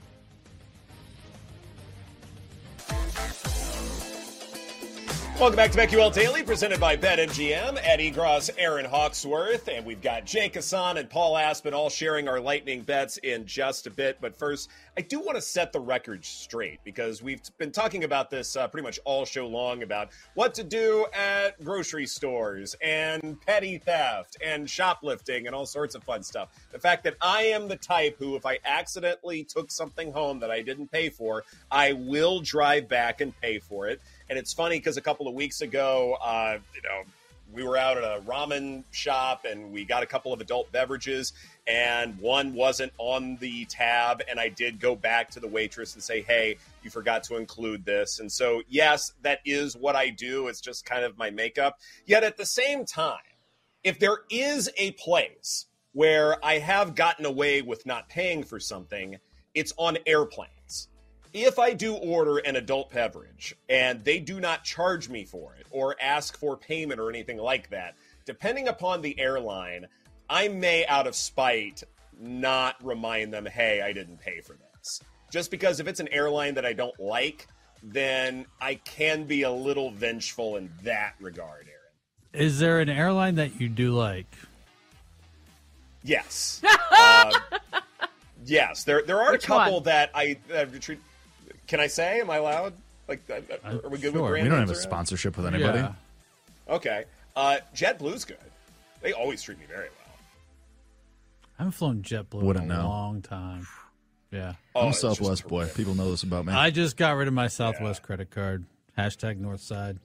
Welcome 5.40 5.57
back 5.57 5.73
to 5.73 5.79
BetQL 5.79 6.14
Daily, 6.14 6.44
presented 6.44 6.79
by 6.79 6.97
BetMGM. 6.97 7.81
Ed 7.83 7.99
Egros, 7.99 8.51
Erin 8.57 8.85
Hawksworth, 8.85 9.66
and 9.66 9.85
we've 9.85 10.01
got 10.01 10.25
Jake 10.25 10.55
Hassan 10.55 10.97
and 10.97 11.11
Paul 11.11 11.37
Aspen 11.37 11.75
all 11.75 11.90
sharing 11.90 12.29
our 12.29 12.38
lightning 12.38 12.83
bets 12.83 13.16
in 13.16 13.44
just 13.44 13.88
a 13.88 13.90
bit. 13.90 14.18
But 14.20 14.37
first, 14.37 14.70
I 14.97 15.01
do 15.01 15.18
want 15.18 15.35
to 15.35 15.42
set 15.42 15.73
the 15.73 15.81
record 15.81 16.25
straight 16.25 16.79
because 16.85 17.20
we've 17.20 17.42
been 17.59 17.73
talking 17.73 18.05
about 18.05 18.31
this 18.31 18.55
uh, 18.55 18.68
pretty 18.68 18.85
much 18.85 19.01
all 19.05 19.25
show 19.25 19.49
long 19.49 19.83
about 19.83 20.11
what 20.35 20.55
to 20.55 20.62
do 20.62 21.05
at 21.12 21.62
grocery 21.64 22.07
stores 22.07 22.77
and 22.81 23.37
petty 23.44 23.79
theft 23.79 24.37
and 24.42 24.70
shoplifting 24.70 25.49
and 25.49 25.55
all 25.55 25.66
sorts 25.66 25.97
of 25.97 26.05
fun 26.05 26.23
stuff. 26.23 26.51
The 26.70 26.79
fact 26.79 27.03
that 27.05 27.16
I 27.20 27.42
am 27.42 27.66
the 27.66 27.77
type 27.77 28.16
who, 28.20 28.37
if 28.37 28.47
I 28.47 28.61
accidentally 28.64 29.42
took 29.42 29.73
something 29.73 30.12
home 30.12 30.38
that 30.38 30.53
I 30.53 30.62
didn't 30.62 30.92
pay 30.92 31.09
for, 31.09 31.42
I 31.73 31.92
will 31.92 32.38
drive 32.38 32.88
back 32.88 33.20
and 33.20 33.38
pay 33.40 33.59
for 33.59 33.88
it. 33.88 34.01
And 34.28 34.38
it's 34.38 34.52
funny 34.52 34.78
because 34.78 34.96
a 34.96 35.02
couple 35.02 35.28
of 35.28 35.34
weeks 35.34 35.60
ago, 35.60 36.16
uh, 36.22 36.58
you 36.74 36.82
know, 36.82 37.02
we 37.52 37.62
were 37.62 37.76
out 37.76 37.96
at 37.96 38.04
a 38.04 38.20
ramen 38.22 38.84
shop 38.90 39.44
and 39.48 39.70
we 39.72 39.84
got 39.84 40.02
a 40.02 40.06
couple 40.06 40.32
of 40.32 40.40
adult 40.40 40.70
beverages 40.72 41.32
and 41.66 42.18
one 42.18 42.54
wasn't 42.54 42.92
on 42.98 43.37
the 43.37 43.64
tab 43.66 44.22
and 44.28 44.40
i 44.40 44.48
did 44.48 44.80
go 44.80 44.94
back 44.94 45.30
to 45.30 45.40
the 45.40 45.48
waitress 45.48 45.94
and 45.94 46.02
say 46.02 46.22
hey 46.22 46.56
you 46.82 46.90
forgot 46.90 47.22
to 47.24 47.37
include 47.37 47.84
this. 47.87 48.18
And 48.20 48.30
so 48.30 48.62
yes 48.68 49.12
that 49.22 49.40
is 49.44 49.76
what 49.76 49.96
i 49.96 50.10
do. 50.10 50.48
It's 50.48 50.60
just 50.60 50.84
kind 50.84 51.04
of 51.04 51.16
my 51.16 51.30
makeup. 51.30 51.78
Yet 52.06 52.24
at 52.24 52.37
the 52.37 52.46
same 52.46 52.84
time 52.84 53.18
if 53.82 53.98
there 53.98 54.18
is 54.30 54.70
a 54.76 54.92
place 54.92 55.66
where 55.92 56.44
i 56.44 56.58
have 56.58 56.94
gotten 56.94 57.24
away 57.24 57.62
with 57.62 57.87
not 57.87 58.08
paying 58.08 58.42
for 58.42 58.58
something 58.58 59.18
it's 59.54 59.72
on 59.76 59.96
airplanes 60.06 60.50
if 61.35 61.59
I 61.59 61.75
do 61.75 61.97
order 61.97 62.38
an 62.38 62.55
adult 62.55 62.92
beverage 62.92 63.57
and 63.68 64.03
they 64.05 64.20
do 64.20 64.40
not 64.40 64.62
charge 64.62 65.09
me 65.09 65.25
for 65.25 65.55
it 65.59 65.66
or 65.70 65.97
ask 66.01 66.38
for 66.38 66.57
payment 66.57 67.01
or 67.01 67.11
anything 67.11 67.38
like 67.38 67.68
that, 67.70 67.97
depending 68.25 68.68
upon 68.68 69.03
the 69.03 69.18
airline, 69.18 69.87
I 70.31 70.47
may, 70.47 70.87
out 70.87 71.09
of 71.09 71.16
spite, 71.16 71.83
not 72.18 72.77
remind 72.83 73.35
them, 73.35 73.44
hey, 73.44 73.83
I 73.83 73.92
didn't 73.92 74.20
pay 74.20 74.40
for 74.40 74.55
this. 74.55 75.01
Just 75.31 75.51
because 75.51 75.81
if 75.81 75.88
it's 75.88 75.99
an 75.99 76.09
airline 76.09 76.55
that 76.55 76.64
I 76.64 76.73
don't 76.73 76.99
like, 77.01 77.49
then 77.83 78.47
I 78.61 78.77
can 78.77 79.25
be 79.25 79.42
a 79.42 79.51
little 79.51 79.90
vengeful 79.90 80.57
in 80.57 80.70
that 80.85 81.14
regard, 81.20 81.66
Erin. 81.66 82.44
Is 82.47 82.61
there 82.61 82.79
an 82.79 82.88
airline 82.88 83.35
that 83.35 83.61
you 83.61 83.68
do 83.68 83.92
like? 83.92 84.33
Yes. 86.05 86.62
uh, 86.97 87.33
yes, 88.44 88.85
there 88.85 89.03
there 89.03 89.23
are 89.23 89.33
Which 89.33 89.44
a 89.44 89.47
couple 89.47 89.75
one? 89.75 89.83
that 89.85 90.11
I 90.14 90.37
uh, 90.55 90.66
treat. 90.81 91.01
Can 91.66 91.81
I 91.81 91.87
say? 91.87 92.20
Am 92.20 92.31
I 92.31 92.37
allowed? 92.37 92.74
Like, 93.09 93.22
uh, 93.31 93.40
are 93.64 93.88
we 93.88 93.98
good 93.98 94.12
sure. 94.12 94.22
with 94.22 94.31
brand 94.31 94.44
We 94.44 94.48
don't 94.50 94.61
have 94.61 94.70
a 94.70 94.74
sponsorship 94.74 95.37
with 95.37 95.46
anybody. 95.46 95.79
Yeah. 95.81 95.92
Okay. 96.68 97.05
Uh, 97.37 97.59
JetBlue's 97.74 98.24
good. 98.24 98.38
They 99.03 99.12
always 99.12 99.42
treat 99.42 99.59
me 99.59 99.66
very 99.66 99.88
well. 99.88 100.16
I 101.59 101.62
haven't 101.62 101.72
flown 101.72 102.03
JetBlue 102.03 102.42
Wouldn't 102.42 102.64
in 102.66 102.70
a 102.70 102.79
know. 102.79 102.88
long 102.88 103.22
time. 103.22 103.66
Yeah. 104.31 104.55
Oh, 104.74 104.81
I'm 104.81 104.87
a 104.87 104.88
it's 104.90 105.03
just 105.03 105.18
Southwest 105.18 105.46
boy. 105.46 105.61
terrific. 105.61 105.77
People 105.77 105.94
know 105.94 106.11
this 106.11 106.22
about 106.22 106.46
me. 106.46 106.53
I 106.53 106.70
just 106.70 106.96
got 106.96 107.12
rid 107.12 107.29
of 107.29 107.35
my 107.35 107.48
Southwest 107.48 108.03
credit 108.03 108.31
card. 108.31 108.64
Hashtag 108.98 109.40
Northside. 109.40 109.98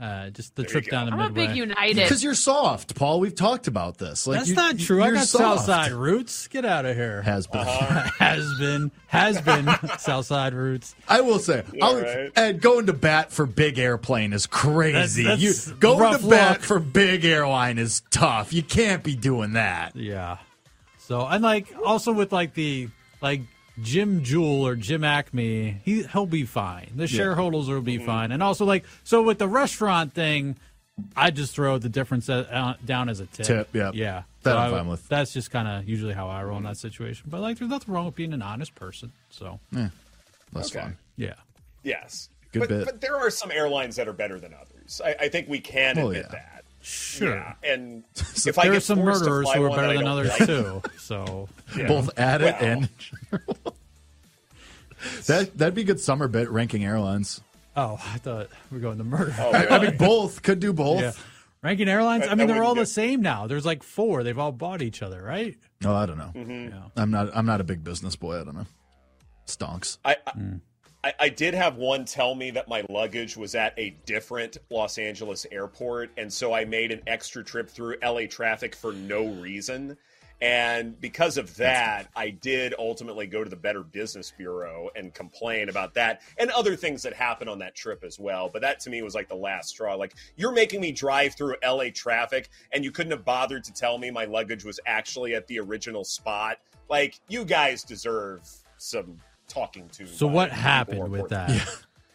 Uh, 0.00 0.28
just 0.30 0.56
the 0.56 0.62
There 0.62 0.70
trip 0.72 0.86
down 0.90 1.06
the 1.06 1.12
I'm 1.12 1.20
a 1.20 1.28
Midway. 1.28 1.46
big 1.46 1.56
United. 1.56 1.94
because 2.02 2.24
you're 2.24 2.34
soft, 2.34 2.96
Paul. 2.96 3.20
We've 3.20 3.34
talked 3.34 3.68
about 3.68 3.96
this. 3.96 4.26
Like 4.26 4.38
That's 4.38 4.48
you- 4.48 4.56
not 4.56 4.76
true. 4.76 5.00
I 5.00 5.06
you're 5.06 5.14
got 5.14 5.28
soft. 5.28 5.66
Southside 5.66 5.92
roots. 5.92 6.48
Get 6.48 6.64
out 6.64 6.84
of 6.84 6.96
here. 6.96 7.22
Has 7.24 7.46
been. 7.46 7.64
has 7.64 8.58
been 8.58 8.90
has 9.06 9.40
been 9.42 9.68
Southside 9.98 10.52
roots. 10.52 10.96
I 11.08 11.20
will 11.20 11.38
say, 11.38 11.62
I'll, 11.80 12.00
right. 12.00 12.32
and 12.34 12.60
going 12.60 12.86
to 12.86 12.92
bat 12.92 13.30
for 13.30 13.46
big 13.46 13.78
airplane 13.78 14.32
is 14.32 14.46
crazy. 14.46 15.22
That's- 15.22 15.40
that's 15.40 15.68
you 15.68 15.74
going 15.76 16.00
rough 16.00 16.22
to 16.22 16.26
bat 16.28 16.50
luck. 16.58 16.60
for 16.62 16.80
big 16.80 17.24
airline 17.24 17.78
is 17.78 18.02
tough. 18.10 18.52
You 18.52 18.64
can't 18.64 19.04
be 19.04 19.14
doing 19.14 19.52
that. 19.52 19.94
Yeah. 19.94 20.38
So 20.98 21.24
and 21.24 21.44
like 21.44 21.72
also 21.86 22.12
with 22.12 22.32
like 22.32 22.54
the 22.54 22.88
like 23.22 23.42
Jim 23.82 24.22
Jewell 24.22 24.66
or 24.66 24.76
Jim 24.76 25.02
Acme, 25.04 25.80
he 25.84 26.02
he'll 26.04 26.26
be 26.26 26.44
fine. 26.44 26.90
The 26.94 27.06
shareholders 27.06 27.68
will 27.68 27.80
be 27.80 27.98
fine. 27.98 28.30
And 28.32 28.42
also 28.42 28.64
like 28.64 28.84
so 29.02 29.22
with 29.22 29.38
the 29.38 29.48
restaurant 29.48 30.12
thing, 30.14 30.56
I 31.16 31.30
just 31.32 31.54
throw 31.54 31.78
the 31.78 31.88
difference 31.88 32.28
uh, 32.28 32.46
uh, 32.50 32.74
down 32.84 33.08
as 33.08 33.18
a 33.20 33.26
tip. 33.26 33.46
Tip, 33.46 33.68
yeah. 33.74 33.90
Yeah. 33.92 34.22
That 34.44 34.52
So 34.52 34.58
I'm 34.58 34.74
I- 34.74 34.76
fine 34.78 34.88
with. 34.88 35.08
That's 35.08 35.32
just 35.32 35.50
kind 35.50 35.66
of 35.66 35.88
usually 35.88 36.14
how 36.14 36.28
I 36.28 36.44
roll 36.44 36.56
in 36.58 36.62
that 36.64 36.76
situation. 36.76 37.26
But 37.28 37.40
like, 37.40 37.58
there's 37.58 37.70
nothing 37.70 37.92
wrong 37.92 38.06
with 38.06 38.14
being 38.14 38.32
an 38.32 38.42
honest 38.42 38.74
person. 38.76 39.10
So 39.30 39.58
That's 39.72 40.70
Okay. 40.70 40.80
fine. 40.80 40.96
yeah. 41.16 41.34
Yes. 41.82 42.28
Good 42.52 42.60
but, 42.60 42.68
bit. 42.68 42.84
but 42.84 43.00
there 43.00 43.16
are 43.16 43.30
some 43.30 43.50
airlines 43.50 43.96
that 43.96 44.06
are 44.06 44.12
better 44.12 44.38
than 44.38 44.54
others. 44.54 45.00
I, 45.04 45.16
I 45.22 45.28
think 45.28 45.48
we 45.48 45.58
can 45.58 45.96
Well, 45.96 46.10
admit 46.10 46.26
yeah. 46.30 46.38
that. 46.38 46.53
Sure. 46.86 47.34
Yeah. 47.36 47.54
And 47.64 48.04
if 48.16 48.58
I 48.58 48.64
There 48.64 48.74
are 48.74 48.80
some 48.80 48.98
murderers 48.98 49.50
who 49.52 49.64
are 49.64 49.70
better 49.70 49.88
I 49.88 49.96
than 49.96 50.06
others 50.06 50.28
like- 50.38 50.46
too. 50.46 50.82
So 50.98 51.48
Both 51.88 52.18
at 52.18 52.42
it 52.42 52.54
Well. 52.60 52.70
and 52.70 52.88
that 55.26 55.56
that'd 55.56 55.74
be 55.74 55.80
a 55.82 55.84
good 55.84 56.00
summer 56.00 56.28
bit 56.28 56.50
ranking 56.50 56.84
airlines. 56.84 57.40
oh, 57.76 57.94
I 57.94 58.18
thought 58.18 58.48
we 58.70 58.78
are 58.78 58.80
going 58.80 58.98
to 58.98 59.04
murder. 59.04 59.34
Oh, 59.38 59.50
I, 59.52 59.76
I 59.76 59.78
mean, 59.80 59.96
both 59.96 60.42
could 60.42 60.60
do 60.60 60.72
both. 60.72 61.00
Yeah. 61.00 61.12
Ranking 61.62 61.88
Airlines. 61.88 62.24
That- 62.24 62.32
I 62.32 62.34
mean, 62.34 62.46
they're 62.48 62.62
all 62.62 62.72
wouldn't 62.72 62.86
the 62.86 62.92
same 62.92 63.22
now. 63.22 63.46
There's 63.46 63.64
like 63.64 63.82
four. 63.82 64.22
They've 64.22 64.38
all 64.38 64.52
bought 64.52 64.82
each 64.82 65.02
other, 65.02 65.22
right? 65.22 65.56
Oh, 65.84 65.94
I 65.94 66.04
don't 66.04 66.18
know. 66.18 66.30
Mm-hmm. 66.34 66.68
Yeah. 66.76 66.82
I'm 66.96 67.10
not. 67.10 67.30
I'm 67.34 67.46
not 67.46 67.62
a 67.62 67.64
big 67.64 67.82
business 67.82 68.16
boy. 68.16 68.38
I 68.40 68.44
don't 68.44 68.54
know. 68.54 68.66
Stonks. 69.46 69.96
I, 70.04 70.16
I, 70.26 70.32
I, 71.04 71.12
I, 71.20 71.28
did 71.28 71.52
have 71.52 71.76
one 71.76 72.06
tell 72.06 72.34
me 72.34 72.50
that 72.52 72.66
my 72.66 72.82
luggage 72.88 73.36
was 73.36 73.54
at 73.54 73.78
a 73.78 73.90
different 74.06 74.56
Los 74.70 74.96
Angeles 74.96 75.44
airport, 75.52 76.10
and 76.16 76.32
so 76.32 76.54
I 76.54 76.64
made 76.64 76.92
an 76.92 77.02
extra 77.06 77.44
trip 77.44 77.68
through 77.68 77.96
LA 78.02 78.22
traffic 78.26 78.74
for 78.74 78.94
no 78.94 79.26
reason. 79.26 79.98
And 80.40 80.98
because 81.02 81.36
of 81.36 81.54
that, 81.56 82.08
I 82.16 82.30
did 82.30 82.74
ultimately 82.78 83.26
go 83.26 83.44
to 83.44 83.50
the 83.50 83.56
Better 83.56 83.82
Business 83.82 84.32
Bureau 84.34 84.88
and 84.96 85.12
complain 85.12 85.68
about 85.68 85.92
that 85.94 86.22
and 86.38 86.50
other 86.50 86.74
things 86.74 87.02
that 87.02 87.12
happened 87.12 87.50
on 87.50 87.58
that 87.58 87.74
trip 87.74 88.02
as 88.02 88.18
well. 88.18 88.48
But 88.50 88.62
that 88.62 88.80
to 88.80 88.90
me 88.90 89.02
was 89.02 89.14
like 89.14 89.28
the 89.28 89.34
last 89.36 89.68
straw. 89.68 89.94
Like, 89.96 90.14
you're 90.36 90.52
making 90.52 90.80
me 90.80 90.90
drive 90.90 91.36
through 91.36 91.56
LA 91.62 91.90
traffic, 91.94 92.48
and 92.72 92.82
you 92.82 92.90
couldn't 92.90 93.12
have 93.12 93.26
bothered 93.26 93.64
to 93.64 93.74
tell 93.74 93.98
me 93.98 94.10
my 94.10 94.24
luggage 94.24 94.64
was 94.64 94.80
actually 94.86 95.34
at 95.34 95.46
the 95.48 95.60
original 95.60 96.02
spot. 96.02 96.60
Like, 96.88 97.20
you 97.28 97.44
guys 97.44 97.84
deserve 97.84 98.40
some 98.78 99.18
talking 99.48 99.88
to. 99.90 100.06
So 100.06 100.26
what 100.26 100.50
happened 100.50 101.10
with 101.10 101.28
that? 101.30 101.50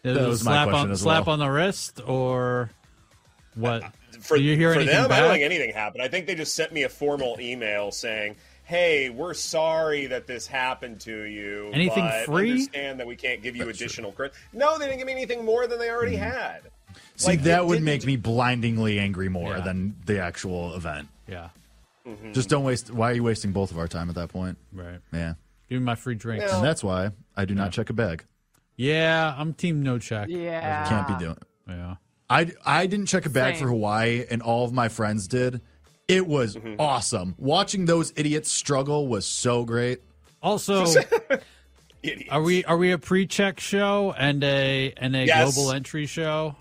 Yeah. 0.03 0.13
that 0.13 0.27
was 0.27 0.41
slap 0.41 0.69
on 0.69 0.95
slap 0.95 1.27
well. 1.27 1.34
on 1.34 1.39
the 1.39 1.49
wrist 1.49 2.01
or 2.07 2.69
what? 3.55 3.84
Uh, 3.84 3.89
for, 4.21 4.38
you 4.38 4.55
hear 4.55 4.73
for 4.73 4.84
them, 4.84 5.09
back? 5.09 5.19
I 5.19 5.21
don't 5.21 5.32
think 5.34 5.43
anything 5.43 5.73
happened. 5.73 6.01
I 6.01 6.07
think 6.07 6.27
they 6.27 6.36
just 6.36 6.55
sent 6.55 6.71
me 6.71 6.84
a 6.84 6.89
formal 6.89 7.38
email 7.39 7.91
saying, 7.91 8.38
"Hey, 8.63 9.09
we're 9.09 9.34
sorry 9.34 10.07
that 10.07 10.25
this 10.25 10.47
happened 10.47 11.01
to 11.01 11.23
you. 11.23 11.69
Anything 11.73 12.09
free? 12.25 12.51
Understand 12.51 12.99
that 12.99 13.07
we 13.07 13.15
can't 13.15 13.41
give 13.41 13.55
you 13.55 13.65
That's 13.65 13.80
additional 13.80 14.11
credit. 14.11 14.36
No, 14.53 14.77
they 14.77 14.86
didn't 14.86 14.99
give 14.99 15.07
me 15.07 15.13
anything 15.13 15.43
more 15.43 15.67
than 15.67 15.80
they 15.80 15.89
already 15.89 16.15
mm. 16.15 16.32
had. 16.32 16.61
See, 17.15 17.27
like, 17.27 17.43
that 17.43 17.65
would 17.65 17.84
make 17.84 18.05
me 18.05 18.15
blindingly 18.15 18.99
angry 18.99 19.30
more 19.30 19.57
yeah. 19.57 19.61
than 19.61 19.95
the 20.05 20.19
actual 20.19 20.73
event. 20.75 21.09
Yeah. 21.27 21.49
Mm-hmm. 22.07 22.34
Just 22.34 22.49
don't 22.49 22.63
waste. 22.63 22.91
Why 22.91 23.11
are 23.11 23.13
you 23.13 23.23
wasting 23.23 23.51
both 23.51 23.71
of 23.71 23.77
our 23.77 23.88
time 23.88 24.09
at 24.09 24.15
that 24.15 24.30
point? 24.30 24.57
Right. 24.73 24.99
Yeah. 25.11 25.34
Give 25.70 25.80
me 25.80 25.86
my 25.86 25.95
free 25.95 26.15
drink. 26.15 26.43
And 26.43 26.63
that's 26.63 26.84
why 26.84 27.11
I 27.36 27.45
do 27.45 27.53
not 27.53 27.72
check 27.72 27.89
a 27.89 27.93
bag. 27.93 28.26
Yeah, 28.76 29.36
I'm 29.38 29.53
team 29.53 29.84
no 29.84 29.99
check. 29.99 30.30
Yeah. 30.30 30.88
Can't 30.88 31.07
be 31.07 31.15
doing. 31.24 31.38
Yeah. 31.67 31.95
I 32.30 32.51
I 32.65 32.88
didn't 32.88 33.07
check 33.07 33.26
a 33.26 33.30
bag 33.30 33.55
Same. 33.55 33.63
for 33.63 33.70
Hawaii, 33.70 34.26
and 34.30 34.41
all 34.41 34.65
of 34.65 34.74
my 34.74 34.89
friends 34.89 35.28
did. 35.28 35.61
It 36.07 36.26
was 36.26 36.55
mm-hmm. 36.55 36.76
awesome. 36.80 37.36
Watching 37.38 37.86
those 37.86 38.13
idiots 38.15 38.51
struggle 38.51 39.07
was 39.07 39.28
so 39.28 39.63
great. 39.63 40.01
Also, 40.41 40.86
are 42.32 42.41
we 42.41 42.63
are 42.65 42.78
we 42.78 42.91
a 42.91 42.97
pre-check 42.97 43.59
show 43.59 44.13
and 44.17 44.43
a 44.43 44.93
and 44.97 45.15
a 45.15 45.26
yes. 45.26 45.53
global 45.53 45.72
entry 45.72 46.05
show? 46.05 46.55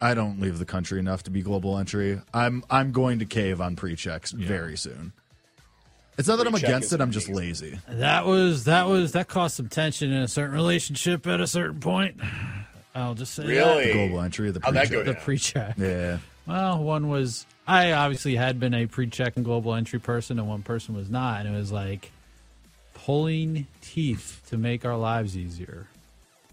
I 0.00 0.14
don't 0.14 0.40
leave 0.40 0.58
the 0.58 0.64
country 0.64 0.98
enough 0.98 1.22
to 1.24 1.30
be 1.30 1.42
global 1.42 1.78
entry. 1.78 2.20
I'm 2.32 2.64
I'm 2.70 2.92
going 2.92 3.20
to 3.20 3.26
cave 3.26 3.60
on 3.60 3.76
pre-checks 3.76 4.32
yeah. 4.32 4.48
very 4.48 4.76
soon. 4.76 5.12
It's 6.16 6.28
not 6.28 6.36
that 6.36 6.46
I'm 6.46 6.54
against 6.54 6.92
it. 6.92 7.00
I'm 7.00 7.10
just 7.10 7.28
lazy. 7.28 7.78
That 7.88 8.26
was 8.26 8.64
that 8.64 8.86
was 8.86 9.12
that 9.12 9.28
caused 9.28 9.56
some 9.56 9.68
tension 9.68 10.12
in 10.12 10.22
a 10.22 10.28
certain 10.28 10.54
relationship 10.54 11.26
at 11.26 11.40
a 11.40 11.46
certain 11.46 11.80
point. 11.80 12.20
I'll 12.94 13.14
just 13.14 13.34
say 13.34 13.46
really 13.46 13.86
that. 13.86 13.86
the 13.86 13.92
global 13.92 14.20
entry, 14.20 14.50
the 14.52 14.60
pre-check. 14.60 15.04
the 15.04 15.14
pre-check. 15.14 15.74
Yeah. 15.76 16.18
Well, 16.46 16.82
one 16.82 17.08
was 17.08 17.46
I 17.66 17.92
obviously 17.92 18.36
had 18.36 18.60
been 18.60 18.74
a 18.74 18.86
pre-check 18.86 19.36
and 19.36 19.44
global 19.44 19.74
entry 19.74 19.98
person, 19.98 20.38
and 20.38 20.48
one 20.48 20.62
person 20.62 20.94
was 20.94 21.10
not, 21.10 21.46
and 21.46 21.54
it 21.54 21.58
was 21.58 21.72
like 21.72 22.12
pulling 22.94 23.66
teeth 23.80 24.42
to 24.48 24.56
make 24.56 24.84
our 24.84 24.96
lives 24.96 25.36
easier. 25.36 25.88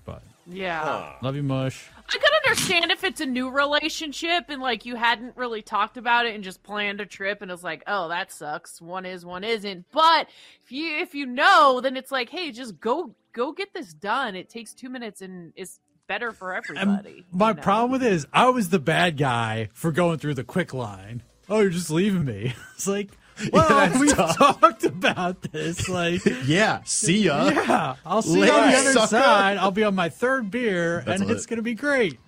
But 0.05 0.23
yeah, 0.47 0.79
huh. 0.83 1.13
love 1.21 1.35
you, 1.35 1.43
mush. 1.43 1.87
I 2.13 2.17
could 2.17 2.45
understand 2.45 2.91
if 2.91 3.03
it's 3.03 3.21
a 3.21 3.25
new 3.25 3.49
relationship 3.49 4.45
and 4.49 4.61
like 4.61 4.85
you 4.85 4.95
hadn't 4.95 5.37
really 5.37 5.61
talked 5.61 5.95
about 5.95 6.25
it 6.25 6.35
and 6.35 6.43
just 6.43 6.61
planned 6.61 6.99
a 6.99 7.05
trip 7.05 7.41
and 7.41 7.49
it's 7.49 7.63
like, 7.63 7.83
oh, 7.87 8.09
that 8.09 8.31
sucks. 8.31 8.81
One 8.81 9.05
is, 9.05 9.25
one 9.25 9.43
isn't. 9.43 9.85
But 9.91 10.27
if 10.63 10.71
you 10.71 10.97
if 10.97 11.15
you 11.15 11.25
know, 11.25 11.79
then 11.81 11.95
it's 11.95 12.11
like, 12.11 12.29
hey, 12.29 12.51
just 12.51 12.79
go 12.79 13.15
go 13.33 13.53
get 13.53 13.73
this 13.73 13.93
done. 13.93 14.35
It 14.35 14.49
takes 14.49 14.73
two 14.73 14.89
minutes 14.89 15.21
and 15.21 15.53
it's 15.55 15.79
better 16.07 16.31
for 16.33 16.53
everybody. 16.53 17.25
my 17.31 17.49
you 17.49 17.55
know? 17.55 17.61
problem 17.61 17.91
with 17.91 18.03
it 18.03 18.11
is 18.11 18.27
I 18.33 18.49
was 18.49 18.69
the 18.69 18.79
bad 18.79 19.15
guy 19.15 19.69
for 19.71 19.93
going 19.93 20.17
through 20.17 20.33
the 20.33 20.43
quick 20.43 20.73
line. 20.73 21.23
Oh, 21.49 21.61
you're 21.61 21.69
just 21.69 21.91
leaving 21.91 22.25
me. 22.25 22.53
It's 22.75 22.87
like 22.87 23.09
well, 23.53 23.69
yeah, 23.69 23.99
we 23.99 24.09
talked 24.09 24.83
about 24.83 25.41
this. 25.41 25.89
Like, 25.89 26.21
yeah, 26.45 26.81
see 26.85 27.23
ya. 27.23 27.49
Yeah, 27.49 27.95
I'll 28.05 28.21
see 28.21 28.45
you 28.45 28.51
on 28.51 28.71
the 28.71 28.77
other 28.77 28.93
sucker. 28.93 29.07
side. 29.07 29.57
I'll 29.57 29.71
be 29.71 29.83
on 29.83 29.95
my 29.95 30.09
third 30.09 30.51
beer, 30.51 31.03
That's 31.05 31.21
and 31.21 31.31
it's 31.31 31.45
gonna 31.45 31.61
be 31.61 31.75
great. 31.75 32.19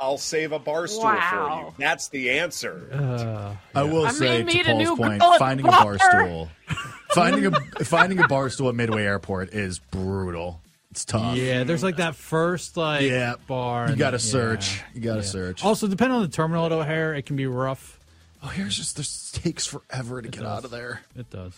I'll 0.00 0.18
save 0.18 0.52
a 0.52 0.58
bar 0.58 0.86
stool 0.86 1.04
wow. 1.04 1.28
for 1.30 1.66
you. 1.66 1.74
That's 1.78 2.08
the 2.08 2.30
answer. 2.30 2.88
Uh, 2.90 3.54
I 3.74 3.82
will 3.82 4.06
I 4.06 4.12
say, 4.12 4.42
to 4.42 4.64
Paul's 4.64 4.98
point, 4.98 5.22
finding 5.38 5.66
a 5.66 5.70
bar 5.70 5.98
stool, 5.98 6.48
finding 7.14 7.46
a 7.46 7.84
finding 7.84 8.18
a 8.18 8.26
bar 8.26 8.48
stool 8.48 8.70
at 8.70 8.74
Midway 8.74 9.04
Airport 9.04 9.52
is 9.52 9.78
brutal. 9.78 10.62
It's 10.90 11.04
tough. 11.04 11.36
Yeah, 11.36 11.62
there's 11.64 11.84
like 11.84 11.98
that 11.98 12.16
first 12.16 12.76
like 12.76 13.02
yeah. 13.02 13.34
bar. 13.46 13.90
You 13.90 13.96
got 13.96 14.10
to 14.10 14.18
search. 14.18 14.78
Yeah, 14.78 14.84
you 14.94 15.00
got 15.02 15.14
to 15.14 15.20
yeah. 15.20 15.26
search. 15.26 15.64
Also, 15.64 15.86
depending 15.86 16.16
on 16.16 16.22
the 16.22 16.28
terminal 16.28 16.66
at 16.66 16.72
O'Hare, 16.72 17.14
it 17.14 17.26
can 17.26 17.36
be 17.36 17.46
rough. 17.46 17.99
Oh, 18.42 18.48
here's 18.48 18.76
just 18.76 18.96
this 18.96 19.30
takes 19.32 19.66
forever 19.66 20.22
to 20.22 20.28
it 20.28 20.32
get 20.32 20.42
does. 20.42 20.58
out 20.58 20.64
of 20.64 20.70
there. 20.70 21.02
It 21.16 21.30
does. 21.30 21.52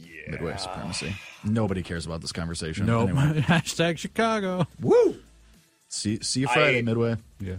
Yeah. 0.00 0.32
Midway 0.32 0.56
supremacy. 0.56 1.14
Nobody 1.44 1.82
cares 1.82 2.06
about 2.06 2.20
this 2.20 2.32
conversation. 2.32 2.86
No. 2.86 3.06
Nope. 3.06 3.18
Anyway. 3.18 3.40
Hashtag 3.46 3.98
Chicago. 3.98 4.66
Woo. 4.80 5.16
See 5.88 6.20
see 6.22 6.40
you 6.40 6.48
Friday, 6.48 6.78
I, 6.78 6.82
Midway. 6.82 7.16
Yeah. 7.40 7.56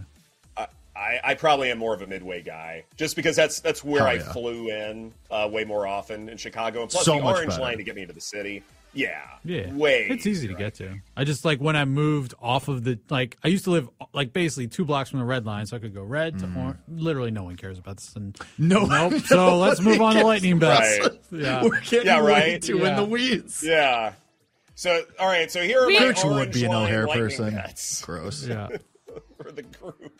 I, 1.00 1.18
I, 1.24 1.34
probably 1.34 1.70
am 1.70 1.78
more 1.78 1.94
of 1.94 2.02
a 2.02 2.06
midway 2.06 2.42
guy, 2.42 2.84
just 2.98 3.16
because 3.16 3.34
that's 3.34 3.60
that's 3.60 3.82
where 3.82 4.00
Hell 4.00 4.08
I 4.08 4.12
yeah. 4.14 4.32
flew 4.32 4.68
in 4.68 5.14
uh, 5.30 5.48
way 5.50 5.64
more 5.64 5.86
often 5.86 6.28
in 6.28 6.36
Chicago, 6.36 6.82
and 6.82 6.90
plus 6.90 7.06
so 7.06 7.16
the 7.16 7.22
orange 7.22 7.48
better. 7.48 7.62
line 7.62 7.78
to 7.78 7.82
get 7.82 7.96
me 7.96 8.02
into 8.02 8.12
the 8.12 8.20
city. 8.20 8.62
Yeah. 8.92 9.22
Yeah. 9.44 9.72
Way. 9.72 10.06
It's 10.10 10.26
easy 10.26 10.48
to 10.48 10.54
get 10.54 10.74
to. 10.76 11.00
I 11.16 11.24
just 11.24 11.44
like 11.44 11.60
when 11.60 11.76
I 11.76 11.84
moved 11.84 12.34
off 12.40 12.68
of 12.68 12.84
the 12.84 12.98
like 13.08 13.36
I 13.42 13.48
used 13.48 13.64
to 13.64 13.70
live 13.70 13.88
like 14.12 14.32
basically 14.32 14.68
two 14.68 14.84
blocks 14.84 15.10
from 15.10 15.20
the 15.20 15.24
red 15.24 15.46
line, 15.46 15.66
so 15.66 15.76
I 15.76 15.80
could 15.80 15.94
go 15.94 16.02
red 16.02 16.38
to 16.40 16.46
mm. 16.46 16.56
orange. 16.56 16.78
Literally, 16.88 17.30
no 17.30 17.44
one 17.44 17.56
cares 17.56 17.78
about 17.78 17.98
this. 17.98 18.14
And 18.16 18.36
no, 18.58 18.84
nope. 18.86 19.22
so 19.22 19.58
let's 19.58 19.80
move 19.80 20.00
on 20.00 20.14
to 20.16 20.26
lightning 20.26 20.58
belts. 20.58 20.98
Right. 21.00 21.10
Yeah. 21.32 21.62
We're 21.62 21.80
getting 21.80 22.06
yeah, 22.06 22.18
right. 22.18 22.60
To 22.62 22.78
yeah. 22.78 22.90
in 22.90 22.96
the 22.96 23.04
weeds. 23.04 23.62
Yeah. 23.64 24.14
So 24.74 25.04
all 25.18 25.28
right. 25.28 25.50
So 25.50 25.62
here 25.62 25.80
are 25.80 25.88
my 25.88 25.98
Church 25.98 26.24
would 26.24 26.52
be 26.52 26.64
an 26.64 26.72
O'Hare 26.72 27.06
person. 27.06 27.54
Bets. 27.54 28.02
Gross. 28.02 28.44
Yeah. 28.44 28.68
for 29.42 29.52
the 29.52 29.62
group. 29.62 30.12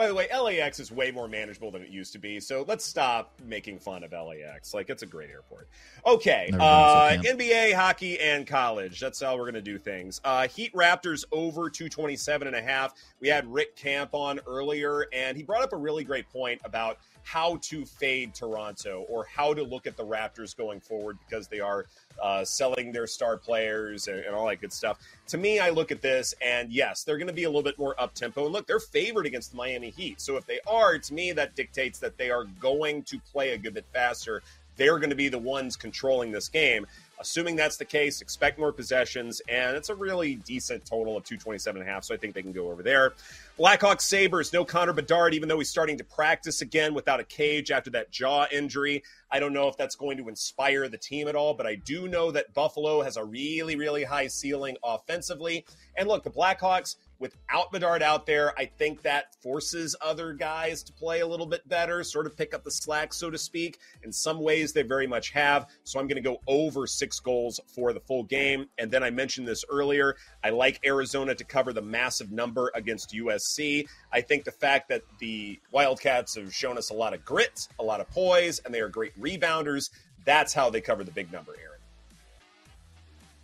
By 0.00 0.08
the 0.08 0.14
way, 0.14 0.28
LAX 0.34 0.80
is 0.80 0.90
way 0.90 1.10
more 1.10 1.28
manageable 1.28 1.70
than 1.70 1.82
it 1.82 1.90
used 1.90 2.14
to 2.14 2.18
be, 2.18 2.40
so 2.40 2.64
let's 2.66 2.86
stop 2.86 3.38
making 3.44 3.80
fun 3.80 4.02
of 4.02 4.12
LAX. 4.12 4.72
Like, 4.72 4.88
it's 4.88 5.02
a 5.02 5.06
great 5.06 5.28
airport. 5.28 5.68
Okay, 6.06 6.50
uh, 6.58 7.18
NBA, 7.22 7.74
hockey, 7.74 8.18
and 8.18 8.46
college. 8.46 8.98
That's 8.98 9.20
how 9.20 9.36
we're 9.36 9.42
going 9.42 9.56
to 9.56 9.60
do 9.60 9.76
things. 9.76 10.18
Uh, 10.24 10.48
Heat 10.48 10.72
Raptors 10.72 11.24
over 11.32 11.68
227 11.68 12.46
and 12.46 12.56
a 12.56 12.62
half. 12.62 12.94
We 13.20 13.28
had 13.28 13.46
Rick 13.52 13.76
Camp 13.76 14.14
on 14.14 14.40
earlier, 14.46 15.04
and 15.12 15.36
he 15.36 15.42
brought 15.42 15.62
up 15.62 15.74
a 15.74 15.76
really 15.76 16.02
great 16.02 16.30
point 16.30 16.62
about 16.64 16.96
how 17.22 17.56
to 17.56 17.84
fade 17.84 18.34
Toronto 18.34 19.04
or 19.06 19.26
how 19.26 19.52
to 19.52 19.62
look 19.62 19.86
at 19.86 19.98
the 19.98 20.04
Raptors 20.04 20.56
going 20.56 20.80
forward 20.80 21.18
because 21.28 21.46
they 21.46 21.60
are 21.60 21.84
uh, 22.22 22.44
selling 22.44 22.92
their 22.92 23.06
star 23.06 23.36
players 23.36 24.08
and, 24.08 24.20
and, 24.20 24.34
all 24.34 24.46
that 24.46 24.60
good 24.60 24.72
stuff. 24.72 24.98
To 25.28 25.38
me, 25.38 25.58
I 25.58 25.70
look 25.70 25.90
at 25.90 26.02
this 26.02 26.34
and 26.44 26.72
yes, 26.72 27.04
they're 27.04 27.18
going 27.18 27.28
to 27.28 27.32
be 27.32 27.44
a 27.44 27.48
little 27.48 27.62
bit 27.62 27.78
more 27.78 27.94
up 28.00 28.14
tempo. 28.14 28.44
And 28.44 28.52
look, 28.52 28.66
they're 28.66 28.80
favored 28.80 29.26
against 29.26 29.52
the 29.52 29.56
Miami 29.56 29.90
Heat. 29.90 30.20
So 30.20 30.36
if 30.36 30.46
they 30.46 30.60
are, 30.66 30.98
to 30.98 31.14
me, 31.14 31.32
that 31.32 31.54
dictates 31.56 31.98
that 32.00 32.16
they 32.16 32.30
are 32.30 32.44
going 32.60 33.02
to 33.04 33.18
play 33.32 33.50
a 33.50 33.58
good 33.58 33.74
bit 33.74 33.86
faster. 33.92 34.42
They're 34.76 34.98
going 34.98 35.10
to 35.10 35.16
be 35.16 35.28
the 35.28 35.38
ones 35.38 35.76
controlling 35.76 36.32
this 36.32 36.48
game. 36.48 36.86
Assuming 37.20 37.54
that's 37.54 37.76
the 37.76 37.84
case, 37.84 38.22
expect 38.22 38.58
more 38.58 38.72
possessions, 38.72 39.42
and 39.46 39.76
it's 39.76 39.90
a 39.90 39.94
really 39.94 40.36
decent 40.36 40.86
total 40.86 41.18
of 41.18 41.24
227 41.24 41.82
and 41.82 41.88
a 41.88 41.92
half, 41.92 42.02
so 42.02 42.14
I 42.14 42.16
think 42.16 42.32
they 42.32 42.40
can 42.40 42.52
go 42.52 42.70
over 42.70 42.82
there. 42.82 43.12
Blackhawks 43.60 44.00
Sabres, 44.00 44.54
no 44.54 44.64
Connor 44.64 44.94
Bedard, 44.94 45.34
even 45.34 45.46
though 45.46 45.58
he's 45.58 45.68
starting 45.68 45.98
to 45.98 46.04
practice 46.04 46.62
again 46.62 46.94
without 46.94 47.20
a 47.20 47.24
cage 47.24 47.70
after 47.70 47.90
that 47.90 48.10
jaw 48.10 48.46
injury. 48.50 49.02
I 49.30 49.38
don't 49.38 49.52
know 49.52 49.68
if 49.68 49.76
that's 49.76 49.96
going 49.96 50.16
to 50.16 50.30
inspire 50.30 50.88
the 50.88 50.96
team 50.96 51.28
at 51.28 51.36
all, 51.36 51.52
but 51.52 51.66
I 51.66 51.74
do 51.74 52.08
know 52.08 52.30
that 52.30 52.54
Buffalo 52.54 53.02
has 53.02 53.18
a 53.18 53.24
really, 53.24 53.76
really 53.76 54.02
high 54.02 54.28
ceiling 54.28 54.78
offensively. 54.82 55.66
And 55.94 56.08
look, 56.08 56.24
the 56.24 56.30
Blackhawks, 56.30 56.96
without 57.18 57.70
Bedard 57.70 58.02
out 58.02 58.24
there, 58.24 58.58
I 58.58 58.64
think 58.64 59.02
that 59.02 59.36
forces 59.42 59.94
other 60.00 60.32
guys 60.32 60.82
to 60.84 60.92
play 60.94 61.20
a 61.20 61.26
little 61.26 61.46
bit 61.46 61.68
better, 61.68 62.02
sort 62.02 62.26
of 62.26 62.36
pick 62.36 62.54
up 62.54 62.64
the 62.64 62.70
slack, 62.70 63.12
so 63.12 63.30
to 63.30 63.38
speak. 63.38 63.78
In 64.02 64.10
some 64.10 64.40
ways, 64.40 64.72
they 64.72 64.82
very 64.82 65.06
much 65.06 65.30
have. 65.30 65.66
So 65.84 66.00
I'm 66.00 66.08
going 66.08 66.20
to 66.20 66.28
go 66.28 66.38
over 66.48 66.86
six 66.86 67.20
goals 67.20 67.60
for 67.68 67.92
the 67.92 68.00
full 68.00 68.24
game. 68.24 68.66
And 68.78 68.90
then 68.90 69.04
I 69.04 69.10
mentioned 69.10 69.46
this 69.46 69.64
earlier. 69.68 70.16
I 70.42 70.48
like 70.50 70.80
Arizona 70.84 71.34
to 71.34 71.44
cover 71.44 71.74
the 71.74 71.82
massive 71.82 72.32
number 72.32 72.72
against 72.74 73.12
USC. 73.12 73.49
I 73.58 74.20
think 74.20 74.44
the 74.44 74.52
fact 74.52 74.88
that 74.88 75.02
the 75.18 75.58
Wildcats 75.72 76.36
have 76.36 76.54
shown 76.54 76.78
us 76.78 76.90
a 76.90 76.94
lot 76.94 77.14
of 77.14 77.24
grit, 77.24 77.68
a 77.78 77.82
lot 77.82 78.00
of 78.00 78.08
poise, 78.10 78.60
and 78.60 78.72
they 78.72 78.80
are 78.80 78.88
great 78.88 79.18
rebounders, 79.20 79.90
that's 80.24 80.52
how 80.52 80.70
they 80.70 80.80
cover 80.80 81.04
the 81.04 81.10
big 81.10 81.32
number, 81.32 81.52
Erin. 81.52 81.80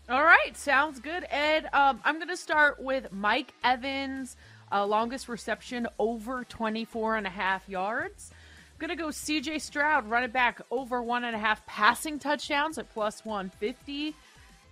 All 0.09 0.25
right, 0.25 0.57
sounds 0.57 1.01
good, 1.01 1.27
Ed. 1.31 1.69
Um, 1.73 2.01
I'm 2.05 2.17
going 2.17 2.29
to 2.29 2.37
start 2.37 2.81
with 2.81 3.13
Mike 3.13 3.53
Evans, 3.65 4.37
uh, 4.71 4.87
longest 4.87 5.29
reception 5.29 5.89
over 5.99 6.45
24 6.45 7.17
and 7.17 7.27
a 7.27 7.31
half 7.31 7.69
yards. 7.69 8.31
I'm 8.33 8.79
going 8.87 8.97
to 8.97 9.03
go 9.03 9.09
CJ 9.09 9.61
Stroud, 9.61 10.09
running 10.09 10.31
back 10.31 10.61
over 10.71 11.03
one 11.03 11.25
and 11.25 11.35
a 11.35 11.39
half 11.39 11.65
passing 11.67 12.19
touchdowns 12.19 12.79
at 12.79 12.93
plus 12.93 13.25
150. 13.25 14.15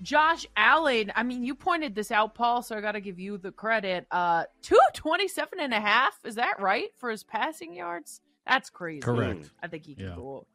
Josh 0.05 0.47
Allen, 0.55 1.11
I 1.17 1.23
mean, 1.23 1.43
you 1.43 1.55
pointed 1.55 1.95
this 1.95 2.11
out, 2.11 2.35
Paul, 2.35 2.63
so 2.63 2.77
I 2.77 2.83
got 2.83 2.93
to 2.93 3.01
give 3.01 3.19
you 3.19 3.39
the 3.39 3.51
credit. 3.51 4.07
Uh, 4.11 4.45
227 4.63 5.59
and 5.59 5.73
a 5.73 5.81
half. 5.81 6.13
Is 6.25 6.35
that 6.35 6.61
right 6.61 6.91
for 6.99 7.11
his 7.11 7.25
passing 7.25 7.75
yards? 7.75 8.21
That's 8.47 8.69
crazy. 8.69 9.01
Correct. 9.01 9.51
I 9.63 9.67
think 9.69 9.87
he 9.87 9.95
can 9.95 10.09
yeah. 10.09 10.15
go. 10.15 10.47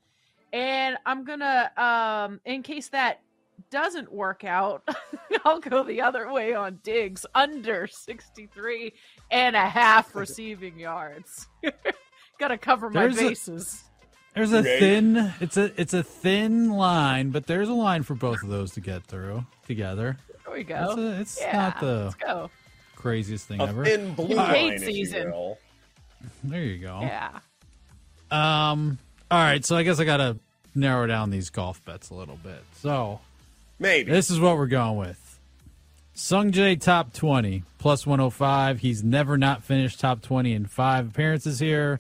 And 0.54 0.98
I'm 1.04 1.26
going 1.26 1.40
to, 1.40 1.84
um, 1.84 2.40
in 2.46 2.62
case 2.62 2.90
that 2.90 3.22
doesn't 3.72 4.12
work 4.12 4.44
out, 4.44 4.88
I'll 5.46 5.60
go 5.60 5.84
the 5.84 6.02
other 6.02 6.32
way 6.32 6.54
on 6.54 6.80
Diggs 6.84 7.26
under 7.34 7.88
63 7.88 8.94
and 9.32 9.56
a 9.56 9.68
half 9.68 10.16
receiving 10.16 10.80
yards. 10.80 11.48
got 12.40 12.50
to 12.50 12.58
cover 12.60 12.92
my 12.92 13.02
There's 13.02 13.18
bases. 13.18 13.84
A- 13.84 13.89
there's 14.40 14.54
a 14.54 14.64
thin 14.64 15.34
it's 15.42 15.58
a 15.58 15.72
it's 15.80 15.94
a 15.94 16.04
thin 16.04 16.70
line, 16.70 17.32
but 17.32 17.48
there's 17.48 17.70
a 17.70 17.74
line 17.74 18.04
for 18.04 18.16
both 18.16 18.42
of 18.42 18.50
those 18.50 18.72
to 18.72 18.82
get 18.82 19.04
through 19.04 19.46
together. 19.68 20.18
There 20.46 20.54
we 20.54 20.64
go. 20.64 20.86
It's, 20.92 20.98
a, 20.98 21.22
it's 21.22 21.42
yeah, 21.42 21.58
not 21.58 21.80
the 21.80 22.50
craziest 22.96 23.48
thing 23.48 23.60
a 23.60 23.68
ever. 23.68 23.86
Thin 23.86 24.14
blue 24.14 24.36
line, 24.36 24.80
season. 24.80 25.34
You 25.34 25.56
there 26.44 26.64
you 26.64 26.78
go. 26.78 27.00
Yeah. 27.02 27.40
Um. 28.32 28.98
All 29.30 29.40
right. 29.40 29.64
So 29.66 29.76
I 29.76 29.84
guess 29.84 30.00
I 30.00 30.06
gotta 30.06 30.38
narrow 30.74 31.08
down 31.08 31.32
these 31.32 31.50
golf 31.50 31.84
bets 31.84 32.10
a 32.10 32.14
little 32.14 32.38
bit. 32.38 32.64
So 32.76 33.20
maybe 33.78 34.12
this 34.12 34.30
is 34.30 34.40
what 34.40 34.58
we're 34.58 34.68
going 34.68 34.98
with. 34.98 35.40
Sungjae 36.16 36.80
top 36.80 37.14
twenty 37.14 37.64
105. 37.82 38.80
He's 38.80 39.04
never 39.04 39.38
not 39.38 39.64
finished 39.64 40.00
top 40.00 40.22
twenty 40.22 40.54
in 40.54 40.66
five 40.66 41.10
appearances 41.10 41.60
here, 41.60 42.00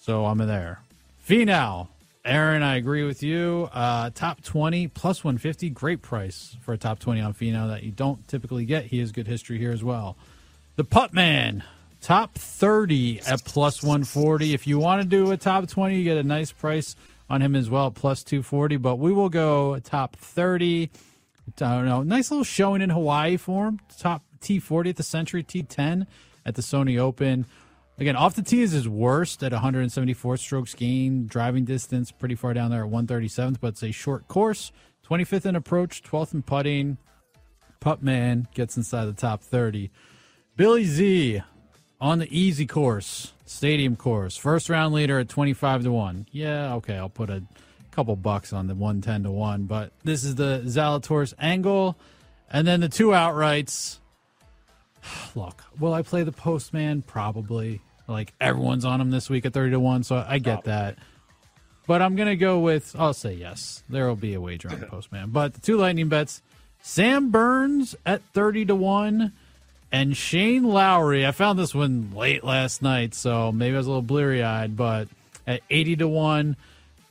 so 0.00 0.26
I'm 0.26 0.40
in 0.40 0.48
there. 0.48 0.83
Finau. 1.26 1.88
Erin, 2.24 2.62
I 2.62 2.76
agree 2.76 3.04
with 3.04 3.22
you. 3.22 3.68
Uh, 3.72 4.10
top 4.14 4.42
20 4.42 4.88
plus 4.88 5.24
150. 5.24 5.70
Great 5.70 6.02
price 6.02 6.56
for 6.62 6.72
a 6.72 6.78
top 6.78 6.98
20 6.98 7.20
on 7.20 7.34
Finau 7.34 7.68
that 7.68 7.82
you 7.82 7.92
don't 7.92 8.26
typically 8.28 8.64
get. 8.64 8.86
He 8.86 8.98
has 9.00 9.12
good 9.12 9.26
history 9.26 9.58
here 9.58 9.72
as 9.72 9.82
well. 9.82 10.16
The 10.76 10.84
Putt 10.84 11.12
Man. 11.12 11.64
Top 12.00 12.34
30 12.34 13.22
at 13.26 13.42
plus 13.44 13.82
140. 13.82 14.52
If 14.52 14.66
you 14.66 14.78
want 14.78 15.00
to 15.00 15.08
do 15.08 15.30
a 15.30 15.38
top 15.38 15.66
20, 15.66 15.96
you 15.96 16.04
get 16.04 16.18
a 16.18 16.22
nice 16.22 16.52
price 16.52 16.96
on 17.30 17.40
him 17.40 17.56
as 17.56 17.70
well, 17.70 17.90
plus 17.90 18.22
240. 18.22 18.76
But 18.76 18.96
we 18.96 19.10
will 19.10 19.30
go 19.30 19.78
top 19.78 20.16
30. 20.16 20.90
I 21.48 21.50
don't 21.56 21.86
know. 21.86 22.02
Nice 22.02 22.30
little 22.30 22.44
showing 22.44 22.82
in 22.82 22.90
Hawaii 22.90 23.38
form. 23.38 23.80
Top 23.98 24.22
T40 24.42 24.90
at 24.90 24.96
the 24.96 25.02
Sentry, 25.02 25.42
T10 25.42 26.06
at 26.44 26.54
the 26.54 26.62
Sony 26.62 26.98
Open. 26.98 27.46
Again, 27.98 28.16
off 28.16 28.34
the 28.34 28.42
tee 28.42 28.62
is 28.62 28.72
his 28.72 28.88
worst 28.88 29.42
at 29.44 29.52
174 29.52 30.36
strokes 30.36 30.74
gain, 30.74 31.26
driving 31.26 31.64
distance 31.64 32.10
pretty 32.10 32.34
far 32.34 32.52
down 32.52 32.70
there 32.70 32.84
at 32.84 32.90
137th, 32.90 33.58
but 33.60 33.68
it's 33.68 33.82
a 33.84 33.92
short 33.92 34.26
course. 34.26 34.72
25th 35.08 35.46
in 35.46 35.54
approach, 35.54 36.02
12th 36.02 36.34
in 36.34 36.42
putting. 36.42 36.98
Putt 37.78 38.02
man 38.02 38.48
gets 38.54 38.76
inside 38.76 39.04
the 39.04 39.12
top 39.12 39.42
30. 39.42 39.90
Billy 40.56 40.84
Z 40.84 41.42
on 42.00 42.18
the 42.18 42.36
easy 42.36 42.66
course, 42.66 43.32
stadium 43.44 43.94
course, 43.94 44.36
first 44.36 44.68
round 44.68 44.92
leader 44.92 45.20
at 45.20 45.28
25 45.28 45.84
to 45.84 45.92
1. 45.92 46.26
Yeah, 46.32 46.74
okay, 46.74 46.96
I'll 46.96 47.08
put 47.08 47.30
a 47.30 47.44
couple 47.92 48.16
bucks 48.16 48.52
on 48.52 48.66
the 48.66 48.74
110 48.74 49.24
to 49.24 49.30
1, 49.30 49.64
but 49.64 49.92
this 50.02 50.24
is 50.24 50.34
the 50.34 50.62
Zalatoris 50.64 51.34
angle. 51.38 51.96
And 52.50 52.66
then 52.66 52.80
the 52.80 52.88
two 52.88 53.08
outrights 53.08 53.98
look, 55.34 55.64
will 55.78 55.92
I 55.92 56.02
play 56.02 56.22
the 56.22 56.32
postman? 56.32 57.02
Probably. 57.02 57.80
Like 58.06 58.34
everyone's 58.40 58.84
on 58.84 59.00
him 59.00 59.10
this 59.10 59.30
week 59.30 59.46
at 59.46 59.52
30 59.52 59.72
to 59.72 59.80
1, 59.80 60.02
so 60.04 60.24
I 60.26 60.38
get 60.38 60.64
that. 60.64 60.98
But 61.86 62.00
I'm 62.02 62.16
going 62.16 62.28
to 62.28 62.36
go 62.36 62.60
with, 62.60 62.96
I'll 62.98 63.12
say 63.14 63.34
yes. 63.34 63.82
There 63.88 64.06
will 64.06 64.16
be 64.16 64.34
a 64.34 64.40
wager 64.40 64.70
on 64.70 64.80
the 64.80 64.86
postman. 64.90 65.30
But 65.30 65.54
the 65.54 65.60
two 65.60 65.76
lightning 65.76 66.08
bets 66.08 66.42
Sam 66.82 67.30
Burns 67.30 67.94
at 68.04 68.22
30 68.32 68.66
to 68.66 68.74
1 68.74 69.32
and 69.92 70.16
Shane 70.16 70.64
Lowry. 70.64 71.26
I 71.26 71.30
found 71.32 71.58
this 71.58 71.74
one 71.74 72.12
late 72.14 72.42
last 72.42 72.82
night, 72.82 73.14
so 73.14 73.52
maybe 73.52 73.74
I 73.74 73.78
was 73.78 73.86
a 73.86 73.90
little 73.90 74.02
bleary 74.02 74.42
eyed, 74.42 74.76
but 74.76 75.08
at 75.46 75.62
80 75.70 75.96
to 75.96 76.08
1. 76.08 76.56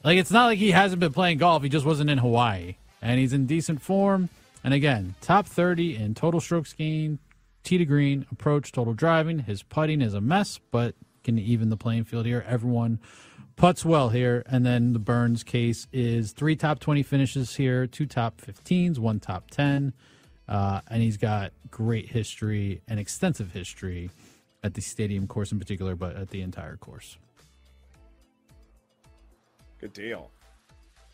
Like, 0.04 0.18
it's 0.18 0.32
not 0.32 0.46
like 0.46 0.60
he 0.60 0.72
hasn't 0.72 1.00
been 1.00 1.14
playing 1.14 1.38
golf, 1.38 1.64
he 1.64 1.70
just 1.70 1.86
wasn't 1.86 2.10
in 2.10 2.18
Hawaii. 2.18 2.76
And 3.02 3.20
he's 3.20 3.34
in 3.34 3.46
decent 3.46 3.82
form. 3.82 4.30
And 4.64 4.74
again, 4.74 5.16
top 5.22 5.46
30 5.46 5.96
in 5.96 6.16
total 6.16 6.40
strokes 6.40 6.74
gained, 6.74 7.20
tee 7.64 7.78
to 7.78 7.86
green, 7.86 8.26
approach, 8.32 8.72
total 8.72 8.94
driving. 8.94 9.40
His 9.40 9.64
putting 9.64 10.02
is 10.02 10.14
a 10.14 10.22
mess, 10.22 10.60
but 10.72 10.96
can 11.24 11.40
even 11.40 11.70
the 11.70 11.78
playing 11.78 12.04
field 12.04 12.26
here. 12.26 12.44
Everyone 12.48 13.00
puts 13.56 13.86
well 13.86 14.10
here. 14.10 14.44
And 14.48 14.66
then 14.66 14.94
the 14.94 15.00
Burns 15.00 15.44
case 15.44 15.88
is 15.92 16.32
three 16.32 16.56
top 16.56 16.80
20 16.80 17.04
finishes 17.04 17.56
here, 17.56 17.88
two 17.88 18.06
top 18.06 18.42
15s, 18.42 19.00
one 19.00 19.20
top 19.20 19.50
10. 19.52 19.94
Uh, 20.48 20.82
and 20.90 21.02
he's 21.02 21.18
got 21.18 21.54
great 21.72 22.10
history 22.10 22.82
and 22.88 23.00
extensive 23.00 23.52
history 23.52 24.10
at 24.64 24.74
the 24.74 24.82
stadium 24.82 25.28
course 25.28 25.52
in 25.52 25.60
particular, 25.60 25.96
but 25.96 26.16
at 26.16 26.30
the 26.30 26.42
entire 26.42 26.78
course. 26.78 27.18
Good 29.80 29.94
deal. 29.94 30.32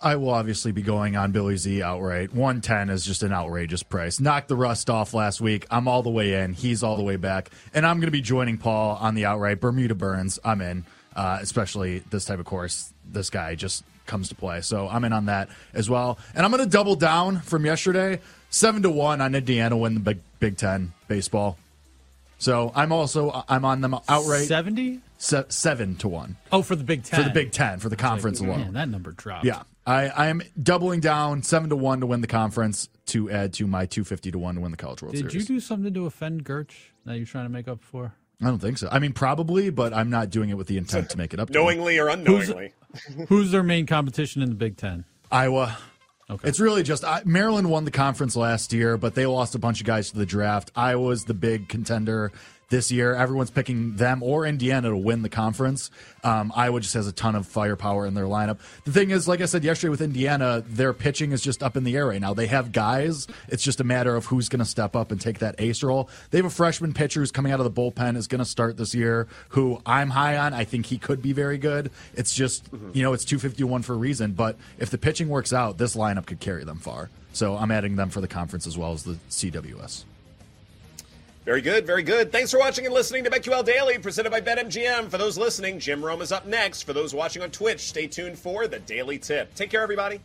I 0.02 0.16
will 0.16 0.30
obviously 0.30 0.72
be 0.72 0.82
going 0.82 1.18
on 1.18 1.32
Billy 1.34 1.58
Z 1.58 1.84
outright. 1.84 2.34
110 2.34 2.90
is 2.90 3.06
just 3.06 3.22
an 3.22 3.34
outrageous 3.34 3.84
price. 3.84 4.20
Knocked 4.20 4.48
the 4.48 4.56
rust 4.56 4.90
off 4.90 5.14
last 5.14 5.42
week. 5.42 5.66
I'm 5.70 5.90
all 5.90 6.04
the 6.04 6.10
way 6.10 6.42
in. 6.42 6.54
He's 6.54 6.84
all 6.84 6.96
the 6.96 7.04
way 7.04 7.18
back. 7.18 7.50
And 7.74 7.86
I'm 7.86 7.98
going 7.98 8.08
to 8.08 8.12
be 8.12 8.22
joining 8.22 8.58
Paul 8.58 8.96
on 8.96 9.16
the 9.16 9.26
outright. 9.26 9.60
Bermuda 9.60 9.96
Burns, 9.96 10.40
I'm 10.46 10.62
in, 10.62 10.86
uh, 11.16 11.40
especially 11.42 12.00
this 12.12 12.24
type 12.24 12.40
of 12.40 12.46
course. 12.46 12.94
This 13.12 13.30
guy 13.30 13.56
just 13.56 13.84
comes 14.06 14.30
to 14.30 14.36
play. 14.36 14.62
So 14.62 14.88
I'm 14.88 15.04
in 15.04 15.12
on 15.12 15.26
that 15.26 15.50
as 15.74 15.90
well. 15.90 16.18
And 16.34 16.46
I'm 16.46 16.52
going 16.52 16.64
to 16.64 16.70
double 16.70 16.96
down 16.96 17.42
from 17.42 17.66
yesterday 17.66 18.22
7 18.52 18.82
to 18.84 18.90
1 18.90 19.20
on 19.20 19.36
Indiana 19.36 19.76
win 19.76 19.96
the 19.96 20.00
Big, 20.00 20.20
Big 20.40 20.58
Ten 20.58 20.94
baseball. 21.10 21.58
So 22.38 22.72
I'm 22.74 22.94
also 22.94 23.44
I'm 23.50 23.66
on 23.66 23.82
them 23.82 23.96
outright. 24.08 24.48
70? 24.48 25.02
Se- 25.18 25.44
seven 25.50 25.98
to 25.98 26.08
one. 26.08 26.38
Oh, 26.50 26.62
for 26.62 26.78
the 26.78 26.86
Big 26.86 27.04
Ten. 27.04 27.20
For 27.20 27.28
the 27.28 27.34
Big 27.34 27.52
Ten, 27.52 27.80
for 27.80 27.90
the 27.90 27.98
conference 27.98 28.40
like, 28.40 28.50
alone. 28.50 28.62
Man, 28.62 28.74
that 28.74 28.88
number 28.88 29.12
dropped. 29.12 29.44
Yeah. 29.44 29.64
I, 29.86 30.08
I 30.08 30.28
am 30.28 30.42
doubling 30.62 31.00
down 31.00 31.44
seven 31.44 31.70
to 31.70 31.76
one 31.76 32.02
to 32.02 32.06
win 32.06 32.22
the 32.22 32.28
conference 32.28 32.90
to 33.08 33.30
add 33.32 33.54
to 33.54 33.68
my 33.68 33.86
two 33.86 34.04
fifty 34.04 34.32
to 34.32 34.38
one 34.38 34.56
to 34.56 34.62
win 34.62 34.72
the 34.72 34.78
College 34.78 35.02
World 35.02 35.14
Did 35.14 35.20
Series. 35.20 35.34
Did 35.34 35.50
you 35.50 35.56
do 35.56 35.60
something 35.60 35.94
to 35.94 36.06
offend 36.06 36.46
Gerch 36.46 36.92
that 37.06 37.18
you're 37.18 37.26
trying 37.26 37.46
to 37.46 37.50
make 37.50 37.68
up 37.68 37.84
for? 37.84 38.14
I 38.42 38.46
don't 38.46 38.60
think 38.60 38.78
so. 38.78 38.88
I 38.90 39.00
mean, 39.00 39.12
probably, 39.12 39.70
but 39.70 39.94
I'm 39.94 40.10
not 40.10 40.30
doing 40.30 40.50
it 40.50 40.56
with 40.56 40.68
the 40.68 40.78
intent 40.78 41.10
to 41.10 41.18
make 41.18 41.34
it 41.34 41.40
up. 41.40 41.50
Knowingly 41.54 41.98
or 41.98 42.08
unknowingly. 42.08 42.74
Who's, 43.08 43.28
who's, 43.28 43.52
their 43.52 43.64
main 43.64 43.86
competition 43.86 44.42
in 44.42 44.50
the 44.50 44.56
Big 44.56 44.78
Ten? 44.78 45.04
Iowa. 45.30 45.78
Okay. 46.30 46.48
It's 46.48 46.60
really 46.60 46.84
just 46.84 47.04
I, 47.04 47.24
Maryland 47.26 47.70
won 47.70 47.86
the 47.86 47.92
conference 47.92 48.36
last 48.36 48.72
year, 48.72 48.98
but 48.98 49.16
they 49.16 49.26
lost 49.26 49.56
a 49.56 49.60
bunch 49.60 49.82
of 49.82 49.88
guys 49.88 50.12
to 50.12 50.18
the 50.18 50.26
draft. 50.26 50.72
Iowa's 50.76 51.26
the 51.26 51.34
big 51.34 51.68
contender 51.68 52.32
this 52.70 52.92
year. 52.92 53.14
Everyone's 53.16 53.52
picking 53.52 53.96
them 53.96 54.24
or 54.24 54.46
Indiana 54.46 54.90
to 54.90 54.98
win 54.98 55.22
the 55.22 55.30
conference. 55.30 55.92
Um, 56.24 56.52
Iowa 56.56 56.80
just 56.80 56.94
has 56.94 57.08
a 57.08 57.12
ton 57.12 57.36
of 57.36 57.48
firepower 57.48 58.06
in 58.06 58.14
their 58.14 58.26
lineup. 58.26 58.60
The 58.86 58.92
thing 58.92 59.10
is, 59.10 59.28
like 59.28 59.42
I 59.42 59.46
said 59.46 59.64
yesterday 59.64 59.90
with 59.90 60.02
Indiana, 60.02 60.64
their 60.68 60.94
pitching 60.94 61.32
is 61.32 61.42
just 61.42 61.64
up 61.64 61.76
in 61.76 61.84
the 61.84 61.96
air 61.96 62.08
right 62.08 62.22
now. 62.22 62.34
They 62.34 62.48
have 62.48 62.72
guys. 62.72 63.28
It's 63.48 63.64
just 63.64 63.80
a 63.80 63.84
matter 63.84 64.16
of 64.16 64.26
who's 64.26 64.50
going 64.50 64.60
to 64.60 64.66
step 64.66 64.96
up 64.96 65.12
and 65.12 65.20
take 65.20 65.40
that 65.40 65.56
ace 65.60 65.84
role. 65.84 66.10
They 66.32 66.38
have 66.38 66.46
a 66.46 66.52
freshman 66.52 66.94
pitcher 66.94 67.20
who's 67.20 67.32
coming 67.32 67.52
out 67.52 67.60
of 67.60 67.74
the 67.74 67.82
bullpen, 67.82 68.16
is 68.16 68.28
going 68.28 68.40
to 68.40 68.46
start 68.46 68.78
this 68.78 68.94
year, 68.94 69.28
who 69.50 69.82
I'm 69.86 70.10
high 70.10 70.38
on. 70.38 70.54
I 70.54 70.64
think 70.64 70.86
he 70.86 70.98
could 70.98 71.22
be 71.22 71.34
very 71.34 71.58
good. 71.58 71.92
It's 72.14 72.34
just, 72.34 72.72
mm-hmm. 72.72 72.92
you 72.94 73.04
know, 73.04 73.14
it's 73.14 73.26
251 73.26 73.82
for 73.82 73.94
a 73.94 73.98
reason. 73.98 74.34
But 74.34 74.58
if 74.78 74.90
the 74.90 74.98
pitching 74.98 75.30
works 75.30 75.54
out, 75.54 75.78
this 75.78 75.96
lineup 75.96 76.26
could 76.26 76.40
carry 76.40 76.64
them 76.64 76.78
far. 76.78 77.10
So 77.34 77.56
I'm 77.56 77.72
adding 77.72 77.96
them 77.96 78.10
for 78.10 78.22
the 78.22 78.28
conference 78.28 78.68
as 78.68 78.78
well 78.78 78.92
as 78.92 79.04
the 79.04 79.18
CWS. 79.30 80.04
Very 81.50 81.62
good, 81.62 81.88
very 81.88 82.04
good. 82.04 82.32
Thanks 82.32 82.52
for 82.52 82.60
watching 82.60 82.86
and 82.86 82.94
listening 82.94 83.24
to 83.24 83.30
BetQL 83.32 83.66
Daily, 83.66 83.98
presented 83.98 84.30
by 84.30 84.40
BetMGM. 84.40 85.10
For 85.10 85.18
those 85.18 85.36
listening, 85.36 85.80
Jim 85.80 86.06
Rome 86.06 86.22
is 86.22 86.32
up 86.32 86.46
next. 86.46 86.84
For 86.84 86.94
those 86.94 87.12
watching 87.12 87.42
on 87.42 87.50
Twitch, 87.50 87.80
stay 87.80 88.06
tuned 88.06 88.38
for 88.38 88.68
the 88.68 88.78
Daily 88.78 89.18
Tip. 89.18 89.56
Take 89.56 89.72
care, 89.72 89.82
everybody. 89.82 90.22